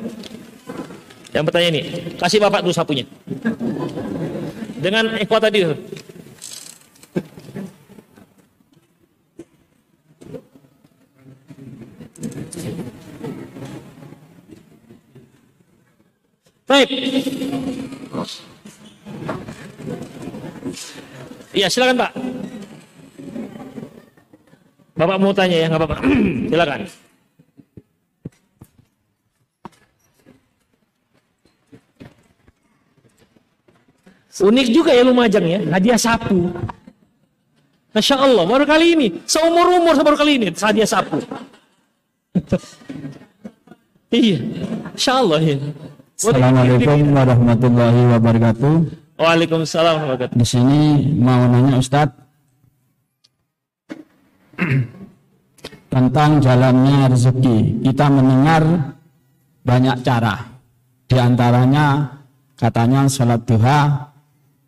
[1.34, 1.82] Yang bertanya ini.
[2.16, 3.04] Kasih bapak dulu sapunya.
[4.78, 5.66] Dengan ekor tadi.
[16.66, 16.88] Baik.
[21.56, 22.12] Iya, silakan Pak.
[24.96, 25.96] Bapak mau tanya ya, nggak apa-apa.
[26.50, 26.80] silakan.
[34.36, 36.52] Unik juga ya Lumajang ya, hadiah sapu.
[37.96, 39.08] Masya Allah, baru kali ini.
[39.24, 41.20] Seumur umur baru kali ini, hadiah sapu.
[44.12, 44.40] iya,
[44.92, 45.56] Masya Allah ya.
[46.16, 48.74] Assalamualaikum warahmatullahi wabarakatuh.
[49.16, 50.80] Waalaikumsalam warahmatullahi Di sini
[51.16, 52.25] mau nanya Ustadz
[55.94, 57.86] tentang jalannya rezeki.
[57.86, 58.62] Kita mendengar
[59.64, 60.34] banyak cara.
[61.06, 62.04] Di antaranya
[62.58, 64.10] katanya sholat duha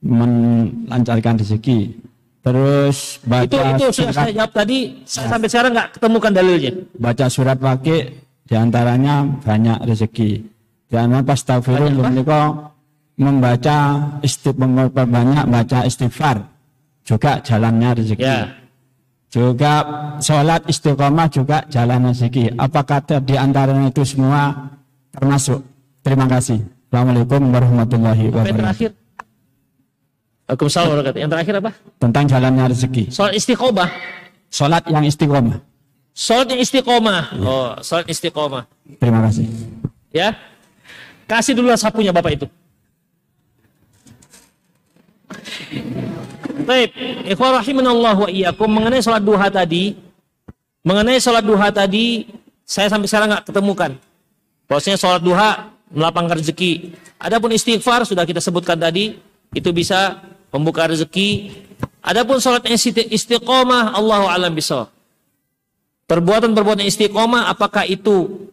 [0.00, 2.08] melancarkan rezeki.
[2.38, 6.72] Terus baca itu itu sudah saya jawab tadi saya sampai sekarang nggak ketemukan dalilnya.
[6.96, 8.08] Baca surat wakil
[8.48, 10.30] di antaranya banyak rezeki.
[10.88, 12.72] Jangan astagfirullah menika
[13.20, 13.76] membaca
[14.24, 16.36] istighfar banyak baca istighfar
[17.04, 18.24] juga jalannya rezeki.
[18.24, 18.48] Ya.
[19.28, 19.72] Juga
[20.24, 22.56] sholat istiqomah juga jalan rezeki.
[22.56, 24.72] Apakah di antaranya itu semua
[25.12, 25.60] termasuk?
[26.00, 26.64] Terima kasih.
[26.88, 28.48] Assalamualaikum warahmatullahi wabarakatuh.
[28.48, 28.90] Yang terakhir.
[30.48, 31.70] Waalaikumsalam warahmatullahi Yang terakhir apa?
[32.00, 33.04] Tentang jalannya rezeki.
[33.12, 33.88] Sholat istiqomah.
[34.48, 35.60] Sholat yang istiqomah.
[36.16, 37.22] Sholat yang istiqomah.
[37.44, 38.64] Oh, sholat istiqomah.
[38.96, 39.44] Terima kasih.
[40.08, 40.32] Ya.
[41.28, 42.48] Kasih dulu sapunya Bapak itu.
[46.68, 46.92] Baik,
[47.24, 49.96] ikhwan rahimanallah wa iyyakum mengenai sholat duha tadi,
[50.84, 52.28] mengenai sholat duha tadi,
[52.68, 53.96] saya sampai sekarang nggak ketemukan.
[54.68, 56.92] Bahwasanya sholat duha melapangkan rezeki.
[57.16, 59.16] Adapun istighfar sudah kita sebutkan tadi,
[59.56, 60.20] itu bisa
[60.52, 61.56] membuka rezeki.
[62.04, 64.92] Adapun sholat istiqomah, Allah alam bisa.
[66.04, 68.44] Perbuatan-perbuatan istiqomah, apakah itu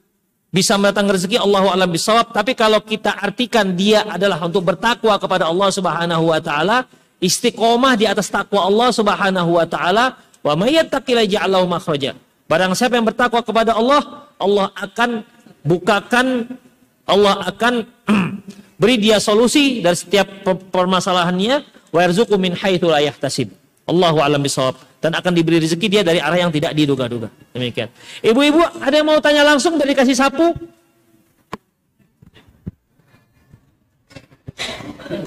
[0.55, 5.51] bisa mendatangkan rezeki Allah alam bisawab tapi kalau kita artikan dia adalah untuk bertakwa kepada
[5.51, 6.87] Allah Subhanahu wa taala
[7.23, 12.13] istiqomah di atas takwa Allah Subhanahu wa taala wa may yattaqillaha ja'alahu makhraja
[12.45, 15.23] barang siapa yang bertakwa kepada Allah Allah akan
[15.65, 16.57] bukakan
[17.05, 17.73] Allah akan
[18.81, 23.49] beri dia solusi dari setiap permasalahannya wa yarzuqu min haitsu la yahtasib
[23.85, 27.29] Allahu alam bisawab dan akan diberi rezeki dia dari arah yang tidak diduga-duga.
[27.53, 27.93] Demikian.
[28.25, 30.57] Ibu-ibu, ada yang mau tanya langsung dari kasih sapu?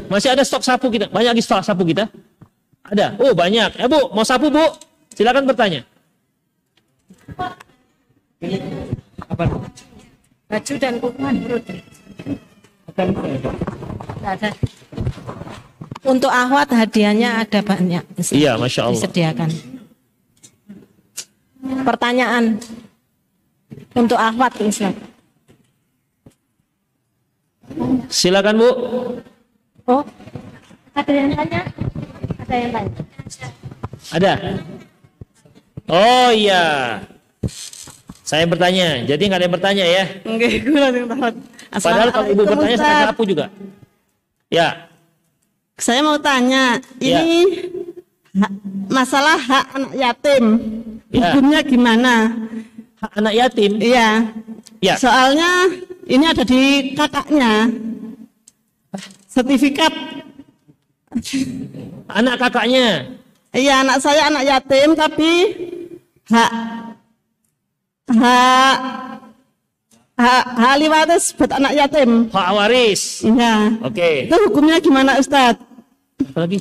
[0.09, 1.07] Masih ada stok sapu kita?
[1.13, 2.09] Banyak lagi stok sapu kita?
[2.89, 3.15] Ada.
[3.21, 3.77] Oh, banyak.
[3.77, 4.65] Eh, Bu, mau sapu, Bu?
[5.13, 5.85] Silakan bertanya.
[9.29, 9.45] Apa?
[10.49, 11.65] Baju dan kukuhan perut.
[14.25, 14.51] Ada.
[16.09, 18.01] Untuk ahwat hadiahnya ada banyak.
[18.33, 18.97] Iya, masya Allah.
[18.97, 19.51] Disediakan.
[21.85, 22.57] Pertanyaan
[23.93, 24.97] untuk ahwat Islam.
[28.09, 28.71] Silakan Bu.
[29.89, 30.03] Oh,
[30.93, 31.61] ada yang tanya?
[32.43, 33.01] Ada yang tanya?
[34.13, 34.33] Ada.
[35.89, 36.65] Oh iya.
[38.21, 40.05] Saya bertanya, jadi nggak ada yang bertanya ya?
[40.29, 41.33] Enggak, gue langsung tahu.
[41.81, 43.49] Padahal kalau ibu bertanya saya sapu juga.
[44.49, 44.85] Ya,
[45.79, 47.23] Saya mau tanya, Ya.
[47.23, 47.71] ini
[48.91, 50.45] masalah hak anak yatim,
[51.09, 51.31] Ya.
[51.33, 52.15] hukumnya gimana?
[52.99, 53.73] hak anak yatim.
[53.79, 54.27] Iya.
[54.83, 54.95] Ya.
[54.99, 55.71] Soalnya
[56.09, 56.63] ini ada di
[56.97, 57.69] kakaknya.
[59.29, 59.93] Sertifikat.
[62.09, 63.13] Anak kakaknya.
[63.53, 65.31] Iya, anak saya anak yatim tapi
[66.29, 66.51] hak
[68.13, 68.77] hak
[70.17, 72.29] hak, hak ahli waris buat anak yatim.
[72.33, 73.25] Hak waris.
[73.25, 73.77] Iya.
[73.85, 74.29] Oke.
[74.29, 75.61] Itu hukumnya gimana Ustadz?
[76.29, 76.59] Apa lagi?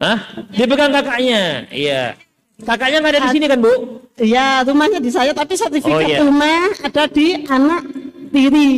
[0.00, 0.18] Hah?
[0.52, 1.68] Dipegang kakaknya.
[1.72, 2.16] Iya.
[2.60, 3.72] Kakaknya nggak ada di sini kan, Bu?
[4.20, 6.20] Iya, rumahnya di saya tapi sertifikat Oh, iya.
[6.20, 7.82] rumah ada di anak
[8.30, 8.70] tiri.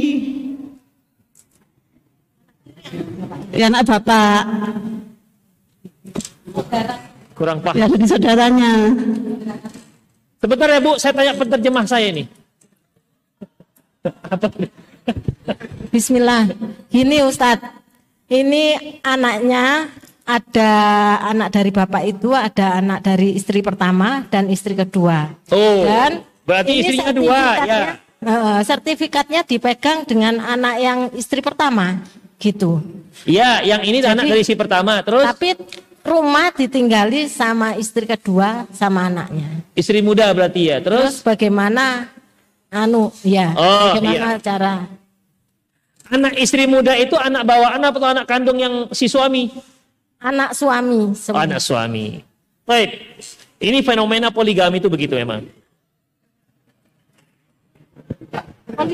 [3.53, 4.43] Ya anak bapak,
[7.37, 7.77] Kurang paham.
[7.77, 8.73] ya ada di saudaranya.
[10.41, 10.93] Sebentar ya, Bu.
[10.99, 12.25] Saya tanya penerjemah saya ini.
[14.03, 14.51] Apa?
[15.95, 16.51] Bismillah.
[16.91, 17.63] Gini Ustadz,
[18.33, 19.87] ini anaknya
[20.27, 20.73] ada
[21.29, 25.31] anak dari bapak itu, ada anak dari istri pertama dan istri kedua.
[25.53, 27.81] Oh, Dan berarti ini istrinya dua, ya.
[28.23, 31.99] Eh, sertifikatnya dipegang dengan anak yang istri pertama,
[32.39, 32.79] gitu.
[33.27, 35.03] Iya, yang ini anak dari si pertama.
[35.03, 35.59] Terus Tapi
[36.07, 39.67] rumah ditinggali sama istri kedua sama anaknya.
[39.75, 40.79] istri muda berarti ya.
[40.79, 42.15] Terus Terus bagaimana
[42.71, 44.87] anu ya, Oh, bagaimana cara
[46.07, 49.51] anak istri muda itu anak bawaan atau anak kandung yang si suami?
[50.23, 51.43] anak suami Oh, semua.
[51.43, 52.23] anak suami.
[52.63, 53.19] Baik.
[53.59, 55.43] Ini fenomena poligami itu begitu memang.
[58.73, 58.85] Apa?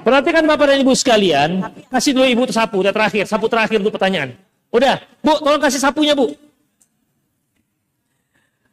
[0.00, 1.50] Perhatikan Bapak dan Ibu sekalian,
[1.92, 4.36] kasih dulu Ibu sapu, udah terakhir, sapu terakhir untuk pertanyaan.
[4.72, 6.32] Udah, Bu, tolong kasih sapunya, Bu.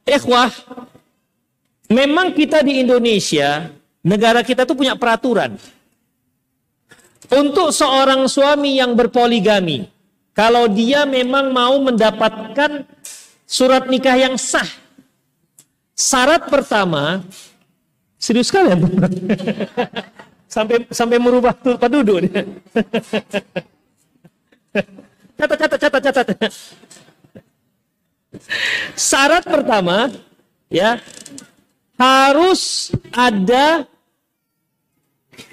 [0.07, 0.51] Ikhwah,
[1.91, 3.67] memang kita di Indonesia,
[4.05, 5.59] negara kita tuh punya peraturan.
[7.27, 9.91] Untuk seorang suami yang berpoligami,
[10.31, 12.87] kalau dia memang mau mendapatkan
[13.43, 14.69] surat nikah yang sah,
[15.91, 17.19] syarat pertama,
[18.17, 18.77] serius sekali ya,
[20.49, 22.41] sampai sampai merubah tempat duduk dia.
[25.37, 26.27] catat catat catat catat.
[28.97, 30.11] Syarat pertama
[30.69, 31.01] ya
[31.97, 33.85] harus ada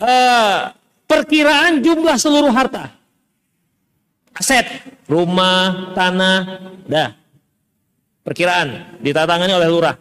[0.01, 0.61] eh,
[1.09, 2.93] perkiraan jumlah seluruh harta.
[4.35, 4.67] Aset,
[5.07, 6.59] rumah, tanah,
[6.91, 7.15] dah.
[8.27, 9.95] Perkiraan ditatangani oleh lurah.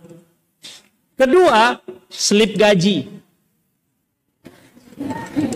[1.14, 1.77] Kedua,
[2.10, 3.06] slip gaji.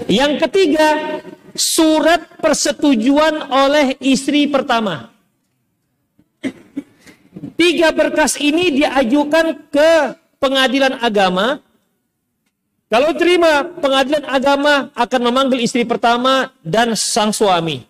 [0.07, 1.19] Yang ketiga,
[1.57, 5.09] surat persetujuan oleh istri pertama.
[7.57, 9.91] Tiga berkas ini diajukan ke
[10.37, 11.61] pengadilan agama.
[12.87, 17.83] Kalau terima, pengadilan agama akan memanggil istri pertama dan sang suami.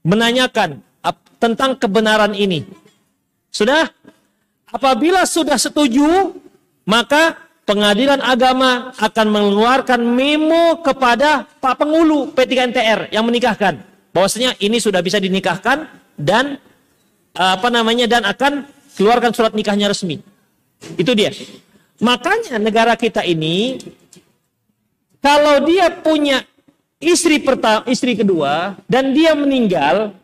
[0.00, 0.80] Menanyakan
[1.40, 2.64] tentang kebenaran ini.
[3.50, 3.88] Sudah?
[4.70, 6.36] Apabila sudah setuju,
[6.90, 13.78] maka pengadilan agama akan mengeluarkan memo kepada Pak Pengulu P3NTR yang menikahkan.
[14.10, 15.86] Bahwasanya ini sudah bisa dinikahkan
[16.18, 16.58] dan
[17.30, 18.66] apa namanya dan akan
[18.98, 20.18] keluarkan surat nikahnya resmi.
[20.98, 21.30] Itu dia.
[22.02, 23.78] Makanya negara kita ini
[25.22, 26.42] kalau dia punya
[26.98, 30.16] istri pertama, istri kedua dan dia meninggal,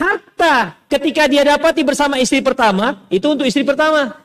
[0.00, 4.22] harta ketika dia dapati bersama istri pertama itu untuk istri pertama.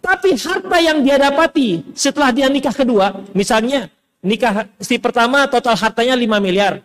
[0.00, 3.92] Tapi harta yang dia dapati setelah dia nikah kedua, misalnya
[4.24, 6.80] nikah istri pertama total hartanya 5 miliar.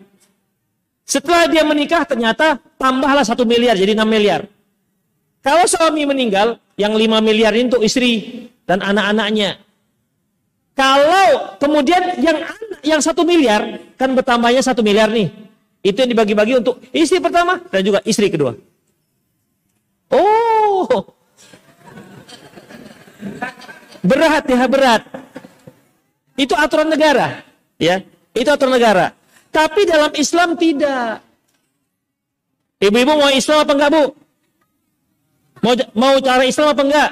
[1.07, 4.47] Setelah dia menikah ternyata tambahlah satu miliar jadi 6 miliar.
[5.41, 9.57] Kalau suami meninggal, yang 5 miliar itu untuk istri dan anak-anaknya.
[10.77, 12.37] Kalau kemudian yang
[12.81, 15.29] yang satu miliar kan bertambahnya satu miliar nih,
[15.81, 18.55] itu yang dibagi-bagi untuk istri pertama dan juga istri kedua.
[20.11, 20.87] Oh,
[24.01, 25.03] berat ya berat.
[26.39, 27.45] Itu aturan negara,
[27.77, 28.01] ya.
[28.33, 29.13] Itu aturan negara.
[29.51, 31.19] Tapi dalam Islam tidak.
[32.81, 34.03] Ibu-ibu mau Islam apa enggak bu?
[35.61, 37.11] Mau mau cara Islam apa enggak?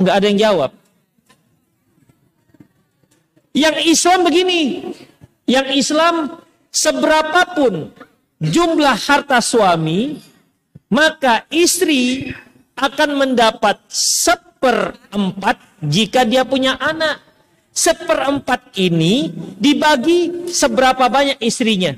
[0.00, 0.70] Enggak ada yang jawab.
[3.54, 4.62] Yang Islam begini,
[5.46, 6.42] yang Islam
[6.74, 7.92] seberapapun
[8.40, 10.18] jumlah harta suami,
[10.88, 12.32] maka istri
[12.80, 17.20] akan mendapat seperempat jika dia punya anak.
[17.70, 21.94] Seperempat ini dibagi seberapa banyak istrinya.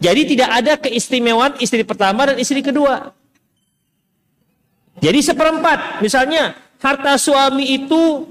[0.00, 3.12] Jadi tidak ada keistimewaan istri pertama dan istri kedua.
[5.04, 8.24] Jadi seperempat, misalnya harta suami itu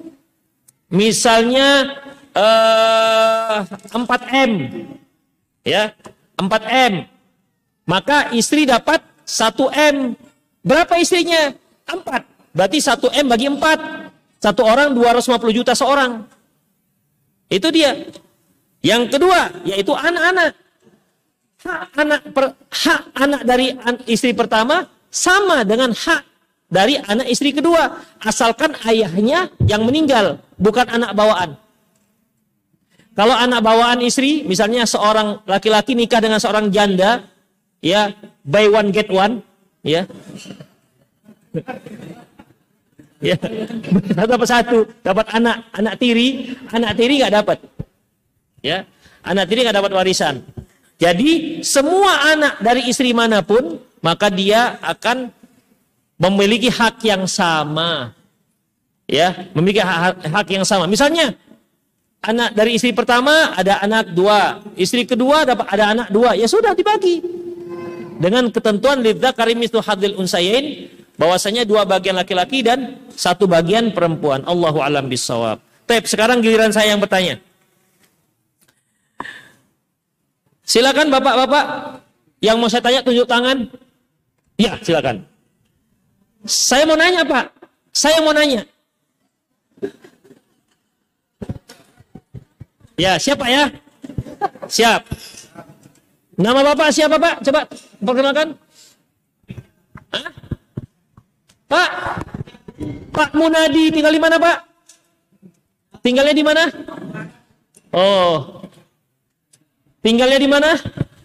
[0.89, 1.93] misalnya
[2.33, 3.57] eh,
[3.93, 4.51] 4M.
[5.61, 5.93] Ya,
[6.41, 7.05] 4M.
[7.85, 10.17] Maka istri dapat 1M.
[10.65, 11.53] Berapa istrinya?
[11.85, 12.57] 4.
[12.57, 14.41] Berarti 1M bagi 4.
[14.41, 16.25] Satu orang 250 juta seorang.
[17.45, 17.93] Itu dia.
[18.81, 20.57] Yang kedua, yaitu anak-anak.
[21.65, 23.73] Hak anak per, hak anak dari
[24.05, 26.21] istri pertama sama dengan hak
[26.69, 31.57] dari anak istri kedua, asalkan ayahnya yang meninggal, bukan anak bawaan.
[33.15, 37.23] Kalau anak bawaan istri, misalnya seorang laki-laki nikah dengan seorang janda,
[37.79, 38.11] ya
[38.43, 39.39] buy one get one,
[39.85, 40.09] ya,
[43.21, 43.35] ya
[44.17, 47.57] satu dapat satu, dapat anak anak tiri, anak tiri nggak dapat,
[48.65, 48.81] ya,
[49.21, 50.41] anak tiri nggak dapat warisan.
[50.97, 55.29] Jadi semua anak dari istri mana pun, maka dia akan
[56.17, 58.15] memiliki hak yang sama,
[59.05, 60.87] ya, memiliki hak, hak yang sama.
[60.89, 61.35] Misalnya
[62.25, 66.73] anak dari istri pertama ada anak dua, istri kedua dapat ada anak dua, ya sudah
[66.73, 67.21] dibagi.
[68.15, 70.87] Dengan ketentuan lidza karimistu hadil unsayain
[71.19, 74.43] bahwasanya dua bagian laki-laki dan satu bagian perempuan.
[74.47, 75.59] Allahu alam bisawab.
[75.85, 77.37] Tep, sekarang giliran saya yang bertanya.
[80.65, 81.65] Silakan Bapak-bapak
[82.41, 83.69] yang mau saya tanya tunjuk tangan.
[84.57, 85.27] Ya, silakan.
[86.45, 87.45] Saya mau nanya, Pak.
[87.93, 88.65] Saya mau nanya.
[92.95, 93.69] Ya, siapa ya?
[94.71, 95.03] Siap.
[96.35, 97.43] Nama Bapak siapa, Pak?
[97.47, 97.67] Coba
[98.03, 98.47] perkenalkan.
[100.11, 100.29] Hah?
[101.71, 101.89] Pak.
[103.15, 104.57] Pak Munadi tinggal di mana, Pak?
[106.03, 106.63] Tinggalnya di mana?
[107.95, 108.61] Oh.
[110.03, 110.75] Tinggalnya di mana?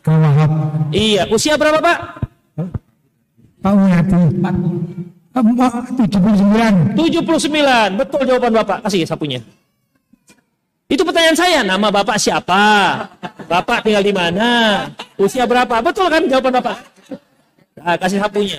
[0.01, 0.51] Kawahap.
[0.95, 1.99] Iya, usia berapa, Pak?
[3.61, 4.23] Pak Wiyati.
[5.37, 6.97] 79.
[6.97, 8.01] 79.
[8.01, 8.79] Betul jawaban Bapak.
[8.87, 9.41] Kasih sapunya.
[10.91, 11.63] Itu pertanyaan saya.
[11.63, 12.63] Nama Bapak siapa?
[13.47, 14.85] Bapak tinggal di mana?
[15.15, 15.79] Usia berapa?
[15.79, 16.83] Betul kan jawaban Bapak?
[17.79, 18.59] Nah, kasih sapunya.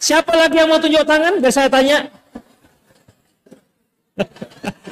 [0.00, 1.36] Siapa lagi yang mau tunjuk tangan?
[1.36, 2.08] Biar saya tanya.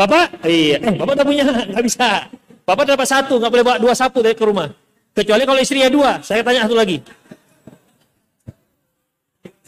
[0.00, 0.40] Bapak?
[0.48, 0.80] Iya.
[0.80, 1.44] Eh, Bapak udah punya?
[1.44, 2.24] Nggak bisa.
[2.64, 3.36] Bapak dapat satu.
[3.36, 4.72] Nggak boleh bawa dua sapu dari ke rumah.
[5.12, 6.24] Kecuali kalau istrinya dua.
[6.24, 7.04] Saya tanya satu lagi.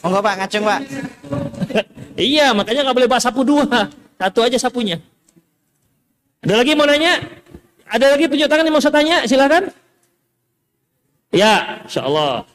[0.01, 0.81] Monggo Pak, ngacung Pak.
[2.19, 3.65] iya, makanya nggak boleh bawa sapu dua.
[4.17, 5.01] Satu aja sapunya.
[6.43, 7.23] Ada lagi mau nanya?
[7.87, 9.17] Ada lagi tunjuk tangan yang mau saya tanya?
[9.25, 9.63] Silakan.
[11.33, 12.45] Ya, insya Allah.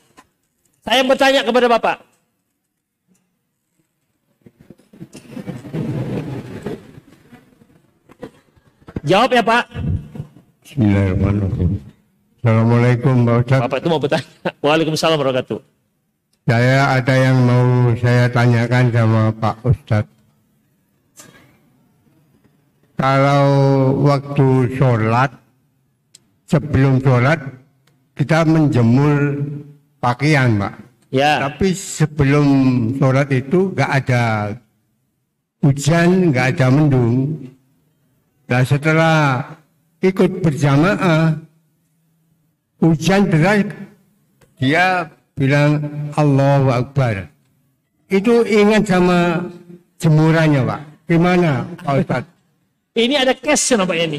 [0.87, 1.97] Saya bertanya kepada Bapak.
[9.07, 9.65] Jawab ya Pak.
[10.63, 11.81] Bismillahirrahmanirrahim.
[12.39, 13.61] Assalamualaikum Pak Ustaz.
[13.65, 14.29] Bapak itu mau bertanya.
[14.61, 15.78] Waalaikumsalam warahmatullahi
[16.49, 20.17] Saya ada yang mau saya tanyakan sama Pak Ustadz.
[22.97, 23.45] Kalau
[24.09, 25.29] waktu sholat,
[26.49, 27.37] sebelum sholat,
[28.17, 29.45] kita menjemur
[30.01, 30.75] pakaian, Pak.
[31.13, 31.37] Ya.
[31.37, 32.49] Tapi sebelum
[32.97, 34.25] sholat itu nggak ada
[35.61, 37.45] hujan, nggak ada mendung.
[38.49, 39.45] Nah setelah
[40.01, 41.37] ikut berjamaah,
[42.81, 43.69] hujan deras,
[44.57, 45.87] dia bilang
[46.19, 47.31] Allahu Akbar.
[48.11, 49.47] Itu ingat sama
[50.03, 50.81] jemurannya, Pak.
[51.07, 52.33] Gimana, Pak Ustadz?
[52.99, 54.19] Ini ada question apa ini?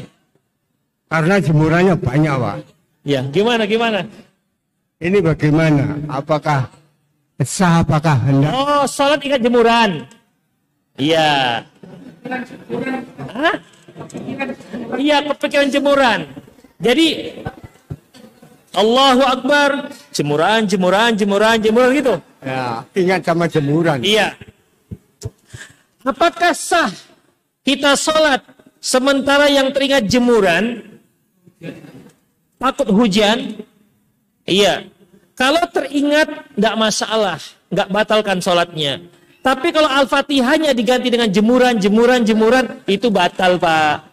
[1.12, 2.56] Karena jemurannya banyak, Pak.
[3.04, 4.00] Ya, gimana gimana?
[5.00, 5.96] Ini bagaimana?
[6.08, 6.68] Apakah
[7.40, 7.84] sah?
[7.84, 8.52] Apakah hendak?
[8.52, 10.04] Oh, sholat ingat jemuran.
[11.00, 11.64] Iya.
[13.32, 13.56] Hah?
[15.00, 16.20] Iya, kepikiran jemuran.
[16.80, 17.36] Jadi
[18.70, 22.14] Allahu Akbar, jemuran, jemuran, jemuran, jemuran gitu.
[22.38, 23.98] Ya, ingat sama jemuran.
[24.06, 24.38] Iya.
[26.06, 26.88] Apakah sah
[27.66, 28.40] kita sholat
[28.78, 30.86] sementara yang teringat jemuran,
[32.62, 33.58] takut hujan?
[34.46, 34.86] Iya.
[35.34, 37.38] Kalau teringat, tidak masalah,
[37.74, 39.02] nggak batalkan sholatnya.
[39.40, 44.04] Tapi kalau al-fatihahnya diganti dengan jemuran, jemuran, jemuran, itu batal pak.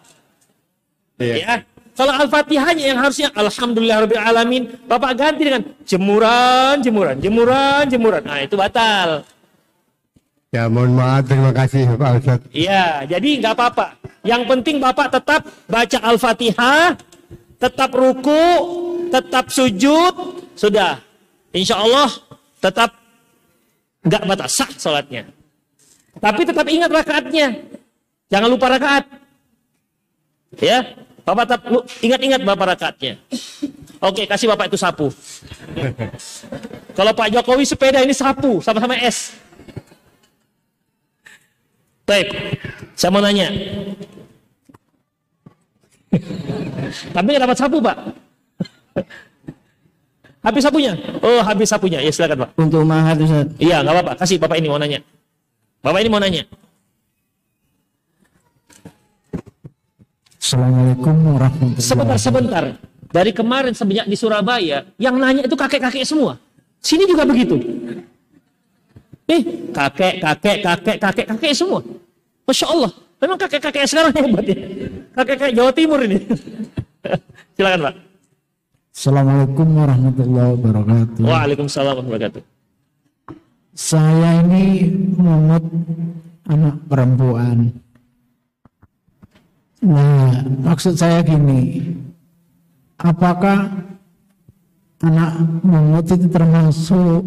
[1.19, 1.35] Iya.
[1.35, 1.55] Ya.
[1.97, 8.21] Kalau al-fatihahnya yang harusnya alhamdulillah rabbil alamin, bapak ganti dengan jemuran, jemuran, jemuran, jemuran.
[8.21, 9.25] Nah itu batal.
[10.53, 11.25] Ya, mohon maaf.
[11.25, 12.47] Terima kasih, Pak Ustadz.
[12.53, 13.97] Iya, jadi nggak apa-apa.
[14.23, 16.95] Yang penting Bapak tetap baca Al-Fatihah,
[17.59, 18.45] tetap ruku,
[19.11, 20.13] tetap sujud,
[20.55, 21.03] sudah.
[21.51, 22.13] Insya Allah
[22.61, 22.93] tetap
[24.05, 25.27] nggak batas sah sholatnya.
[26.17, 27.47] Tapi tetap ingat rakaatnya.
[28.29, 29.03] Jangan lupa rakaat.
[30.63, 30.83] Ya,
[31.27, 31.59] Bapak
[31.99, 33.19] ingat-ingat Bapak rakaatnya.
[33.99, 35.11] Oke, kasih Bapak itu sapu.
[36.95, 39.35] Kalau Pak Jokowi sepeda ini sapu, sama-sama S.
[42.07, 42.31] Baik,
[42.95, 43.51] saya mau nanya.
[47.11, 47.97] Tapi nggak dapat sapu, Pak.
[50.47, 50.95] Habis sapunya?
[51.19, 51.99] Oh, habis sapunya.
[51.99, 52.49] Ya silakan, Pak.
[52.55, 53.51] Untuk mahat Ustaz.
[53.59, 54.13] Iya, nggak apa-apa.
[54.15, 55.03] Kasih Bapak ini mau nanya.
[55.83, 56.47] Bapak ini mau nanya.
[60.47, 62.63] Assalamualaikum warahmatullahi Sebentar, sebentar.
[63.11, 66.39] Dari kemarin semenjak di Surabaya, yang nanya itu kakek-kakek semua.
[66.79, 67.59] Sini juga begitu.
[69.27, 69.43] Eh,
[69.75, 71.83] kakek, kakek, kakek, kakek, kakek semua.
[72.47, 72.91] Masya Allah.
[73.19, 74.55] Memang kakek-kakek sekarang hebat ya.
[75.19, 76.15] Kakek-kakek Jawa Timur ini.
[77.59, 77.95] Silakan Pak.
[78.95, 81.23] Assalamualaikum warahmatullahi wabarakatuh.
[81.27, 82.43] Waalaikumsalam warahmatullahi wabarakatuh.
[83.75, 85.67] Saya ini memungut
[86.47, 87.75] anak perempuan.
[89.77, 91.93] Nah, maksud saya gini,
[92.97, 93.69] apakah
[95.05, 95.31] anak
[95.61, 97.21] memungut itu termasuk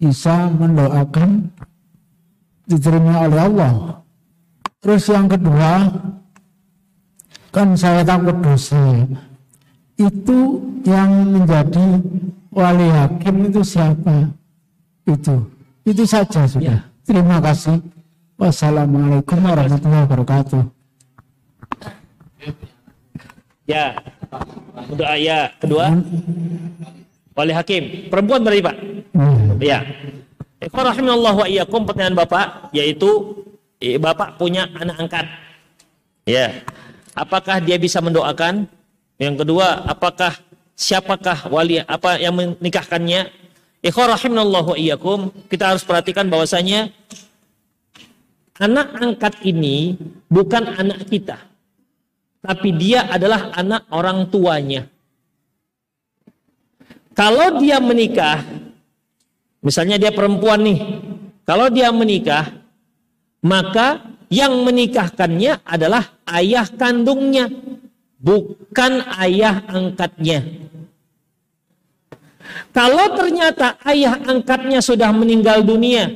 [0.00, 1.52] bisa mendoakan
[2.64, 3.74] diterima oleh Allah?
[4.80, 5.92] Terus yang kedua,
[7.52, 9.04] kan saya takut dosa.
[9.96, 12.00] Itu yang menjadi
[12.52, 14.32] wali hakim itu siapa?
[15.04, 15.44] Itu.
[15.84, 16.88] Itu saja sudah.
[17.04, 17.80] Terima kasih.
[18.36, 20.75] Wassalamualaikum warahmatullahi wabarakatuh.
[23.66, 23.98] Ya.
[24.86, 25.90] Untuk ayat kedua.
[27.36, 28.08] Wali hakim.
[28.08, 28.76] Perempuan berarti Pak?
[29.12, 29.58] Hmm.
[29.60, 29.84] Ya.
[30.56, 33.44] Ikhwan rahimallah wa iyyakum pertanyaan Bapak yaitu
[34.00, 35.26] Bapak punya anak angkat.
[36.24, 36.64] Ya.
[37.12, 38.66] Apakah dia bisa mendoakan?
[39.16, 40.36] Yang kedua, apakah
[40.76, 43.32] siapakah wali apa yang menikahkannya?
[43.80, 46.90] Ikhwan rahimallah wa iyyakum, kita harus perhatikan bahwasanya
[48.58, 49.94] anak angkat ini
[50.28, 51.45] bukan anak kita.
[52.46, 54.86] Tapi dia adalah anak orang tuanya.
[57.10, 58.44] Kalau dia menikah,
[59.64, 60.78] misalnya dia perempuan nih,
[61.42, 62.54] kalau dia menikah,
[63.42, 66.06] maka yang menikahkannya adalah
[66.38, 67.50] ayah kandungnya,
[68.22, 70.46] bukan ayah angkatnya.
[72.70, 76.12] Kalau ternyata ayah angkatnya sudah meninggal dunia,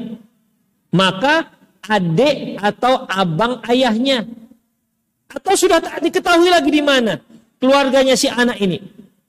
[0.95, 1.49] maka
[1.81, 4.29] adik atau abang ayahnya
[5.31, 7.23] atau sudah tak diketahui lagi di mana
[7.63, 8.83] keluarganya si anak ini.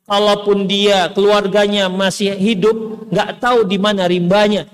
[0.10, 4.68] Kalaupun dia keluarganya masih hidup, nggak tahu di mana rimbanya.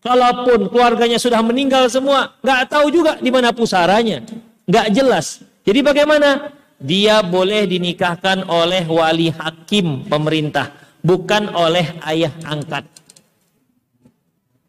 [0.00, 4.24] Kalaupun keluarganya sudah meninggal semua, nggak tahu juga di mana pusaranya,
[4.64, 5.44] nggak jelas.
[5.66, 6.54] Jadi bagaimana?
[6.78, 10.70] Dia boleh dinikahkan oleh wali hakim pemerintah,
[11.02, 12.86] bukan oleh ayah angkat.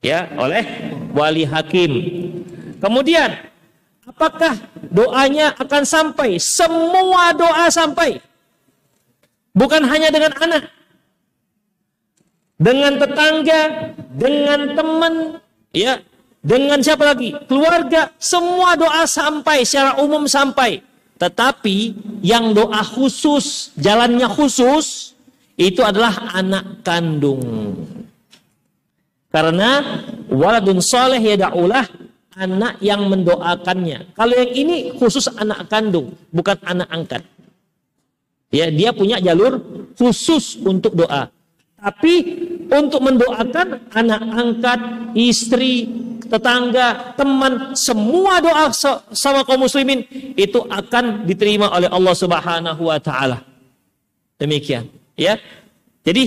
[0.02, 0.66] Ya, oleh
[1.14, 1.92] wali hakim.
[2.82, 3.49] Kemudian
[4.10, 4.58] Apakah
[4.90, 6.42] doanya akan sampai?
[6.42, 8.18] Semua doa sampai.
[9.54, 10.64] Bukan hanya dengan anak.
[12.60, 13.62] Dengan tetangga,
[14.12, 15.14] dengan teman,
[15.72, 16.02] ya,
[16.44, 17.32] dengan siapa lagi?
[17.48, 20.84] Keluarga, semua doa sampai secara umum sampai.
[21.22, 21.78] Tetapi
[22.26, 25.16] yang doa khusus, jalannya khusus,
[25.56, 27.44] itu adalah anak kandung.
[29.30, 34.14] Karena waladun soleh yada'ulah anak yang mendoakannya.
[34.14, 37.24] Kalau yang ini khusus anak kandung, bukan anak angkat.
[38.50, 39.62] Ya, dia punya jalur
[39.94, 41.30] khusus untuk doa.
[41.80, 42.14] Tapi
[42.68, 44.80] untuk mendoakan anak angkat,
[45.16, 45.88] istri,
[46.30, 48.70] tetangga, teman, semua doa
[49.16, 50.06] sama kaum muslimin
[50.38, 53.42] itu akan diterima oleh Allah Subhanahu wa taala.
[54.38, 54.88] Demikian,
[55.18, 55.40] ya.
[56.10, 56.24] Jadi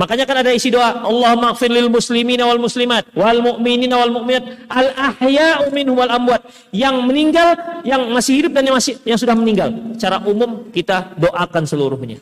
[0.00, 4.64] makanya kan ada isi doa Allah maghfir lil muslimina wal muslimat wal mu'minina wal mu'minat
[4.72, 6.40] al ahya'u minhum wal amwat.
[6.72, 7.48] Yang meninggal
[7.84, 9.68] yang masih hidup dan yang masih yang sudah meninggal.
[10.00, 12.16] Secara umum kita doakan seluruhnya.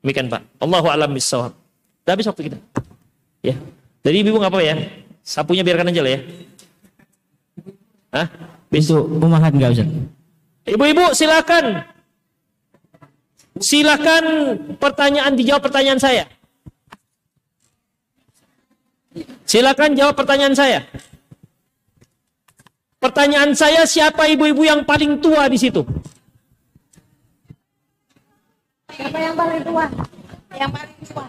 [0.00, 0.40] Demikian Pak.
[0.56, 1.52] Allahu a'lam bissawab.
[1.52, 2.58] Udah habis waktu kita?
[3.44, 3.60] Ya.
[4.00, 4.74] Jadi ibu ngapa ya?
[5.20, 6.20] Sapunya biarkan aja lah ya.
[8.16, 8.26] Hah?
[8.72, 9.88] Besok umahat enggak Ustaz?
[10.64, 11.84] Ibu-ibu silakan
[13.60, 14.24] Silakan
[14.80, 16.24] pertanyaan dijawab pertanyaan saya.
[19.44, 20.80] Silakan jawab pertanyaan saya.
[22.96, 25.84] Pertanyaan saya siapa ibu-ibu yang paling tua di situ?
[28.94, 29.84] Siapa yang paling tua?
[30.54, 31.24] Yang paling tua.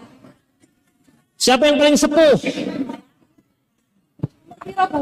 [1.36, 2.34] Siapa yang paling sepuh?
[4.64, 5.00] Piro, Bu?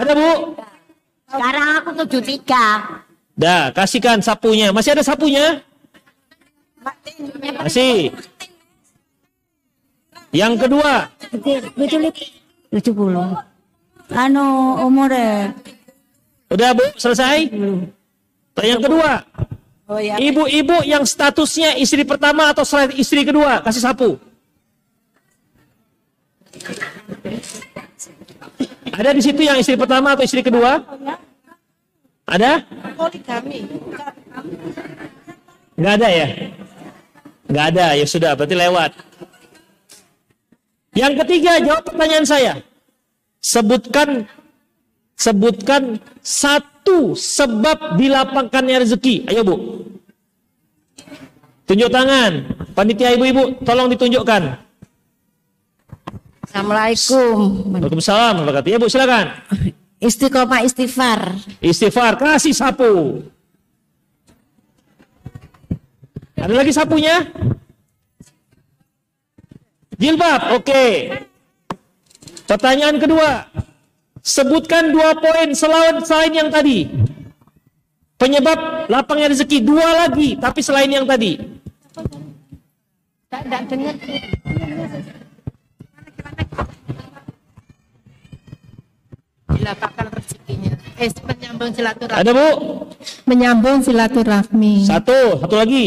[0.00, 0.32] Ada bu?
[1.26, 2.64] Sekarang aku tujuh tiga.
[3.36, 4.70] Dah, kasihkan sapunya.
[4.70, 5.60] Masih ada sapunya?
[7.60, 8.14] Masih.
[10.30, 11.10] Yang kedua.
[12.70, 13.34] Tujuh puluh.
[14.14, 15.50] Anu umurnya.
[16.46, 17.50] Udah bu, selesai?
[18.62, 19.26] Yang kedua.
[19.86, 20.18] Oh ya.
[20.18, 24.18] Ibu-ibu yang statusnya istri pertama atau selain istri kedua, kasih sapu.
[28.96, 30.80] Ada di situ yang istri pertama atau istri kedua?
[32.24, 32.64] Ada?
[32.96, 33.68] Poligami.
[35.76, 36.26] Nggak ada ya?
[37.46, 38.90] Nggak ada, ya sudah, berarti lewat.
[40.96, 42.52] Yang ketiga, jawab pertanyaan saya.
[43.44, 44.24] Sebutkan
[45.14, 49.28] sebutkan satu sebab dilapangkannya rezeki.
[49.28, 49.56] Ayo Bu.
[51.68, 52.48] Tunjuk tangan.
[52.72, 54.65] Panitia ibu-ibu, tolong ditunjukkan.
[56.56, 57.68] Assalamualaikum.
[57.68, 58.32] Waalaikumsalam.
[58.40, 59.26] warahmatullahi Ya Bu, silakan.
[60.00, 61.36] Istiqomah istighfar.
[61.60, 63.20] Istighfar, kasih sapu.
[66.32, 67.28] Ada lagi sapunya?
[70.00, 70.84] Jilbab, oke.
[72.48, 73.52] Pertanyaan kedua.
[74.24, 76.88] Sebutkan dua poin selain, selain yang tadi.
[78.16, 79.60] Penyebab lapangnya rezeki.
[79.60, 81.36] Dua lagi, tapi selain yang tadi.
[83.28, 83.92] Tidak dengar.
[89.56, 90.72] Dilapangkan rezekinya.
[90.96, 92.20] Eh, menyambung silaturahmi.
[92.22, 92.48] Ada Bu?
[93.26, 94.74] Menyambung silaturahmi.
[94.86, 95.86] Satu, satu lagi.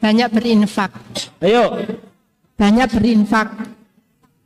[0.00, 0.92] Banyak berinfak.
[1.44, 1.76] Ayo,
[2.56, 3.48] Banyak berinfak.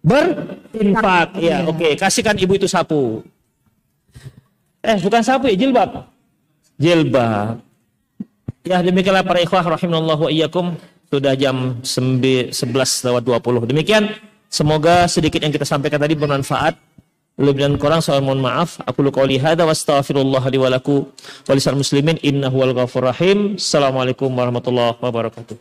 [0.03, 1.29] berinfak.
[1.39, 1.99] Ya, oke.
[1.99, 3.23] Kasihkan ibu itu sapu.
[4.85, 6.11] Eh, bukan sapu ya, jilbab.
[6.79, 7.63] Jilbab.
[8.65, 10.81] Ya, demikianlah para ikhwah rahimallahu wa iyyakum.
[11.13, 12.49] Sudah jam 11
[12.81, 13.69] lewat 20.
[13.69, 14.09] Demikian,
[14.49, 16.73] semoga sedikit yang kita sampaikan tadi bermanfaat.
[17.37, 18.81] Lebih dan kurang saya mohon maaf.
[18.89, 21.13] Aku lu qauli hadza wa astaghfirullah li wa lakum
[21.77, 23.61] muslimin innahu wal ghafur rahim.
[23.61, 25.61] Assalamualaikum warahmatullahi wabarakatuh.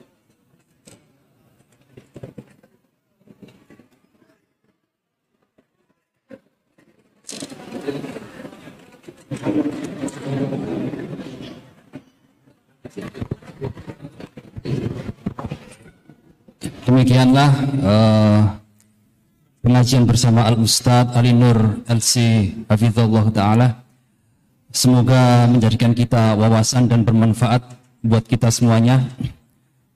[16.83, 17.49] Demikianlah
[17.81, 18.41] eh,
[19.65, 22.13] pengajian bersama Al Ustadz Ali Nur LC
[22.69, 23.67] Hafizullah Ta'ala.
[24.73, 27.65] Semoga menjadikan kita wawasan dan bermanfaat
[28.05, 29.01] buat kita semuanya.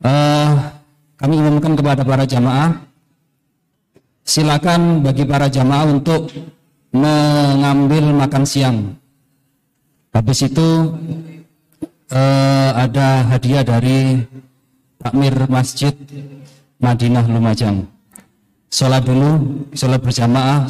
[0.01, 0.51] Eh,
[1.21, 2.81] kami umumkan kepada para jamaah,
[4.25, 6.33] silakan bagi para jamaah untuk
[6.89, 8.77] mengambil makan siang.
[10.17, 10.97] Habis itu
[12.11, 14.23] eh, ada hadiah dari
[15.01, 15.93] takmir masjid
[16.77, 17.87] Madinah Lumajang.
[18.67, 20.67] Sholat dulu, sholat berjamaah,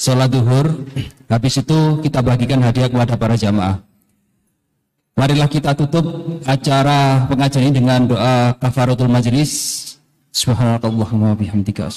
[0.00, 0.66] sholat duhur.
[1.28, 3.78] Habis itu kita bagikan hadiah kepada para jamaah.
[5.20, 6.06] Marilah kita tutup
[6.48, 9.76] acara pengajian ini dengan doa kafaratul majlis.
[10.32, 11.92] Subhanallahumma bihamdika.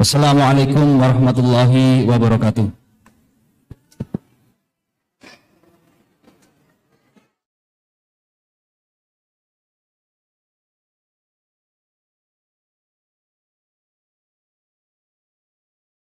[0.00, 2.85] Wassalamualaikum warahmatullahi wabarakatuh.